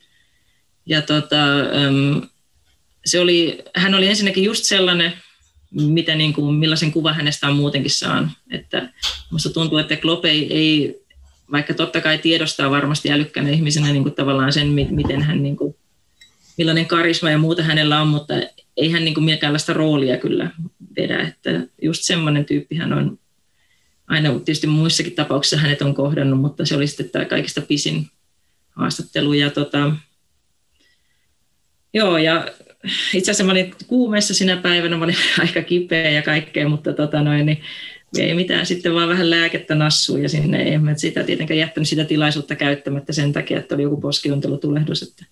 [0.86, 1.36] Ja tota,
[3.04, 5.12] se oli, hän oli ensinnäkin just sellainen,
[5.72, 8.30] mitä niin kuin, millaisen kuva hänestä on muutenkin saanut.
[8.50, 8.92] Että
[9.30, 11.02] musta tuntuu, että Klopp ei, ei
[11.52, 15.76] vaikka totta kai tiedostaa varmasti älykkänä ihmisenä niin kuin tavallaan sen, miten hän, niin kuin,
[16.58, 18.34] millainen karisma ja muuta hänellä on, mutta
[18.76, 20.50] ei hän niin minkäänlaista roolia kyllä
[20.96, 21.20] vedä.
[21.20, 21.50] Että
[21.82, 23.18] just semmoinen tyyppi hän on
[24.06, 28.06] aina tietysti muissakin tapauksissa hänet on kohdannut, mutta se oli sitten tämä kaikista pisin
[28.70, 29.32] haastattelu.
[29.32, 29.92] Ja tota,
[31.94, 32.48] joo, ja
[33.14, 37.22] itse asiassa mä olin kuumeessa sinä päivänä, mä olin aika kipeä ja kaikkea, mutta tota
[37.22, 37.62] noin, niin
[38.18, 42.04] ei mitään, sitten vaan vähän lääkettä nassuun ja sinne ei mä sitä tietenkään jättänyt sitä
[42.04, 45.26] tilaisuutta käyttämättä sen takia, että oli joku poskiontelutulehdus, että,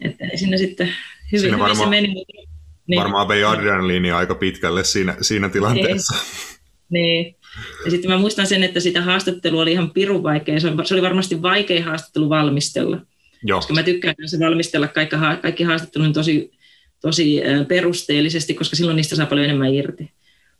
[0.00, 2.24] että ei sinne sitten hyvin, Siinä hyvin varmaan, se meni.
[2.86, 3.00] Niin.
[3.00, 6.14] Varmaan vei adrenaliinia aika pitkälle siinä, siinä tilanteessa.
[6.14, 7.24] Niin.
[7.24, 7.36] niin.
[7.84, 10.60] Ja sitten mä muistan sen, että sitä haastattelua oli ihan pirun vaikea.
[10.60, 12.98] Se oli varmasti vaikea haastattelu valmistella.
[13.42, 13.58] Joo.
[13.58, 16.50] Koska mä tykkään se valmistella kaikki, kaikki haastattelun tosi,
[17.02, 20.10] tosi perusteellisesti, koska silloin niistä saa paljon enemmän irti.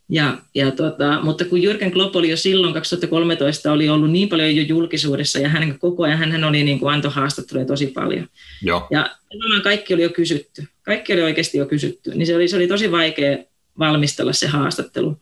[0.08, 4.56] Ja, ja tota, mutta kun Jürgen Klopp oli jo silloin 2013 oli ollut niin paljon
[4.56, 8.28] jo julkisuudessa ja hän koko ajan hän oli niin kuin antoi haastatteluja tosi paljon.
[8.62, 8.86] Joo.
[8.90, 9.16] Ja
[9.62, 10.64] kaikki oli jo kysytty.
[10.82, 12.10] Kaikki oli oikeasti jo kysytty.
[12.14, 13.38] Niin se oli, se oli tosi vaikea
[13.78, 15.16] valmistella se haastattelu.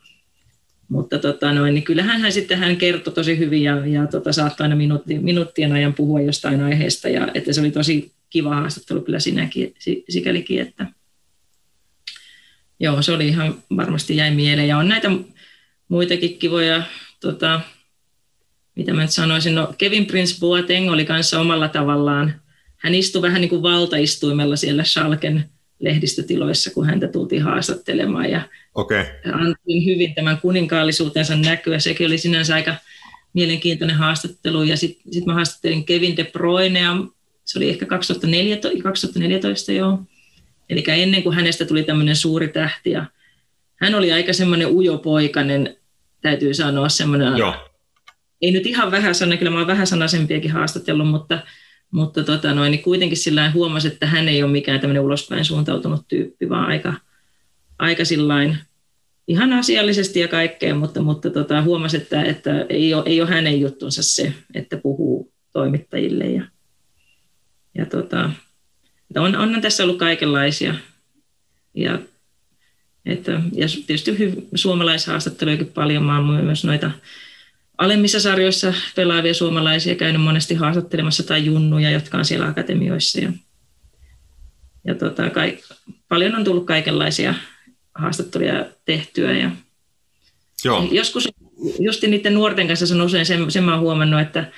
[0.89, 4.65] Mutta tota noin, niin kyllähän hän sitten hän kertoi tosi hyvin ja, ja tota, saattoi
[4.65, 7.09] aina minuutti, minuuttien ajan puhua jostain aiheesta.
[7.09, 9.75] Ja että se oli tosi kiva haastattelu kyllä sinäkin,
[10.09, 10.87] sikälikin, että–
[12.81, 14.69] joo, se oli ihan varmasti jäi mieleen.
[14.69, 15.11] Ja on näitä
[15.89, 16.83] muitakin kivoja,
[17.21, 17.61] tota,
[18.77, 22.41] mitä mä nyt sanoisin, no Kevin Prince Boateng oli kanssa omalla tavallaan,
[22.77, 25.45] hän istui vähän niin kuin valtaistuimella siellä Schalken
[25.79, 28.43] lehdistötiloissa, kun häntä tultiin haastattelemaan ja
[28.75, 29.05] okay.
[29.33, 31.79] antoi hyvin tämän kuninkaallisuutensa näkyä.
[31.79, 32.75] Sekin oli sinänsä aika
[33.33, 36.97] mielenkiintoinen haastattelu ja sitten sit mä haastattelin Kevin De Bruynea,
[37.45, 39.99] se oli ehkä 2014, 2014 joo,
[40.71, 43.07] Eli ennen kuin hänestä tuli tämmöinen suuri tähti ja
[43.77, 45.77] hän oli aika semmoinen ujopoikainen,
[46.23, 47.55] täytyy sanoa semmoinen, Joo.
[48.43, 51.39] ei nyt ihan vähän sana, kyllä mä oon vähän sanaisempiakin haastatellut, mutta,
[51.91, 56.09] mutta tota noin, niin kuitenkin sillä huomasi, että hän ei ole mikään tämmöinen ulospäin suuntautunut
[56.09, 56.95] tyyppi, vaan aika,
[57.79, 58.59] aika sillain
[59.29, 63.61] ihan asiallisesti ja kaikkea, mutta, mutta tota, huomasi, että, että ei, ole, ei ole hänen
[63.61, 66.45] juttunsa se, että puhuu toimittajille ja,
[67.75, 68.31] ja tota,
[69.17, 70.75] on, on tässä ollut kaikenlaisia.
[71.75, 71.99] Ja,
[73.07, 76.05] että, ja tietysti hy, suomalaishaastattelujakin paljon.
[76.05, 76.91] Mä oon myös noita
[77.79, 83.21] alemmissa sarjoissa pelaavia suomalaisia käynyt monesti haastattelemassa tai junnuja, jotka on siellä akatemioissa.
[83.21, 83.33] Ja,
[84.85, 85.61] ja tota, kaik,
[86.09, 87.35] paljon on tullut kaikenlaisia
[87.95, 89.33] haastatteluja tehtyä.
[89.33, 89.51] Ja
[90.65, 90.89] Joo.
[90.91, 91.29] Joskus
[91.79, 94.53] just niiden nuorten kanssa sanon usein sen, sen mä oon huomannut, että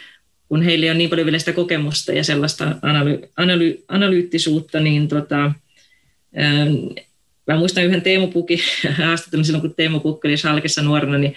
[0.52, 5.52] kun heillä on niin paljon vielä sitä kokemusta ja sellaista analy- analy- analyyttisuutta, niin tota,
[6.34, 6.66] ää,
[7.46, 8.58] mä muistan yhden Teemu Pukin
[8.98, 11.34] haastattelun silloin, kun Teemu Pukki oli Salkessa nuorena, niin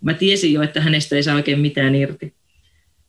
[0.00, 2.32] mä tiesin jo, että hänestä ei saa oikein mitään irti.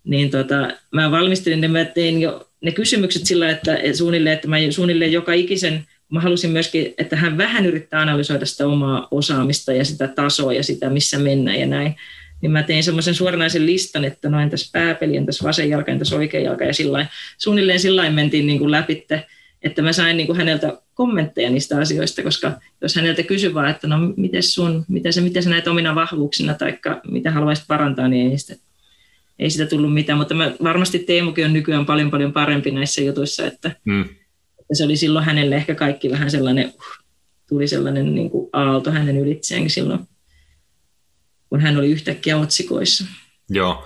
[0.04, 4.58] Niin tota, mä valmistelin, niin mä tein jo ne kysymykset sillä, että suunnilleen, että mä
[4.70, 9.86] suunnilleen joka ikisen, mä halusin myöskin, että hän vähän yrittää analysoida sitä omaa osaamista ja
[9.86, 11.96] sitä tasoa ja sitä, missä mennään ja näin
[12.42, 16.42] niin mä tein semmoisen suoranaisen listan, että no entäs pääpeli, entäs vasen jalka, entäs oikea
[16.42, 16.64] jalka?
[16.64, 17.08] Ja sillain,
[17.38, 19.08] suunnilleen sillä mentiin niin kuin läpi,
[19.62, 22.52] että mä sain niin kuin häneltä kommentteja niistä asioista, koska
[22.82, 26.54] jos häneltä kysyy vaan, että no miten sun, miten sä, miten sä näet omina vahvuuksina
[26.54, 26.80] tai
[27.12, 28.56] mitä haluaisit parantaa, niin ei sitä,
[29.40, 33.48] ei sitä tullut mitään, mutta mä, varmasti Teemukin on nykyään paljon paljon parempi näissä jutuissa,
[33.48, 34.02] että, mm.
[34.60, 37.06] että se oli silloin hänelle ehkä kaikki vähän sellainen, uh,
[37.50, 40.00] tuli sellainen niin kuin aalto hänen ylitseenkin silloin
[41.50, 43.06] kun hän oli yhtäkkiä otsikoissa.
[43.50, 43.86] Joo.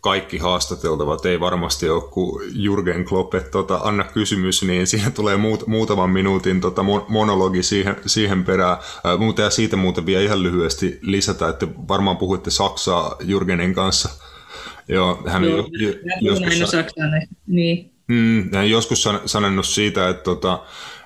[0.00, 5.36] kaikki haastateltavat ei varmasti ole kuin Jurgen Klopp, että tota, anna kysymys, niin siihen tulee
[5.36, 8.76] muut, muutaman minuutin tota, monologi siihen, siihen perään.
[9.18, 14.08] Mutta ja siitä muuten vielä ihan lyhyesti lisätä, että varmaan puhuitte Saksaa Jurgenin kanssa.
[14.88, 17.06] Joo, hän Joo, jo, joskus, Saksaa,
[17.46, 17.92] niin.
[18.08, 20.62] mm, hän joskus sanonut siitä, että, tota,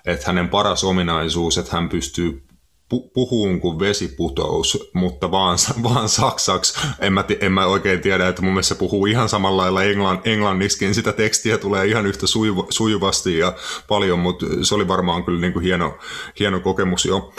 [0.07, 2.48] että hänen paras ominaisuus, että hän pystyy
[2.89, 6.81] puhuun kuin vesiputous, mutta vaan, vaan saksaksi.
[6.99, 10.21] En mä, en mä oikein tiedä, että mun mielestä se puhuu ihan samalla lailla englann,
[10.25, 10.95] englanniskin.
[10.95, 13.55] Sitä tekstiä tulee ihan yhtä sujuva, sujuvasti ja
[13.89, 15.99] paljon, mutta se oli varmaan kyllä niin kuin hieno,
[16.39, 17.33] hieno kokemus jo.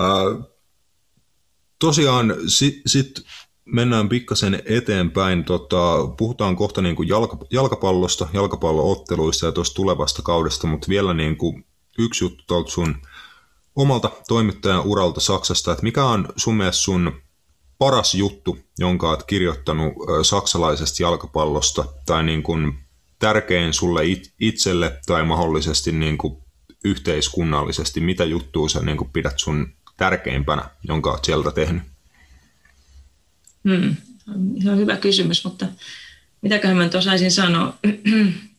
[0.00, 0.46] Äh,
[1.78, 3.22] tosiaan sitten sit
[3.64, 5.44] mennään pikkasen eteenpäin.
[5.44, 11.36] Tota, puhutaan kohta niin kuin jalka, jalkapallosta, jalkapallootteluista ja tuosta tulevasta kaudesta, mutta vielä niin
[11.36, 11.64] kuin
[11.98, 12.96] yksi juttu tuolta sun–
[13.80, 17.12] omalta toimittajan uralta Saksasta, että mikä on sun mielestä sun
[17.78, 19.92] paras juttu, jonka olet kirjoittanut
[20.22, 22.78] saksalaisesta jalkapallosta, tai niin kuin
[23.18, 24.02] tärkein sulle
[24.40, 26.36] itselle tai mahdollisesti niin kuin
[26.84, 31.82] yhteiskunnallisesti, mitä juttua sä niin kuin pidät sun tärkeimpänä, jonka olet sieltä tehnyt?
[33.68, 33.96] Hmm.
[34.62, 35.66] Se on hyvä kysymys, mutta
[36.42, 37.78] mitäköhän mä osaisin sanoa?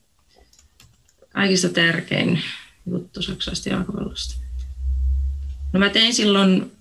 [1.34, 2.41] Kaikista tärkein
[2.91, 4.41] juttu saksalaisesta jalkapallosta.
[5.73, 6.72] No mä tein silloin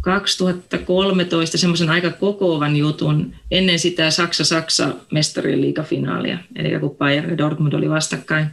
[0.00, 7.72] 2013 semmoisen aika kokoavan jutun ennen sitä Saksa-Saksa mestarien liigafinaalia, eli kun Bayern ja Dortmund
[7.72, 8.46] oli vastakkain,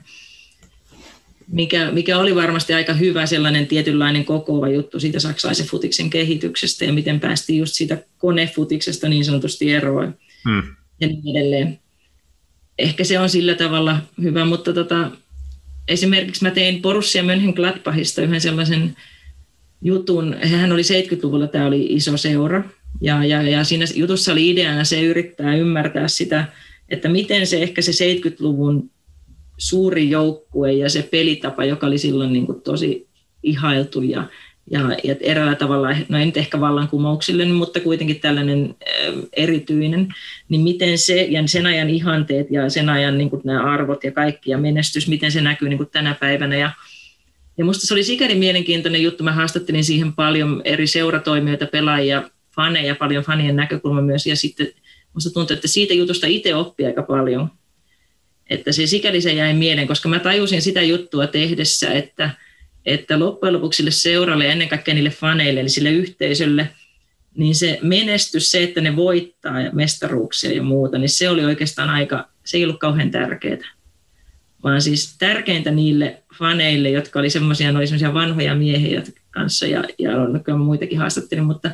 [1.47, 6.93] mikä, mikä oli varmasti aika hyvä sellainen tietynlainen kokoava juttu siitä saksalaisen futiksen kehityksestä ja
[6.93, 10.15] miten päästiin just siitä konefutiksesta niin sanotusti eroon
[10.49, 10.63] hmm.
[10.99, 11.79] ja niin edelleen.
[12.79, 15.11] Ehkä se on sillä tavalla hyvä, mutta tota,
[15.87, 18.95] esimerkiksi mä tein Borussia Mönchengladbachista yhden sellaisen
[19.83, 20.35] jutun.
[20.41, 22.63] Hän oli 70-luvulla, tämä oli iso seura.
[23.01, 26.45] Ja, ja, ja siinä jutussa oli ideana se yrittää ymmärtää sitä,
[26.89, 28.89] että miten se ehkä se 70-luvun
[29.57, 33.07] suuri joukkue ja se pelitapa, joka oli silloin niin kuin tosi
[33.43, 34.27] ihailtu ja,
[34.71, 40.07] ja, ja eräällä tavalla, no ei nyt ehkä vallankumouksellinen, mutta kuitenkin tällainen äh, erityinen,
[40.49, 44.11] niin miten se ja sen ajan ihanteet ja sen ajan niin kuin nämä arvot ja
[44.11, 46.71] kaikki ja menestys, miten se näkyy niin kuin tänä päivänä ja
[47.57, 49.23] ja musta se oli sikäli mielenkiintoinen juttu.
[49.23, 54.27] Mä haastattelin siihen paljon eri seuratoimijoita, pelaajia, faneja, paljon fanien näkökulma myös.
[54.27, 54.67] Ja sitten
[55.13, 57.49] musta tuntuu, että siitä jutusta itse oppii aika paljon.
[58.49, 62.29] Että se sikäli se jäi mieleen, koska mä tajusin sitä juttua tehdessä, että,
[62.85, 66.69] että loppujen lopuksi sille seuralle ja ennen kaikkea niille faneille, eli sille yhteisölle,
[67.37, 72.27] niin se menestys, se, että ne voittaa mestaruuksia ja muuta, niin se oli oikeastaan aika,
[72.45, 73.73] se ei ollut kauhean tärkeää
[74.63, 80.11] vaan siis tärkeintä niille faneille, jotka oli semmoisia, oli semmoisia vanhoja miehiä kanssa ja, ja
[80.47, 81.71] on muitakin haastattelin, mutta,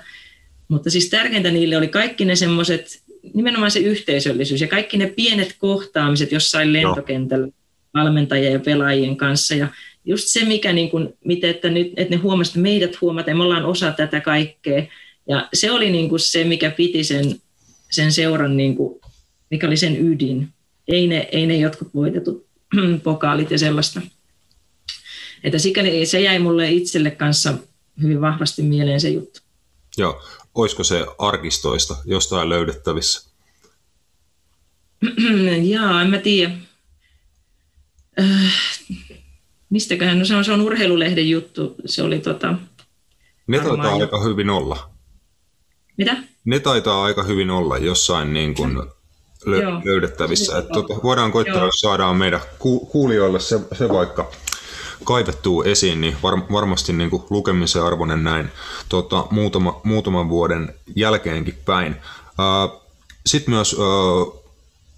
[0.68, 3.04] mutta siis tärkeintä niille oli kaikki ne semmoiset,
[3.34, 7.48] nimenomaan se yhteisöllisyys ja kaikki ne pienet kohtaamiset jossain lentokentällä
[7.94, 9.68] valmentajien ja pelaajien kanssa ja
[10.06, 13.44] just se, mikä niin kuin, miten, että, nyt, että ne huomasivat, että meidät huomataan, me
[13.44, 14.84] ollaan osa tätä kaikkea
[15.30, 17.36] ja se oli niin kuin se, mikä piti sen,
[17.92, 19.00] sen seuran, niin kuin,
[19.52, 20.50] mikä oli sen ydin.
[20.88, 22.46] Ei ne, ei ne jotkut voitetut
[23.04, 24.02] pokaalit ja sellaista.
[25.44, 27.54] Että sikäli se jäi mulle itselle kanssa
[28.02, 29.40] hyvin vahvasti mieleen se juttu.
[29.98, 30.24] Joo.
[30.56, 33.30] Olisiko se arkistoista jostain löydettävissä?
[35.64, 36.54] Jaa, en mä tiedä.
[38.20, 38.54] Äh,
[39.70, 40.20] mistäköhän?
[40.20, 41.76] No se on, se on urheilulehden juttu.
[41.86, 42.56] Se oli tota...
[43.48, 44.90] Ne taitaa aika hyvin olla.
[45.98, 46.18] Mitä?
[46.46, 48.78] Ne taitaa aika hyvin olla jossain niin kuin
[49.46, 50.58] lö- löydettävissä.
[50.58, 51.66] Että tota, voidaan koittaa, Joo.
[51.66, 54.32] jos saadaan meidän ku- kuulijoille se, se vaikka
[55.04, 58.50] kaivettuu esiin, niin var, varmasti niin kuin lukemisen arvoinen näin
[58.90, 61.96] tota, muutama, muutaman vuoden jälkeenkin päin.
[63.26, 64.40] Sitten myös äh,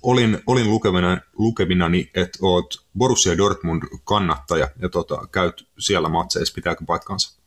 [0.02, 6.86] olin, olin lukevina, lukevinani, että oot Borussia Dortmund kannattaja ja tota, käyt siellä matseissa, pitääkö
[6.88, 7.42] paikkaansa?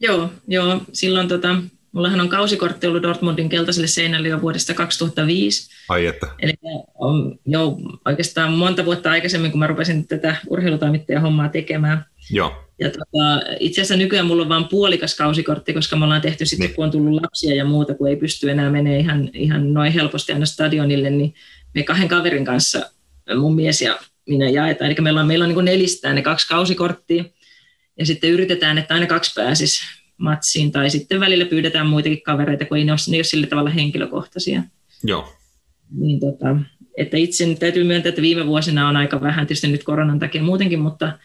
[0.00, 0.80] Joo, joo.
[0.92, 1.48] silloin tota,
[1.92, 5.70] Mullahan on kausikortti ollut Dortmundin keltaiselle seinälle jo vuodesta 2005.
[5.88, 6.26] Ai että.
[6.38, 6.54] Eli
[6.94, 12.04] on jo oikeastaan monta vuotta aikaisemmin, kun mä rupesin tätä urheilutoimittajan hommaa tekemään.
[12.30, 12.64] Joo.
[12.80, 16.66] Ja tota, itse asiassa nykyään mulla on vain puolikas kausikortti, koska me ollaan tehty sitten,
[16.66, 16.74] niin.
[16.74, 20.32] kun on tullut lapsia ja muuta, kun ei pysty enää menee ihan, ihan noin helposti
[20.32, 21.34] aina stadionille, niin
[21.74, 22.90] me kahden kaverin kanssa,
[23.36, 23.98] mun mies ja
[24.28, 24.90] minä jaetaan.
[24.90, 27.24] Eli meillä on, meillä on niin nelistään ne kaksi kausikorttia,
[27.98, 29.84] ja sitten yritetään, että aina kaksi pääsisi
[30.18, 33.70] matsiin, tai sitten välillä pyydetään muitakin kavereita, kun ei ne ole, ne ole sillä tavalla
[33.70, 34.62] henkilökohtaisia.
[35.04, 35.32] Joo.
[35.90, 36.56] Niin tota,
[36.96, 40.42] että itse nyt täytyy myöntää, että viime vuosina on aika vähän, tietysti nyt koronan takia
[40.42, 41.18] muutenkin, mutta,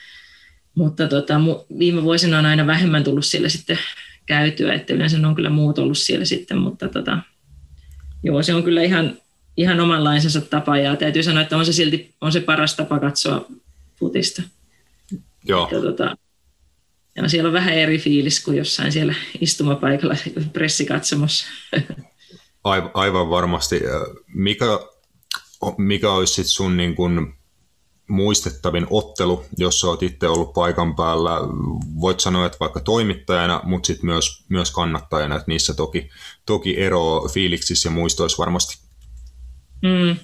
[0.76, 1.42] mutta tota,
[1.80, 3.78] viime vuosina on aina vähemmän tullut siellä sitten
[4.26, 7.18] käytyä, että yleensä on kyllä muut ollut siellä sitten, mutta tota,
[8.24, 9.18] joo, se on kyllä ihan,
[9.58, 13.46] ihan omanlaisensa tapa ja täytyy sanoa, että on se silti on se paras tapa katsoa
[13.96, 14.42] futista.
[15.46, 15.64] Joo.
[15.64, 16.18] Että, tota,
[17.16, 20.16] ja siellä on vähän eri fiilis kuin jossain siellä istumapaikalla
[20.54, 21.46] pressikatsomossa.
[22.94, 23.82] Aivan varmasti.
[24.28, 24.66] Mikä,
[25.78, 27.34] mikä olisi sit sun niin kun
[28.08, 31.32] muistettavin ottelu, jos olet itse ollut paikan päällä?
[32.02, 36.10] Voit sanoa, että vaikka toimittajana, mutta sitten myös, myös kannattajana, että niissä toki,
[36.46, 38.78] toki ero fiiliksissä ja muistoissa varmasti.
[39.82, 40.16] Mm.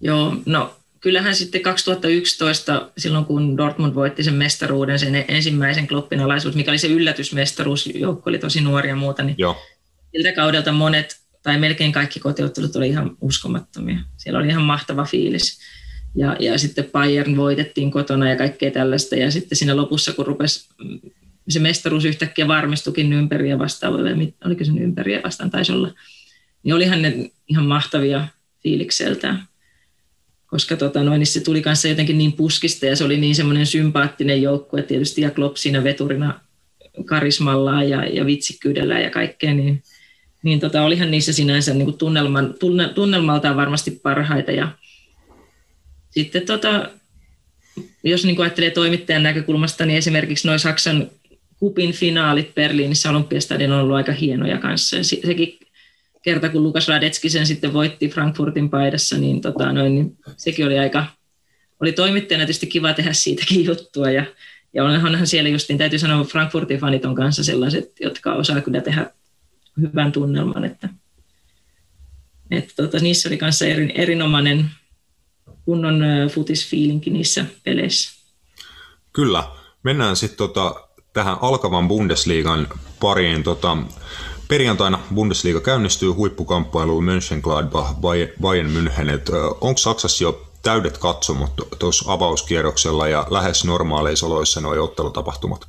[0.00, 6.54] Joo, no kyllähän sitten 2011, silloin kun Dortmund voitti sen mestaruuden, sen ensimmäisen Kloppin alaisuus,
[6.54, 9.56] mikä oli se yllätysmestaruus, joukko oli tosi nuoria ja muuta, niin Joo.
[10.12, 13.98] siltä kaudelta monet tai melkein kaikki kotiottelut oli ihan uskomattomia.
[14.16, 15.58] Siellä oli ihan mahtava fiilis.
[16.14, 19.16] Ja, ja sitten Bayern voitettiin kotona ja kaikkea tällaista.
[19.16, 20.68] Ja sitten siinä lopussa, kun rupesi
[21.48, 23.94] se mestaruus yhtäkkiä varmistukin ympäriä vastaan,
[24.44, 25.90] oliko se ympäriä vastaan, taisi olla,
[26.62, 28.28] niin olihan ne ihan mahtavia
[28.62, 29.48] fiilikseltään
[30.52, 33.66] koska tota, noin, niin se tuli kanssa jotenkin niin puskista ja se oli niin semmoinen
[33.66, 36.40] sympaattinen joukkue tietysti ja Klopp siinä veturina
[37.04, 39.82] karismallaan ja, ja vitsikkyydellä ja kaikkea, niin,
[40.42, 44.68] niin tota, olihan niissä sinänsä niin kuin tunnelman, tunne, tunnelmaltaan varmasti parhaita ja
[46.10, 46.90] sitten tota,
[48.04, 51.10] jos niin kuin ajattelee toimittajan näkökulmasta, niin esimerkiksi noin Saksan
[51.58, 54.96] kupin finaalit Berliinissä Olympiastadion on ollut aika hienoja kanssa.
[55.02, 55.58] sekin
[56.22, 60.78] kerta, kun Lukas Radetski sen sitten voitti Frankfurtin paidassa, niin, tota, noin, niin sekin oli
[60.78, 61.06] aika,
[61.80, 64.10] oli toimittajana tietysti kiva tehdä siitäkin juttua.
[64.10, 64.24] Ja,
[64.74, 69.10] ja onhan siellä justiin, täytyy sanoa, Frankfurtin fanit on kanssa sellaiset, jotka osaa kyllä tehdä
[69.80, 70.88] hyvän tunnelman, että,
[72.50, 74.70] että tota, niissä oli kanssa erin, erinomainen
[75.64, 78.22] kunnon futisfiilinki niissä peleissä.
[79.12, 79.44] Kyllä.
[79.82, 82.68] Mennään sitten tota, tähän alkavan Bundesliigan
[83.00, 83.42] pariin.
[83.42, 83.76] Tota,
[84.52, 87.94] Perjantaina Bundesliga käynnistyy huippukamppailuun Mönchengladbach
[88.40, 89.08] Bayern München.
[89.60, 95.68] Onko Saksassa jo täydet katsomot tuossa avauskierroksella ja lähes normaaleissa oloissa nuo ottelutapahtumat?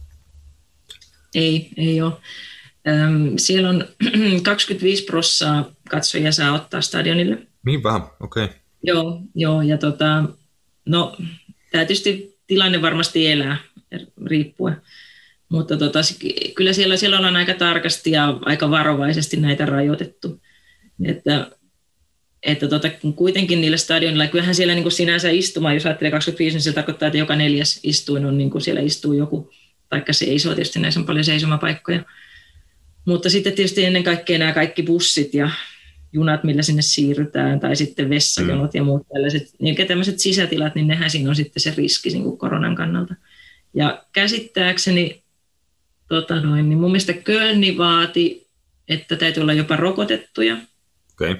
[1.35, 2.13] Ei, ei ole.
[3.37, 3.87] Siellä on
[4.43, 7.37] 25 prossaa katsojia saa ottaa stadionille.
[7.65, 8.43] Niin vähän, okei.
[8.45, 8.57] Okay.
[8.83, 10.23] Joo, joo, ja tota,
[10.85, 11.17] no,
[11.71, 13.57] tietysti tilanne varmasti elää
[14.25, 14.81] riippuen.
[15.53, 15.99] Mutta tota,
[16.55, 20.41] kyllä siellä, siellä ollaan aika tarkasti ja aika varovaisesti näitä rajoitettu.
[21.05, 21.51] Että,
[22.43, 26.61] että tota, kuitenkin niillä stadionilla, kyllähän siellä niin kuin sinänsä istuma, jos ajattelee 25, niin
[26.61, 29.51] se tarkoittaa, että joka neljäs istuin on, niin kuin siellä istuu joku,
[29.89, 32.03] taikka seisoo, tietysti näissä on paljon seisomapaikkoja.
[33.05, 35.49] Mutta sitten tietysti ennen kaikkea nämä kaikki bussit ja
[36.13, 38.77] junat, millä sinne siirrytään, tai sitten vessajonot mm.
[38.77, 42.37] ja muut tällaiset, niin tämmöiset sisätilat, niin nehän siinä on sitten se riski niin kuin
[42.37, 43.15] koronan kannalta.
[43.73, 45.22] Ja käsittääkseni
[46.07, 48.47] tota noin, niin mun mielestä Kölni vaati,
[48.87, 50.57] että täytyy olla jopa rokotettuja.
[51.13, 51.35] Okay.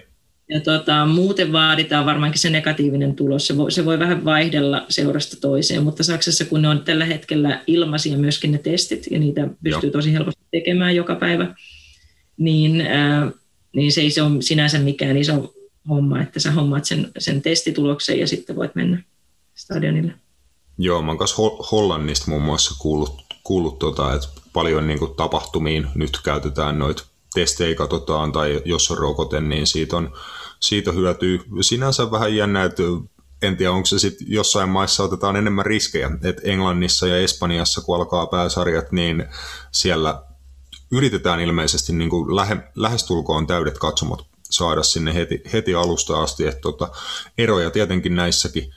[0.49, 3.48] Ja tota, muuten vaaditaan varmaankin se negatiivinen tulos.
[3.48, 7.64] Se voi, se voi vähän vaihdella seurasta toiseen, mutta Saksassa kun ne on tällä hetkellä
[7.68, 9.91] ilmaisia myöskin ne testit, ja niitä pystyy Joo.
[9.91, 11.56] tosi helposti tekemään joka päivä,
[12.38, 13.31] niin, ää,
[13.76, 15.53] niin se ei se ole sinänsä mikään iso
[15.90, 19.03] homma, että sä hommaat sen, sen testituloksen ja sitten voit mennä
[19.56, 20.14] stadionille.
[20.77, 21.41] Joo, mä oon kanssa
[21.72, 27.03] Hollannista muun muassa kuullut, kuullut tota, että paljon niin kuin tapahtumiin nyt käytetään noita
[27.34, 30.13] testejä katsotaan, tai jos on rokote, niin siitä on,
[30.59, 31.39] siitä hyötyy.
[31.61, 32.84] Sinänsä vähän jännä, että
[33.41, 36.11] en tiedä, onko se sitten jossain maissa otetaan enemmän riskejä.
[36.23, 39.25] että Englannissa ja Espanjassa, kun alkaa pääsarjat, niin
[39.71, 40.23] siellä
[40.91, 46.47] yritetään ilmeisesti niin kuin lähe, lähestulkoon täydet katsomot saada sinne heti, heti alusta asti.
[46.47, 46.88] Että tota,
[47.38, 48.73] eroja tietenkin näissäkin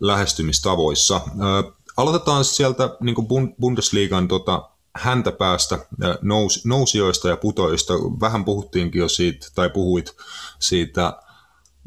[0.00, 1.14] lähestymistavoissa.
[1.14, 1.62] Ää,
[1.96, 5.78] aloitetaan sieltä niin kuin Bundesliigan tota, häntä päästä
[6.22, 7.94] nous, nousijoista ja putoista.
[7.94, 10.16] Vähän puhuttiinkin jo siitä, tai puhuit
[10.58, 11.16] siitä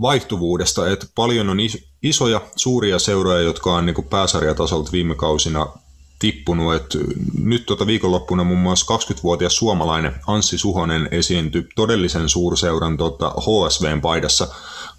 [0.01, 1.57] vaihtuvuudesta, että paljon on
[2.03, 5.67] isoja, suuria seuroja, jotka on niin pääsarjatasolta viime kausina
[6.19, 6.75] tippunut.
[6.75, 6.97] Et
[7.39, 14.47] nyt tuota viikonloppuna muun muassa 20-vuotias suomalainen Anssi Suhonen esiintyi todellisen suurseuran tota HSVn paidassa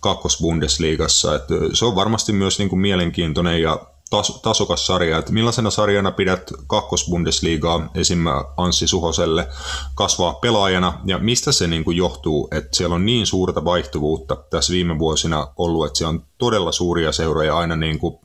[0.01, 1.35] kakkosbundesliigassa.
[1.35, 5.19] Et se on varmasti myös niin kuin mielenkiintoinen ja tas, tasokas sarja.
[5.19, 8.25] Että millaisena sarjana pidät kakkosbundesliigaa esim.
[8.57, 9.49] Anssi Suhoselle
[9.95, 14.73] kasvaa pelaajana ja mistä se niin kuin johtuu, että siellä on niin suurta vaihtuvuutta tässä
[14.73, 18.19] viime vuosina ollut, että siellä on todella suuria seuroja aina niin kuin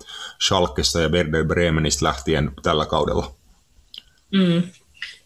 [0.46, 3.36] Schalkesta ja Werder Bremenistä lähtien tällä kaudella?
[4.32, 4.64] Mm,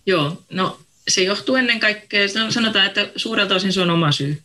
[0.05, 0.77] joo, no
[1.07, 4.41] se johtuu ennen kaikkea, sanotaan, että suurelta osin se on oma syy.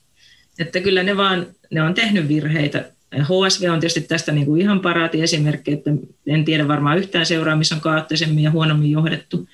[0.59, 4.81] Että kyllä ne vaan, ne on tehnyt virheitä HSV on tietysti tästä niin kuin ihan
[4.81, 5.91] paraati esimerkki, että
[6.27, 9.49] en tiedä varmaan yhtään seuraa, missä on kaoottisemmin ja huonommin johdettu.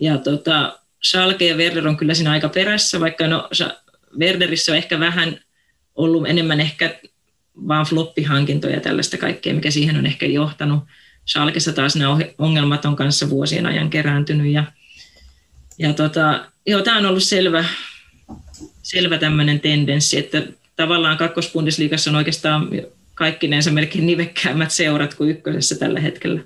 [0.00, 3.48] Ja tota, Schalke ja Werder on kyllä siinä aika perässä, vaikka no,
[4.18, 5.40] Werderissä on ehkä vähän
[5.94, 7.00] ollut enemmän ehkä
[7.68, 10.84] vaan floppihankintoja tällaista kaikkea, mikä siihen on ehkä johtanut.
[11.26, 14.64] Schalkessa taas nämä ongelmat on kanssa vuosien ajan kerääntynyt ja,
[15.78, 17.64] ja tota, joo, tämä on ollut selvä,
[18.82, 20.42] selvä tämmöinen tendenssi, että
[20.82, 22.68] tavallaan kakkospundisliigassa on oikeastaan
[23.14, 26.40] kaikkinensa melkein nivekkäämmät seurat kuin ykkösessä tällä hetkellä.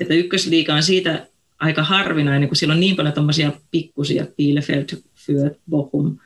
[0.00, 1.26] Että ykkösliiga on siitä
[1.58, 6.18] aika harvinainen, kun siellä on niin paljon tuommoisia pikkusia, Bielefeld, Fürth, Bochum.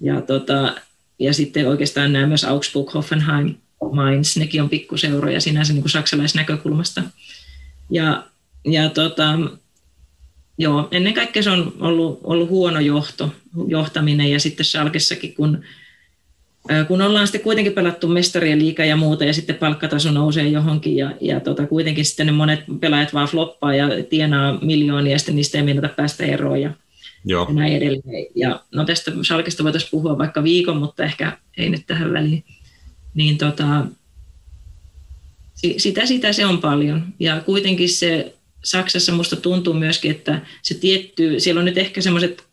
[0.00, 0.74] Ja, tota,
[1.18, 3.54] ja sitten oikeastaan nämä myös Augsburg, Hoffenheim,
[3.92, 7.02] Mainz, nekin on pikkuseuroja sinänsä niin kuin saksalaisnäkökulmasta.
[7.90, 8.26] Ja,
[8.64, 9.38] ja tota,
[10.58, 13.34] joo, ennen kaikkea se on ollut, ollut huono johto,
[13.66, 15.64] johtaminen ja sitten Schalkessakin, kun
[16.88, 21.12] kun ollaan sitten kuitenkin pelattu mestarien liikaa ja muuta ja sitten palkkataso nousee johonkin ja,
[21.20, 25.58] ja tota, kuitenkin sitten ne monet pelaajat vaan floppaa ja tienaa miljoonia ja sitten niistä
[25.58, 26.70] ei meinata päästä eroon ja,
[27.24, 27.46] Joo.
[27.48, 28.26] ja näin edelleen.
[28.34, 32.44] Ja no tästä Salkista voitaisiin puhua vaikka viikon, mutta ehkä ei nyt tähän väliin.
[33.14, 33.86] Niin tota,
[35.76, 38.34] sitä, sitä se on paljon ja kuitenkin se
[38.64, 42.44] Saksassa musta tuntuu myöskin, että se tietty, siellä on nyt ehkä semmoiset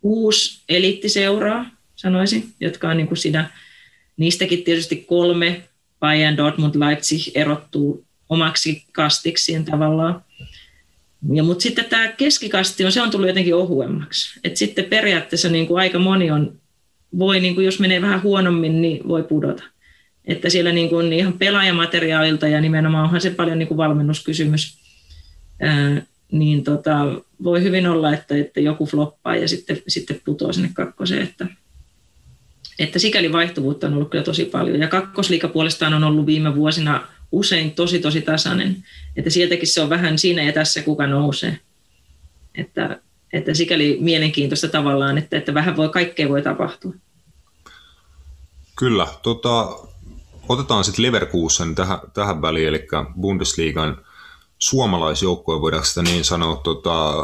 [0.00, 1.66] kuusi elittiseuraa,
[2.02, 3.50] sanoisin, jotka on niin kuin siinä,
[4.16, 5.62] niistäkin tietysti kolme,
[6.00, 10.24] Bayern, Dortmund, Leipzig erottuu omaksi kastikseen tavallaan.
[11.32, 14.40] Ja, mutta sitten tämä keskikasti on, se on tullut jotenkin ohuemmaksi.
[14.44, 16.58] Et sitten periaatteessa niin kuin aika moni on,
[17.18, 19.62] voi, niin kuin jos menee vähän huonommin, niin voi pudota.
[20.24, 24.78] Että siellä niin kuin ihan pelaajamateriaalilta ja nimenomaan onhan se paljon niin kuin valmennuskysymys,
[25.60, 26.02] ää,
[26.32, 31.22] niin tota, voi hyvin olla, että, että joku floppaa ja sitten, sitten putoaa sinne kakkoseen.
[31.22, 31.46] Että,
[32.78, 34.80] että sikäli vaihtuvuutta on ollut kyllä tosi paljon.
[34.80, 38.84] Ja kakkosliika puolestaan on ollut viime vuosina usein tosi tosi tasainen.
[39.16, 41.58] Että sieltäkin se on vähän siinä ja tässä kuka nousee.
[42.54, 43.00] Että,
[43.32, 46.94] että sikäli mielenkiintoista tavallaan, että, että vähän voi, kaikkea voi tapahtua.
[48.76, 49.06] Kyllä.
[49.22, 49.68] Tota,
[50.48, 52.86] otetaan sitten Leverkusen tähän, tähän väliin, eli
[53.20, 54.04] Bundesliigan
[54.58, 56.56] suomalaisjoukkoja voidaan sitä niin sanoa.
[56.56, 57.14] Tota,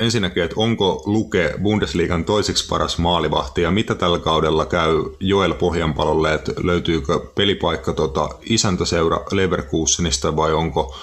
[0.00, 6.34] ensinnäkin, että onko Luke Bundesliigan toiseksi paras maalivahti ja mitä tällä kaudella käy Joel Pohjanpalolle,
[6.34, 10.96] että löytyykö pelipaikka tota isäntäseura Leverkusenista vai onko,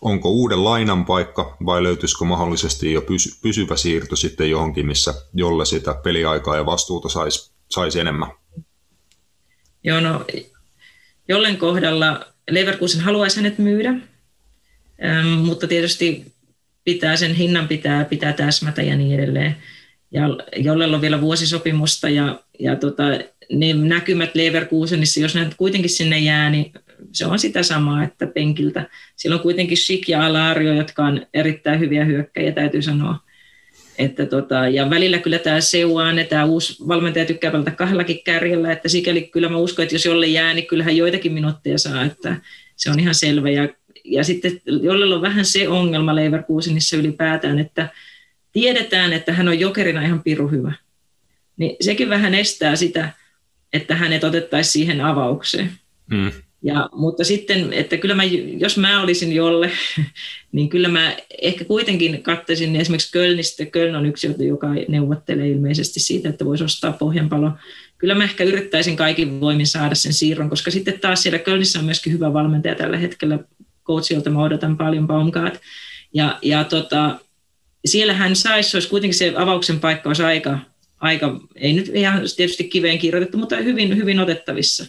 [0.00, 5.64] onko uuden lainan paikka vai löytyisikö mahdollisesti jo pysy, pysyvä siirto sitten johonkin, missä jolle
[5.64, 8.28] sitä peliaikaa ja vastuuta saisi sais enemmän?
[9.84, 10.24] Joo, no
[11.28, 13.94] jollen kohdalla Leverkusen haluaisi hänet myydä,
[15.42, 16.31] mutta tietysti
[16.84, 19.56] pitää sen hinnan pitää, pitää täsmätä ja niin edelleen.
[20.10, 20.22] Ja
[20.56, 23.02] jollella on vielä vuosisopimusta ja, ja tota,
[23.52, 26.72] ne näkymät Leverkusenissa, jos ne kuitenkin sinne jää, niin
[27.12, 28.88] se on sitä samaa, että penkiltä.
[29.16, 33.18] Siellä on kuitenkin Schick ja Alario, jotka on erittäin hyviä hyökkäjiä, täytyy sanoa.
[33.98, 38.72] Että tota, ja välillä kyllä tämä seuaa, ne tämä uusi valmentaja tykkää pelata kahdellakin kärjellä,
[38.72, 42.36] että sikäli kyllä mä uskon, että jos jolle jää, niin kyllähän joitakin minuutteja saa, että
[42.76, 43.50] se on ihan selvä.
[43.50, 43.68] Ja
[44.12, 47.88] ja sitten jollella on vähän se ongelma Leverkusenissa ylipäätään, että
[48.52, 50.72] tiedetään, että hän on jokerina ihan piru hyvä.
[51.56, 53.10] Niin sekin vähän estää sitä,
[53.72, 55.72] että hänet otettaisiin siihen avaukseen.
[56.10, 56.32] Mm.
[56.62, 58.22] Ja, mutta sitten, että kyllä mä,
[58.58, 59.70] jos mä olisin jolle,
[60.52, 63.66] niin kyllä mä ehkä kuitenkin kattaisin esimerkiksi Kölnistä.
[63.66, 67.50] Köln on yksi, joka neuvottelee ilmeisesti siitä, että voisi ostaa pohjanpalo.
[67.98, 71.84] Kyllä mä ehkä yrittäisin kaikin voimin saada sen siirron, koska sitten taas siellä Kölnissä on
[71.84, 73.38] myöskin hyvä valmentaja tällä hetkellä
[73.92, 75.60] coachilta mä odotan paljon Baumgart.
[76.14, 77.18] Ja, ja tota,
[77.84, 80.58] siellä hän saisi, olisi kuitenkin se avauksen paikka olisi aika,
[81.00, 84.86] aika, ei nyt ihan tietysti kiveen kirjoitettu, mutta hyvin, hyvin otettavissa.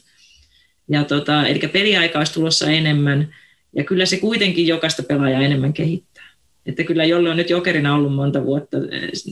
[0.89, 3.35] Ja tota, eli peliaika olisi tulossa enemmän,
[3.75, 6.23] ja kyllä se kuitenkin jokaista pelaajaa enemmän kehittää.
[6.65, 8.77] Että kyllä jolle on nyt jokerina ollut monta vuotta,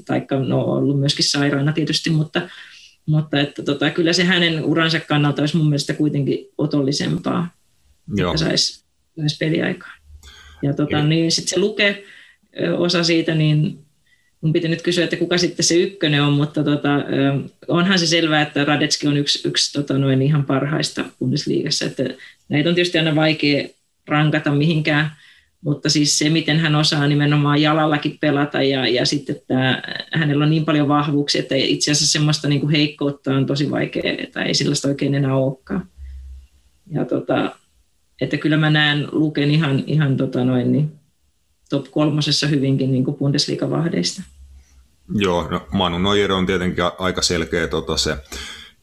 [0.05, 2.49] taikka no ollut myöskin sairaana tietysti, mutta,
[3.05, 7.47] mutta että tota, kyllä se hänen uransa kannalta olisi mun mielestä kuitenkin otollisempaa,
[8.15, 8.31] Joo.
[8.31, 8.85] että saisi
[9.21, 9.93] myös peliaikaa.
[10.61, 12.03] Ja tota, niin sitten se luke
[12.77, 13.79] osa siitä, niin
[14.41, 16.89] mun piti nyt kysyä, että kuka sitten se ykkönen on, mutta tota,
[17.67, 21.85] onhan se selvää, että Radetski on yksi, yksi tota, noin ihan parhaista Bundesliigassa.
[21.85, 22.03] Että
[22.49, 23.67] näitä on tietysti aina vaikea
[24.07, 25.11] rankata mihinkään,
[25.61, 29.81] mutta siis se, miten hän osaa nimenomaan jalallakin pelata ja, ja sitten tämä,
[30.13, 34.15] hänellä on niin paljon vahvuuksia, että itse asiassa semmoista niin kuin heikkoutta on tosi vaikea,
[34.17, 35.87] että ei sellaista oikein enää olekaan.
[36.91, 37.55] Ja tota,
[38.21, 40.91] että kyllä mä näen Luken ihan, ihan tota noin, niin
[41.69, 44.21] top kolmosessa hyvinkin niin kuin Bundesliga-vahdeista.
[45.15, 48.17] Joo, no Manu Neuer on tietenkin aika selkeä tota, se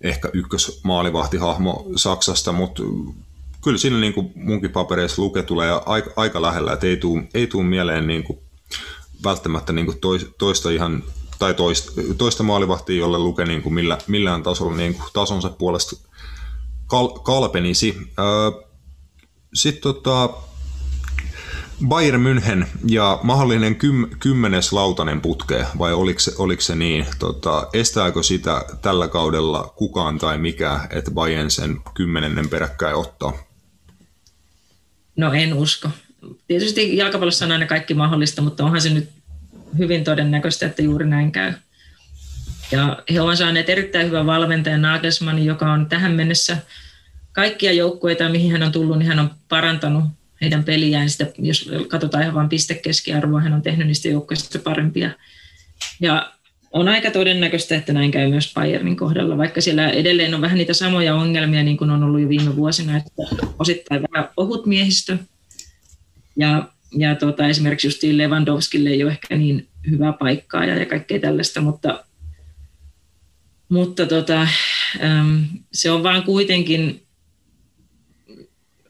[0.01, 2.82] ehkä ykkösmaalivahtihahmo Saksasta, mutta
[3.65, 7.47] kyllä siinä niin kuin munkin papereissa Luke tulee aika, aika lähellä, että ei tule ei
[7.47, 8.39] tuu mieleen niin kuin
[9.24, 9.98] välttämättä niin kuin
[10.39, 11.02] toista ihan
[11.39, 15.97] tai toista, toista maalivahtia, jolle luke niin kuin millä, millään tasolla niin kuin tasonsa puolesta
[16.86, 17.97] kal, kalpenisi.
[19.55, 20.31] Sitten tota,
[21.87, 27.07] Bayern München ja mahdollinen kym, kymmenes lautanen putke, vai oliko se, oliko se niin?
[27.19, 33.33] Tota, estääkö sitä tällä kaudella kukaan tai mikä, että Bayern sen kymmenennen peräkkäin ottaa?
[35.16, 35.91] No en usko.
[36.49, 39.09] Tietysti jalkapallossa on aina kaikki mahdollista, mutta onhan se nyt
[39.79, 41.53] hyvin todennäköistä, että juuri näin käy.
[42.73, 46.57] Ja he ovat saaneet erittäin hyvän valmentajan Nagelsmann, joka on tähän mennessä
[47.39, 50.05] kaikkia joukkueita, mihin hän on tullut, niin hän on parantanut
[50.40, 51.10] heidän peliään.
[51.10, 55.10] Sitä, jos katsotaan ihan vain pistekeskiarvoa, hän on tehnyt niistä joukkueista parempia.
[56.01, 56.32] Ja
[56.73, 60.74] on aika todennäköistä, että näin käy myös Bayernin kohdalla, vaikka siellä edelleen on vähän niitä
[60.74, 63.10] samoja ongelmia, niin kuin on ollut jo viime vuosina, että
[63.59, 65.19] osittain vähän ohut miehistö.
[66.36, 71.20] Ja, ja tuota, esimerkiksi just Lewandowskille ei ole ehkä niin hyvää paikkaa ja, ja kaikkea
[71.20, 72.05] tällaista, mutta,
[73.69, 74.48] mutta tota,
[75.73, 77.08] se on vaan kuitenkin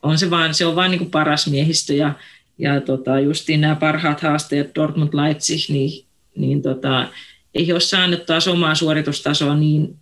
[0.03, 2.15] on se vaan, se on vaan niin kuin paras miehistö ja,
[2.59, 6.05] ja tota, justiin nämä parhaat haasteet Dortmund Leipzig, niin,
[6.37, 7.09] niin tota,
[7.55, 9.97] ei ole saanut taas omaa suoritustasoa niin,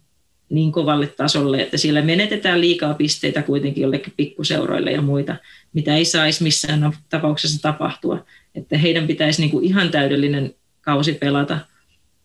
[0.48, 5.36] niin kovalle tasolle, että siellä menetetään liikaa pisteitä kuitenkin jollekin pikkuseuroille ja muita,
[5.73, 8.24] mitä ei saisi missään tapauksessa tapahtua.
[8.55, 11.59] Että heidän pitäisi niin kuin ihan täydellinen kausi pelata,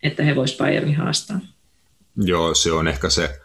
[0.04, 1.40] että he voisivat Bayernin haastaa.
[2.16, 3.41] Joo, se on ehkä se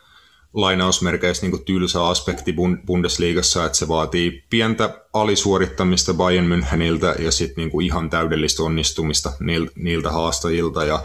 [0.56, 2.54] lainausmerkeissä niin tylsä aspekti
[2.86, 9.32] Bundesliigassa, että se vaatii pientä alisuorittamista Bayern Müncheniltä ja sitten niin ihan täydellistä onnistumista
[9.76, 10.84] niiltä haastajilta.
[10.84, 11.02] Ja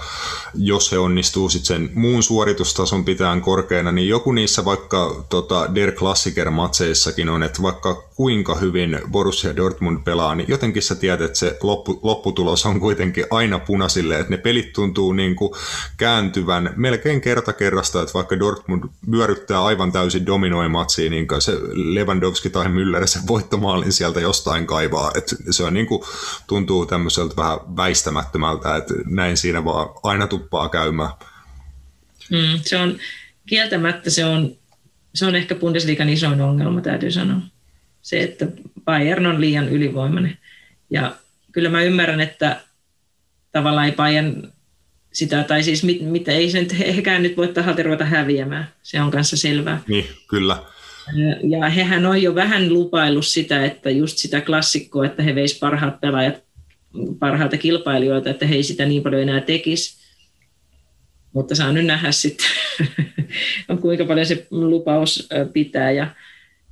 [0.55, 5.91] jos he onnistuu sitten sen muun suoritustason pitään korkeana, niin joku niissä vaikka tota Der
[5.91, 11.57] Klassiker-matseissakin on, että vaikka kuinka hyvin Borussia Dortmund pelaa, niin jotenkin sä tiedät, että se
[11.63, 15.51] loppu, lopputulos on kuitenkin aina punaisille, että ne pelit tuntuu niin kuin
[15.97, 22.49] kääntyvän melkein kerta kerrasta, että vaikka Dortmund vyöryttää aivan täysin dominoi matsiin, niin se Lewandowski
[22.49, 25.11] tai Müller sen voittomaalin sieltä jostain kaivaa.
[25.15, 26.01] Et se on niin kuin,
[26.47, 31.11] tuntuu tämmöiseltä vähän väistämättömältä, että näin siinä vaan aina tuppaa käymään.
[32.29, 32.97] Mm, se on
[33.45, 34.55] kieltämättä se on,
[35.15, 37.39] se on ehkä Bundesliigan isoin ongelma, täytyy sanoa.
[38.01, 38.47] Se, että
[38.85, 40.37] Bayern on liian ylivoimainen.
[40.89, 41.15] Ja
[41.51, 42.61] kyllä mä ymmärrän, että
[43.51, 44.51] tavallaan ei Bayern
[45.13, 48.73] sitä, tai siis mit, mit, ei sen, hekään nyt voi tahalta ruveta häviämään.
[48.83, 49.81] Se on kanssa selvää.
[49.87, 50.63] Niin, kyllä.
[51.49, 56.01] Ja hehän on jo vähän lupaillut sitä, että just sitä klassikkoa, että he veis parhaat
[56.01, 56.43] pelaajat
[57.19, 60.01] parhailta kilpailijoilta, että he ei sitä niin paljon enää tekisi.
[61.33, 62.47] Mutta saa nyt nähdä sitten,
[63.81, 65.91] kuinka paljon se lupaus pitää.
[65.91, 66.07] Ja,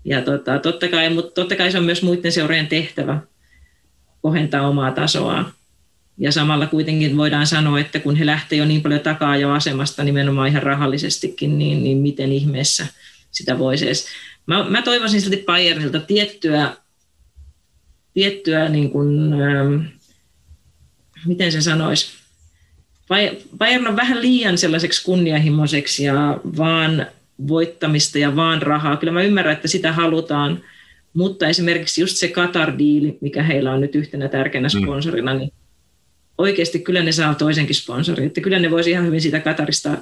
[0.06, 3.20] ja tota, totta, kai, mutta totta kai se on myös muiden seurojen tehtävä
[4.22, 5.53] kohentaa omaa tasoaan.
[6.18, 10.03] Ja samalla kuitenkin voidaan sanoa, että kun he lähtee jo niin paljon takaa jo asemasta
[10.03, 12.88] nimenomaan ihan rahallisestikin, niin, niin miten ihmeessä–
[13.31, 14.07] sitä voisi edes.
[14.45, 16.77] Mä, mä toivoisin silti Bayernilta tiettyä,
[18.14, 19.81] tiettyä niin kuin, ähm,
[21.26, 22.19] miten se sanoisi,
[23.57, 27.07] Bayern on vähän liian sellaiseksi kunnianhimoiseksi ja vaan
[27.47, 28.97] voittamista ja vaan rahaa.
[28.97, 30.64] Kyllä mä ymmärrän, että sitä halutaan,
[31.14, 34.84] mutta esimerkiksi just se Qatar-diili, mikä heillä on nyt yhtenä tärkeänä mm.
[34.84, 35.53] sponsorina, niin
[36.38, 38.27] oikeasti kyllä ne saa toisenkin sponsorin.
[38.27, 39.97] Että kyllä ne voisi ihan hyvin siitä Katarista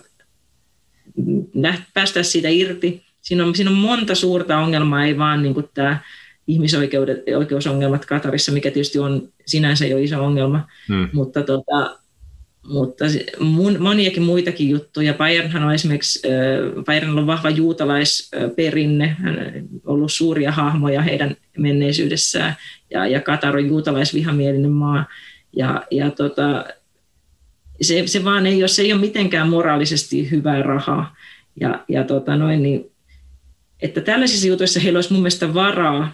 [1.93, 5.99] päästä siitä irti siinä on, siinä on monta suurta ongelmaa, ei vaan niin kuin tämä
[6.47, 11.09] ihmisoikeusongelmat Katarissa, mikä tietysti on sinänsä jo iso ongelma, hmm.
[11.13, 11.97] mutta, tota,
[12.67, 13.05] mutta
[13.39, 15.13] mun, moniakin muitakin juttuja.
[15.13, 16.21] Bayernhan on esimerkiksi,
[16.85, 22.55] Bayernilla on vahva juutalaisperinne, hän on ollut suuria hahmoja heidän menneisyydessään,
[22.91, 25.05] ja, ja Katar on juutalaisvihamielinen maa,
[25.55, 26.65] ja, ja tota,
[27.81, 31.15] se, se vaan ei ole, se ei ole mitenkään moraalisesti hyvää rahaa,
[31.59, 32.91] ja, ja tota noin, niin
[33.81, 36.13] että tällaisissa jutuissa heillä olisi mun mielestä varaa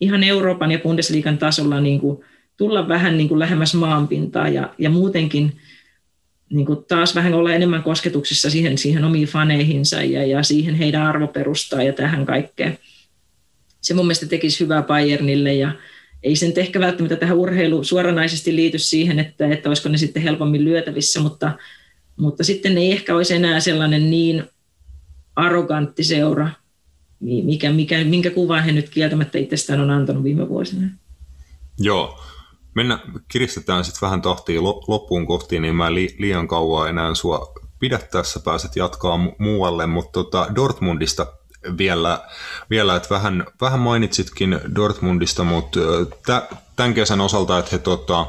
[0.00, 2.24] ihan Euroopan ja Bundesliigan tasolla niin kuin
[2.56, 5.60] tulla vähän niin kuin lähemmäs maanpintaa ja, ja muutenkin
[6.50, 11.02] niin kuin taas vähän olla enemmän kosketuksissa siihen, siihen omiin faneihinsa ja, ja siihen heidän
[11.02, 12.78] arvoperustaan ja tähän kaikkeen.
[13.80, 15.72] Se mun mielestä tekisi hyvää Bayernille ja
[16.22, 20.64] ei sen ehkä välttämättä tähän urheilu suoranaisesti liity siihen, että, että olisiko ne sitten helpommin
[20.64, 21.58] lyötävissä, mutta,
[22.16, 24.44] mutta sitten ei ehkä olisi enää sellainen niin
[25.36, 26.50] arrogantti seura,
[27.20, 30.88] mikä, mikä, minkä kuvan he nyt kieltämättä itsestään on antanut viime vuosina.
[31.78, 32.20] Joo.
[32.74, 37.98] Mennä, kiristetään sitten vähän tahtia loppuun kohti, niin mä li, liian kauan enää sua pidä
[37.98, 41.26] tässä, pääset jatkaa mu- muualle, mutta tota Dortmundista
[41.78, 42.20] vielä,
[42.70, 45.80] vielä että vähän, vähän mainitsitkin Dortmundista, mutta
[46.76, 48.26] tämän kesän osalta, että he tota,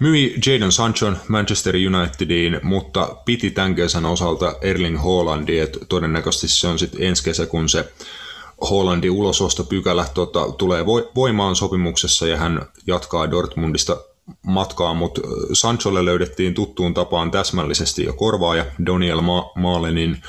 [0.00, 6.68] myi Jadon Sanchon Manchester Unitediin, mutta piti tämän kesän osalta Erling Haalandia, että todennäköisesti se
[6.68, 7.92] on sitten ensi kesä, kun se
[8.70, 13.96] Hollandin ulosostopykälä tota, tulee voimaan sopimuksessa ja hän jatkaa Dortmundista
[14.42, 15.20] matkaa, mutta
[15.52, 20.22] Sancholle löydettiin tuttuun tapaan täsmällisesti jo korvaaja Daniel Ma- Maalenin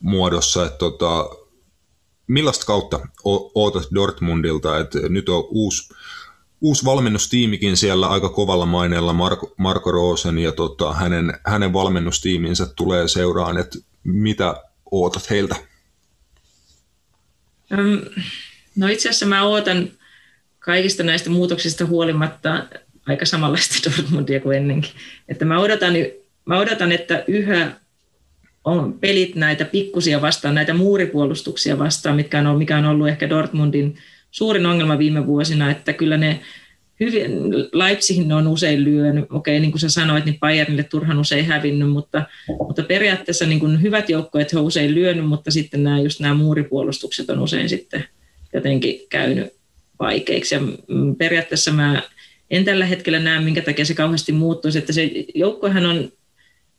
[0.00, 1.28] muodossa, että tota,
[2.26, 3.00] millaista kautta
[3.54, 5.94] ootat Dortmundilta, että nyt on uusi,
[6.60, 13.08] uusi valmennustiimikin siellä aika kovalla maineella Marko, Marko Roosen ja tota, hänen, hänen valmennustiiminsä tulee
[13.08, 15.56] seuraan, että mitä ootat heiltä?
[18.76, 19.90] No itse asiassa mä ootan
[20.58, 22.64] kaikista näistä muutoksista huolimatta
[23.06, 24.90] aika samanlaista Dortmundia kuin ennenkin.
[25.28, 25.92] Että mä odotan,
[26.44, 27.72] mä odotan, että yhä
[28.64, 33.96] on pelit näitä pikkusia vastaan, näitä muuripuolustuksia vastaan, mitkä on mikä on ollut ehkä Dortmundin
[34.30, 36.40] suurin ongelma viime vuosina, että kyllä ne
[37.00, 37.30] hyvin,
[37.72, 42.22] Leipzigin on usein lyönyt, okei, niin kuin sä sanoit, niin Bayernille turhan usein hävinnyt, mutta,
[42.58, 46.34] mutta periaatteessa niin kuin hyvät joukkoet he on usein lyönyt, mutta sitten nämä, just nämä
[46.34, 48.04] muuripuolustukset on usein sitten
[48.52, 49.52] jotenkin käynyt
[49.98, 50.54] vaikeiksi.
[50.54, 52.02] Ja mm, periaatteessa mä
[52.50, 56.12] en tällä hetkellä näe, minkä takia se kauheasti muuttuisi, että se joukkohan on,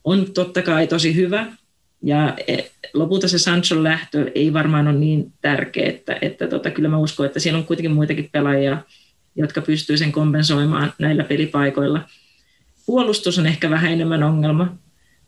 [0.04, 1.48] on totta kai tosi hyvä,
[2.04, 2.58] ja e,
[2.94, 7.26] lopulta se Sanchon lähtö ei varmaan ole niin tärkeä, että, että tota, kyllä mä uskon,
[7.26, 8.78] että siellä on kuitenkin muitakin pelaajia,
[9.36, 12.02] jotka pystyy sen kompensoimaan näillä pelipaikoilla.
[12.86, 14.78] Puolustus on ehkä vähän enemmän ongelma,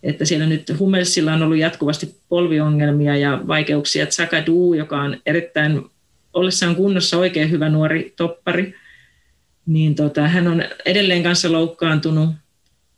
[0.04, 4.08] että siellä nyt Hummelsilla on ollut jatkuvasti polviongelmia ja vaikeuksia.
[4.10, 5.82] Sakadu, joka on erittäin
[6.34, 8.76] ollessaan kunnossa oikein hyvä nuori toppari,
[9.66, 12.30] niin tota, hän on edelleen kanssa loukkaantunut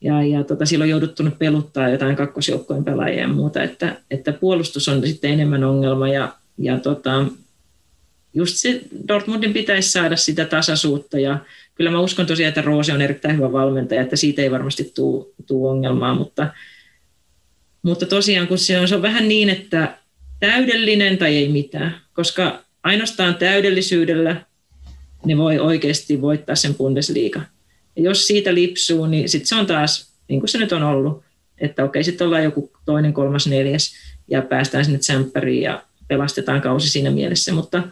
[0.01, 4.87] ja, ja tota, silloin on jouduttu peluttaa jotain kakkosjoukkojen pelaajia ja muuta, että, että puolustus
[4.87, 7.25] on sitten enemmän ongelma ja, ja tota,
[8.33, 11.39] just se Dortmundin pitäisi saada sitä tasaisuutta ja
[11.75, 14.93] kyllä mä uskon tosiaan, että Roose on erittäin hyvä valmentaja, että siitä ei varmasti
[15.47, 16.47] tule ongelmaa, mutta,
[17.81, 19.97] mutta tosiaan kun se on, se on vähän niin, että
[20.39, 24.45] täydellinen tai ei mitään, koska ainoastaan täydellisyydellä
[25.25, 27.41] ne voi oikeasti voittaa sen Bundesliga.
[28.03, 31.23] Jos siitä lipsuu, niin sitten se on taas, niin kuin se nyt on ollut,
[31.57, 33.93] että okei, sitten ollaan joku toinen, kolmas, neljäs
[34.27, 37.83] ja päästään sinne tsemppäriin ja pelastetaan kausi siinä mielessä, mutta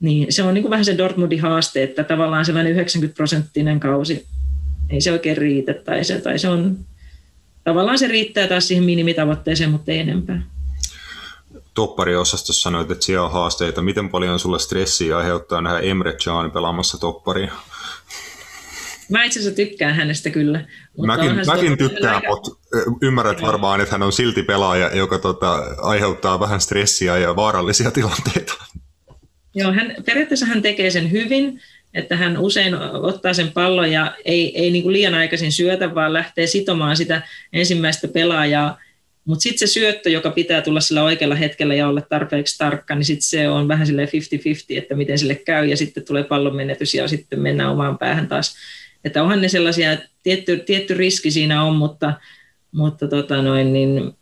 [0.00, 4.26] niin se on niin kuin vähän se Dortmundin haaste, että tavallaan sellainen 90 prosenttinen kausi
[4.90, 6.78] ei se oikein riitä, tai se, tai se on,
[7.64, 10.42] tavallaan se riittää taas siihen minimitavoitteeseen, mutta ei enempää.
[11.74, 13.82] Toppariosastossa sanoit, että siellä on haasteita.
[13.82, 17.52] Miten paljon sulle stressiä aiheuttaa nähdä Emre Can pelaamassa topparia?
[19.10, 20.64] Mä itse asiassa tykkään hänestä kyllä.
[20.96, 22.50] Mutta mäkin, mäkin tykkään, mutta
[23.02, 28.54] ymmärrät varmaan, että hän on silti pelaaja, joka tota, aiheuttaa vähän stressiä ja vaarallisia tilanteita.
[29.54, 31.60] Joo, hän, periaatteessa hän tekee sen hyvin,
[31.94, 36.12] että hän usein ottaa sen pallon ja ei, ei niin kuin liian aikaisin syötä, vaan
[36.12, 37.22] lähtee sitomaan sitä
[37.52, 38.78] ensimmäistä pelaajaa.
[39.24, 43.04] Mutta sitten se syöttö, joka pitää tulla sillä oikealla hetkellä ja olla tarpeeksi tarkka, niin
[43.04, 44.08] sitten se on vähän sille 50-50,
[44.78, 48.56] että miten sille käy ja sitten tulee pallon menetys ja sitten mennään omaan päähän taas.
[49.04, 52.14] Että onhan ne sellaisia, tietty, tietty riski siinä on, mutta,
[52.72, 54.12] mutta tota noin, niin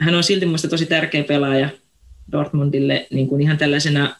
[0.00, 1.68] hän on silti minusta tosi tärkeä pelaaja
[2.32, 4.16] Dortmundille niin kuin ihan tällaisena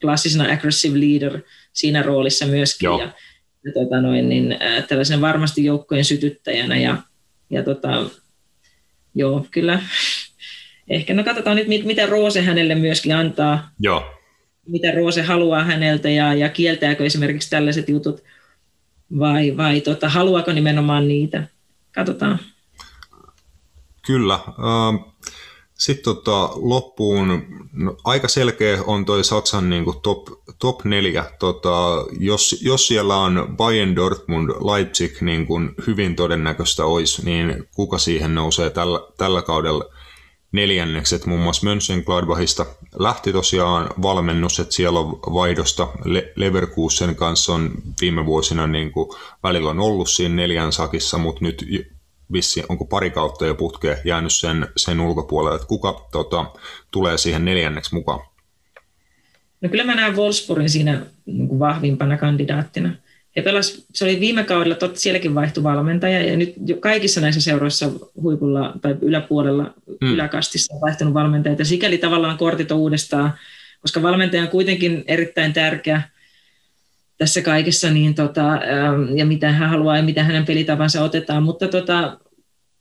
[0.00, 1.40] klassisena aggressive leader
[1.72, 2.86] siinä roolissa myöskin.
[2.86, 3.00] Joo.
[3.00, 3.12] Ja,
[3.64, 6.76] ja tota noin, niin, äh, tällaisen varmasti joukkojen sytyttäjänä.
[6.76, 6.96] Ja,
[7.50, 8.10] ja tota,
[9.14, 9.82] joo, kyllä.
[10.88, 13.70] Ehkä no katsotaan nyt, mitä Roose hänelle myöskin antaa.
[13.80, 14.04] Joo.
[14.68, 18.22] Mitä Roose haluaa häneltä ja, ja kieltääkö esimerkiksi tällaiset jutut
[19.18, 21.48] vai, vai tota, haluaako nimenomaan niitä.
[21.94, 22.38] Katsotaan.
[24.06, 24.38] Kyllä.
[25.74, 27.42] Sitten tota, loppuun,
[27.72, 30.28] no, aika selkeä on toi Saksan niin kuin top,
[30.58, 31.24] top neljä.
[31.38, 37.98] Tota, jos, jos siellä on Bayern, Dortmund, Leipzig niin kuin hyvin todennäköistä olisi, niin kuka
[37.98, 39.84] siihen nousee tällä, tällä kaudella
[40.52, 41.26] neljännekset?
[41.26, 42.66] Muun muassa Mönchengladbachista
[42.98, 45.88] lähti tosiaan valmennus, että siellä on vaihdosta.
[46.04, 47.70] Le- Leverkusen kanssa on
[48.00, 49.08] viime vuosina niin kuin,
[49.42, 51.66] välillä on ollut siinä neljän sakissa, mutta nyt
[52.32, 56.46] vissi, onko pari kautta jo putkeen jäänyt sen, sen ulkopuolelle, että kuka tota,
[56.90, 58.20] tulee siihen neljänneksi mukaan?
[59.60, 62.94] No kyllä mä näen Wolfsburgin siinä niin kuin vahvimpana kandidaattina.
[63.36, 67.90] He pelas, se oli viime kaudella, totta sielläkin vaihtui valmentaja, ja nyt kaikissa näissä seuroissa
[68.22, 70.14] huipulla tai yläpuolella, hmm.
[70.14, 73.32] yläkastissa on vaihtunut valmentajat, ja sikäli tavallaan kortit on uudestaan,
[73.80, 76.02] koska valmentaja on kuitenkin erittäin tärkeä–
[77.18, 78.60] tässä kaikessa, niin tota,
[79.14, 82.18] ja mitä hän haluaa ja mitä hänen pelitavansa otetaan, mutta tota,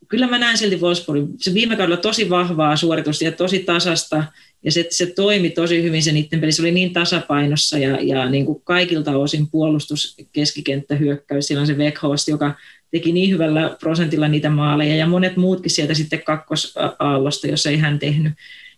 [0.07, 1.27] kyllä mä näen silti Wolfsburgin.
[1.37, 4.23] Se viime kaudella tosi vahvaa suoritusta ja tosi tasasta,
[4.63, 6.51] ja se, se toimi tosi hyvin se niiden peli.
[6.51, 11.47] Se oli niin tasapainossa ja, ja niin kuin kaikilta osin puolustus, keskikenttä, hyökkäys.
[11.47, 12.55] Siellä on se Weghorst, joka
[12.91, 17.99] teki niin hyvällä prosentilla niitä maaleja, ja monet muutkin sieltä sitten kakkosaallosta, jos ei hän
[17.99, 18.33] tehnyt.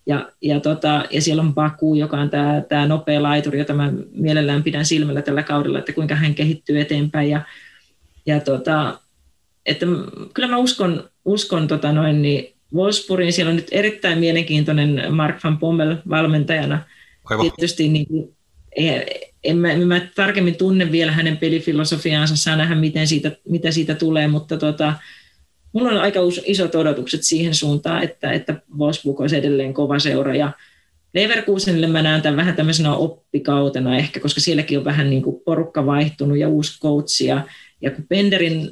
[0.05, 3.93] Ja, ja, tota, ja siellä on Baku, joka on tämä, tämä nopea laituri, jota mä
[4.11, 7.29] mielellään pidän silmällä tällä kaudella, että kuinka hän kehittyy eteenpäin.
[7.29, 7.41] Ja,
[8.25, 8.99] ja tota,
[9.65, 9.85] että
[10.33, 15.57] kyllä mä uskon, uskon tota noin, niin Wolfsburgin, siellä on nyt erittäin mielenkiintoinen Mark van
[15.57, 16.83] Pommel valmentajana.
[17.25, 17.51] Aivan.
[17.51, 18.35] Tietysti niin kuin,
[19.43, 23.95] en, mä, en mä tarkemmin tunne vielä hänen pelifilosofiaansa, saa nähdä miten siitä, mitä siitä
[23.95, 24.93] tulee, mutta tota,
[25.73, 30.51] mulla on aika isot odotukset siihen suuntaan, että, että Wolfsburg olisi edelleen kova seura ja
[31.13, 35.85] Leverkusenille mä näen tämän vähän tämmöisenä oppikautena ehkä, koska sielläkin on vähän niin kuin porukka
[35.85, 37.41] vaihtunut ja uusi coach ja,
[37.81, 38.71] ja kun Penderin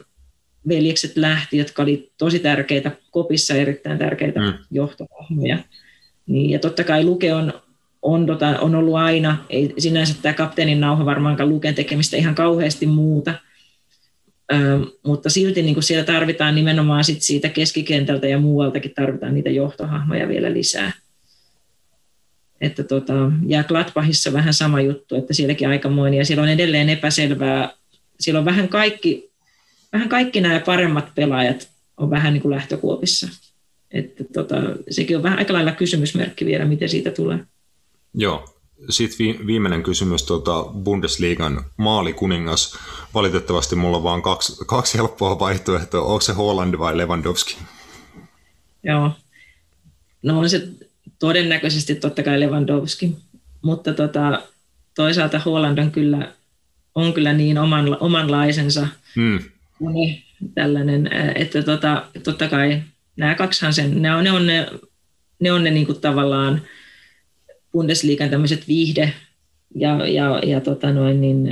[0.67, 4.53] veljekset lähti, jotka oli tosi tärkeitä, kopissa erittäin tärkeitä mm.
[4.71, 5.57] johtohahmoja.
[6.27, 7.53] Niin, ja totta kai Luke on,
[8.01, 12.85] on, tota, on ollut aina, ei sinänsä tämä kapteenin nauha varmaankaan Luken tekemistä ihan kauheasti
[12.85, 13.33] muuta,
[14.53, 19.49] Ö, mutta silti niin kuin siellä tarvitaan nimenomaan sit siitä keskikentältä ja muualtakin tarvitaan niitä
[19.49, 20.91] johtohahmoja vielä lisää.
[22.61, 23.13] Että tota,
[23.47, 27.69] ja Gladbachissa vähän sama juttu, että sielläkin aikamoinen, ja siellä on edelleen epäselvää,
[28.19, 29.31] siellä on vähän kaikki
[29.93, 33.27] vähän kaikki nämä paremmat pelaajat on vähän niin kuin lähtökuopissa.
[33.91, 34.55] Että tota,
[34.89, 37.39] sekin on vähän aika lailla kysymysmerkki vielä, miten siitä tulee.
[38.13, 38.51] Joo.
[38.89, 42.77] Sitten viimeinen kysymys, tuota Bundesliigan maalikuningas.
[43.13, 46.01] Valitettavasti mulla on vain kaksi, kaksi helppoa vaihtoehtoa.
[46.01, 47.57] Onko se Holland vai Lewandowski?
[48.83, 49.11] Joo.
[50.23, 50.67] No on se
[51.19, 53.17] todennäköisesti totta kai Lewandowski,
[53.61, 54.41] mutta tota,
[54.95, 56.31] toisaalta Holland on kyllä,
[56.95, 58.87] on kyllä niin oman, omanlaisensa.
[59.15, 59.39] Hmm
[59.79, 60.23] moni
[60.55, 62.81] tällainen, että tota, totta kai
[63.17, 64.67] nämä kaksihan sen, ne on ne, on ne,
[65.39, 66.61] ne, on ne niin kuin tavallaan
[67.71, 69.13] Bundesliigan tämmöiset viihde
[69.75, 71.49] ja, ja, ja tota noin, niin,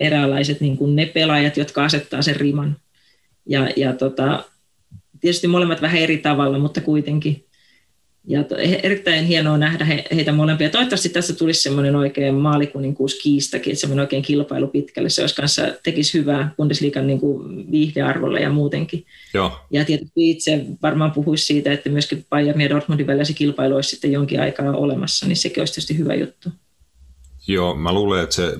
[0.00, 2.76] eräänlaiset niin kuin ne pelaajat, jotka asettaa sen riman.
[3.46, 4.44] Ja, ja tota,
[5.20, 7.44] tietysti molemmat vähän eri tavalla, mutta kuitenkin.
[8.26, 8.44] Ja
[8.82, 10.70] erittäin hienoa nähdä he, heitä molempia.
[10.70, 15.08] Toivottavasti tässä tulisi semmoinen oikein maalikuninkuuskiistakin, että semmoinen oikein kilpailu pitkälle.
[15.08, 19.06] Se olisi kanssa, tekisi hyvää Bundesliigan niin kuin viihdearvolle ja muutenkin.
[19.34, 19.58] Joo.
[19.70, 23.90] Ja tietysti itse varmaan puhuisi siitä, että myöskin Bayern ja Dortmundin välillä se kilpailu olisi
[23.90, 26.48] sitten jonkin aikaa olemassa, niin sekin olisi tietysti hyvä juttu.
[27.46, 28.58] Joo, mä luulen, että se,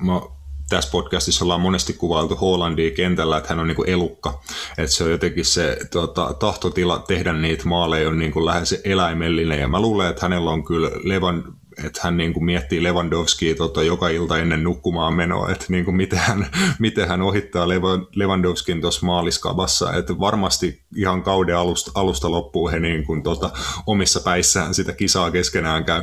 [0.00, 0.20] mä
[0.68, 4.42] tässä podcastissa ollaan monesti kuvailtu Hollandia kentällä, että hän on niin kuin elukka.
[4.78, 9.60] Että se on jotenkin se tota, tahtotila tehdä niitä maaleja on niin kuin lähes eläimellinen.
[9.60, 11.44] Ja mä luulen, että hänellä on kyllä Levan,
[11.84, 15.96] että hän niin kuin miettii Lewandowskia tota, joka ilta ennen nukkumaan menoa, että niin kuin
[15.96, 16.46] miten, hän,
[16.78, 17.68] miten hän ohittaa
[18.14, 19.92] Lewandowskin tuossa maaliskavassa.
[19.92, 23.50] Että varmasti ihan kauden alusta, alusta loppuun he niin kuin, tota,
[23.86, 26.02] omissa päissään sitä kisaa keskenään käy.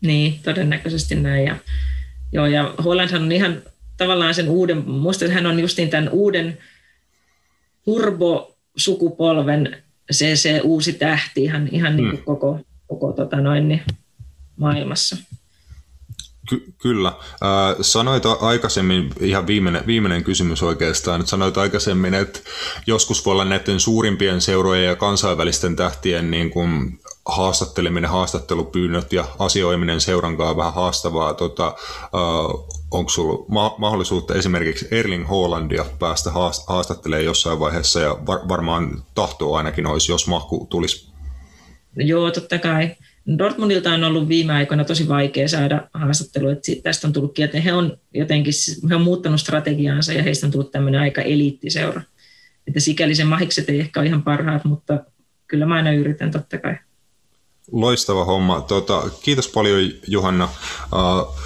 [0.00, 1.44] Niin, todennäköisesti näin.
[1.44, 1.56] Ja
[2.32, 3.62] Joo, ja Hollandhan on ihan
[3.96, 6.58] tavallaan sen uuden, muista hän on justiin tämän uuden
[7.84, 9.76] turbosukupolven
[10.10, 12.24] se, se uusi tähti ihan, ihan niin kuin hmm.
[12.24, 13.82] koko, koko tota noin, niin
[14.56, 15.16] maailmassa.
[16.48, 17.08] Ky- kyllä.
[17.08, 22.40] Äh, sanoit aikaisemmin, ihan viimeinen, viimeinen kysymys oikeastaan, että sanoit aikaisemmin, että
[22.86, 30.00] joskus voi olla näiden suurimpien seurojen ja kansainvälisten tähtien niin kuin haastatteleminen, haastattelupyynnöt ja asioiminen
[30.00, 31.34] seurankaa vähän haastavaa.
[31.34, 36.30] Tota, äh, onko sinulla ma- mahdollisuutta esimerkiksi Erling Haalandia päästä
[36.66, 41.10] haastattelemaan jossain vaiheessa ja var- varmaan tahtoa ainakin olisi, jos mahku tulisi?
[41.96, 42.96] Joo, totta kai.
[43.38, 47.72] Dortmundilta on ollut viime aikoina tosi vaikea saada haastattelu, että tästä on tullut että he
[47.72, 48.52] on jotenkin,
[48.88, 52.02] he on muuttanut strategiaansa ja heistä on tullut tämmöinen aika eliittiseura.
[52.66, 55.04] Että sikäli se mahikset ei ehkä ole ihan parhaat, mutta
[55.46, 56.76] kyllä mä aina yritän totta kai.
[57.72, 58.60] Loistava homma.
[58.60, 60.48] Tota, kiitos paljon Juhanna.
[60.92, 61.36] Uh,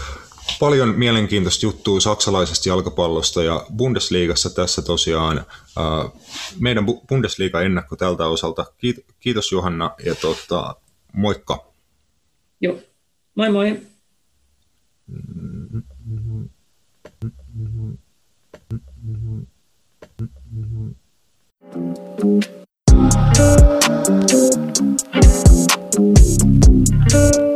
[0.61, 5.39] paljon mielenkiintoista juttua saksalaisesta jalkapallosta ja Bundesliigassa tässä tosiaan
[5.77, 6.21] uh,
[6.61, 8.67] meidän Bundesliiga-ennakko tältä osalta.
[8.79, 10.77] Kiitos, kiitos Juhanna ja tota,
[11.13, 11.67] moikka.
[12.61, 12.79] Joo,
[13.35, 13.81] moi moi.
[24.15, 25.04] Thank you.
[25.97, 27.54] thank you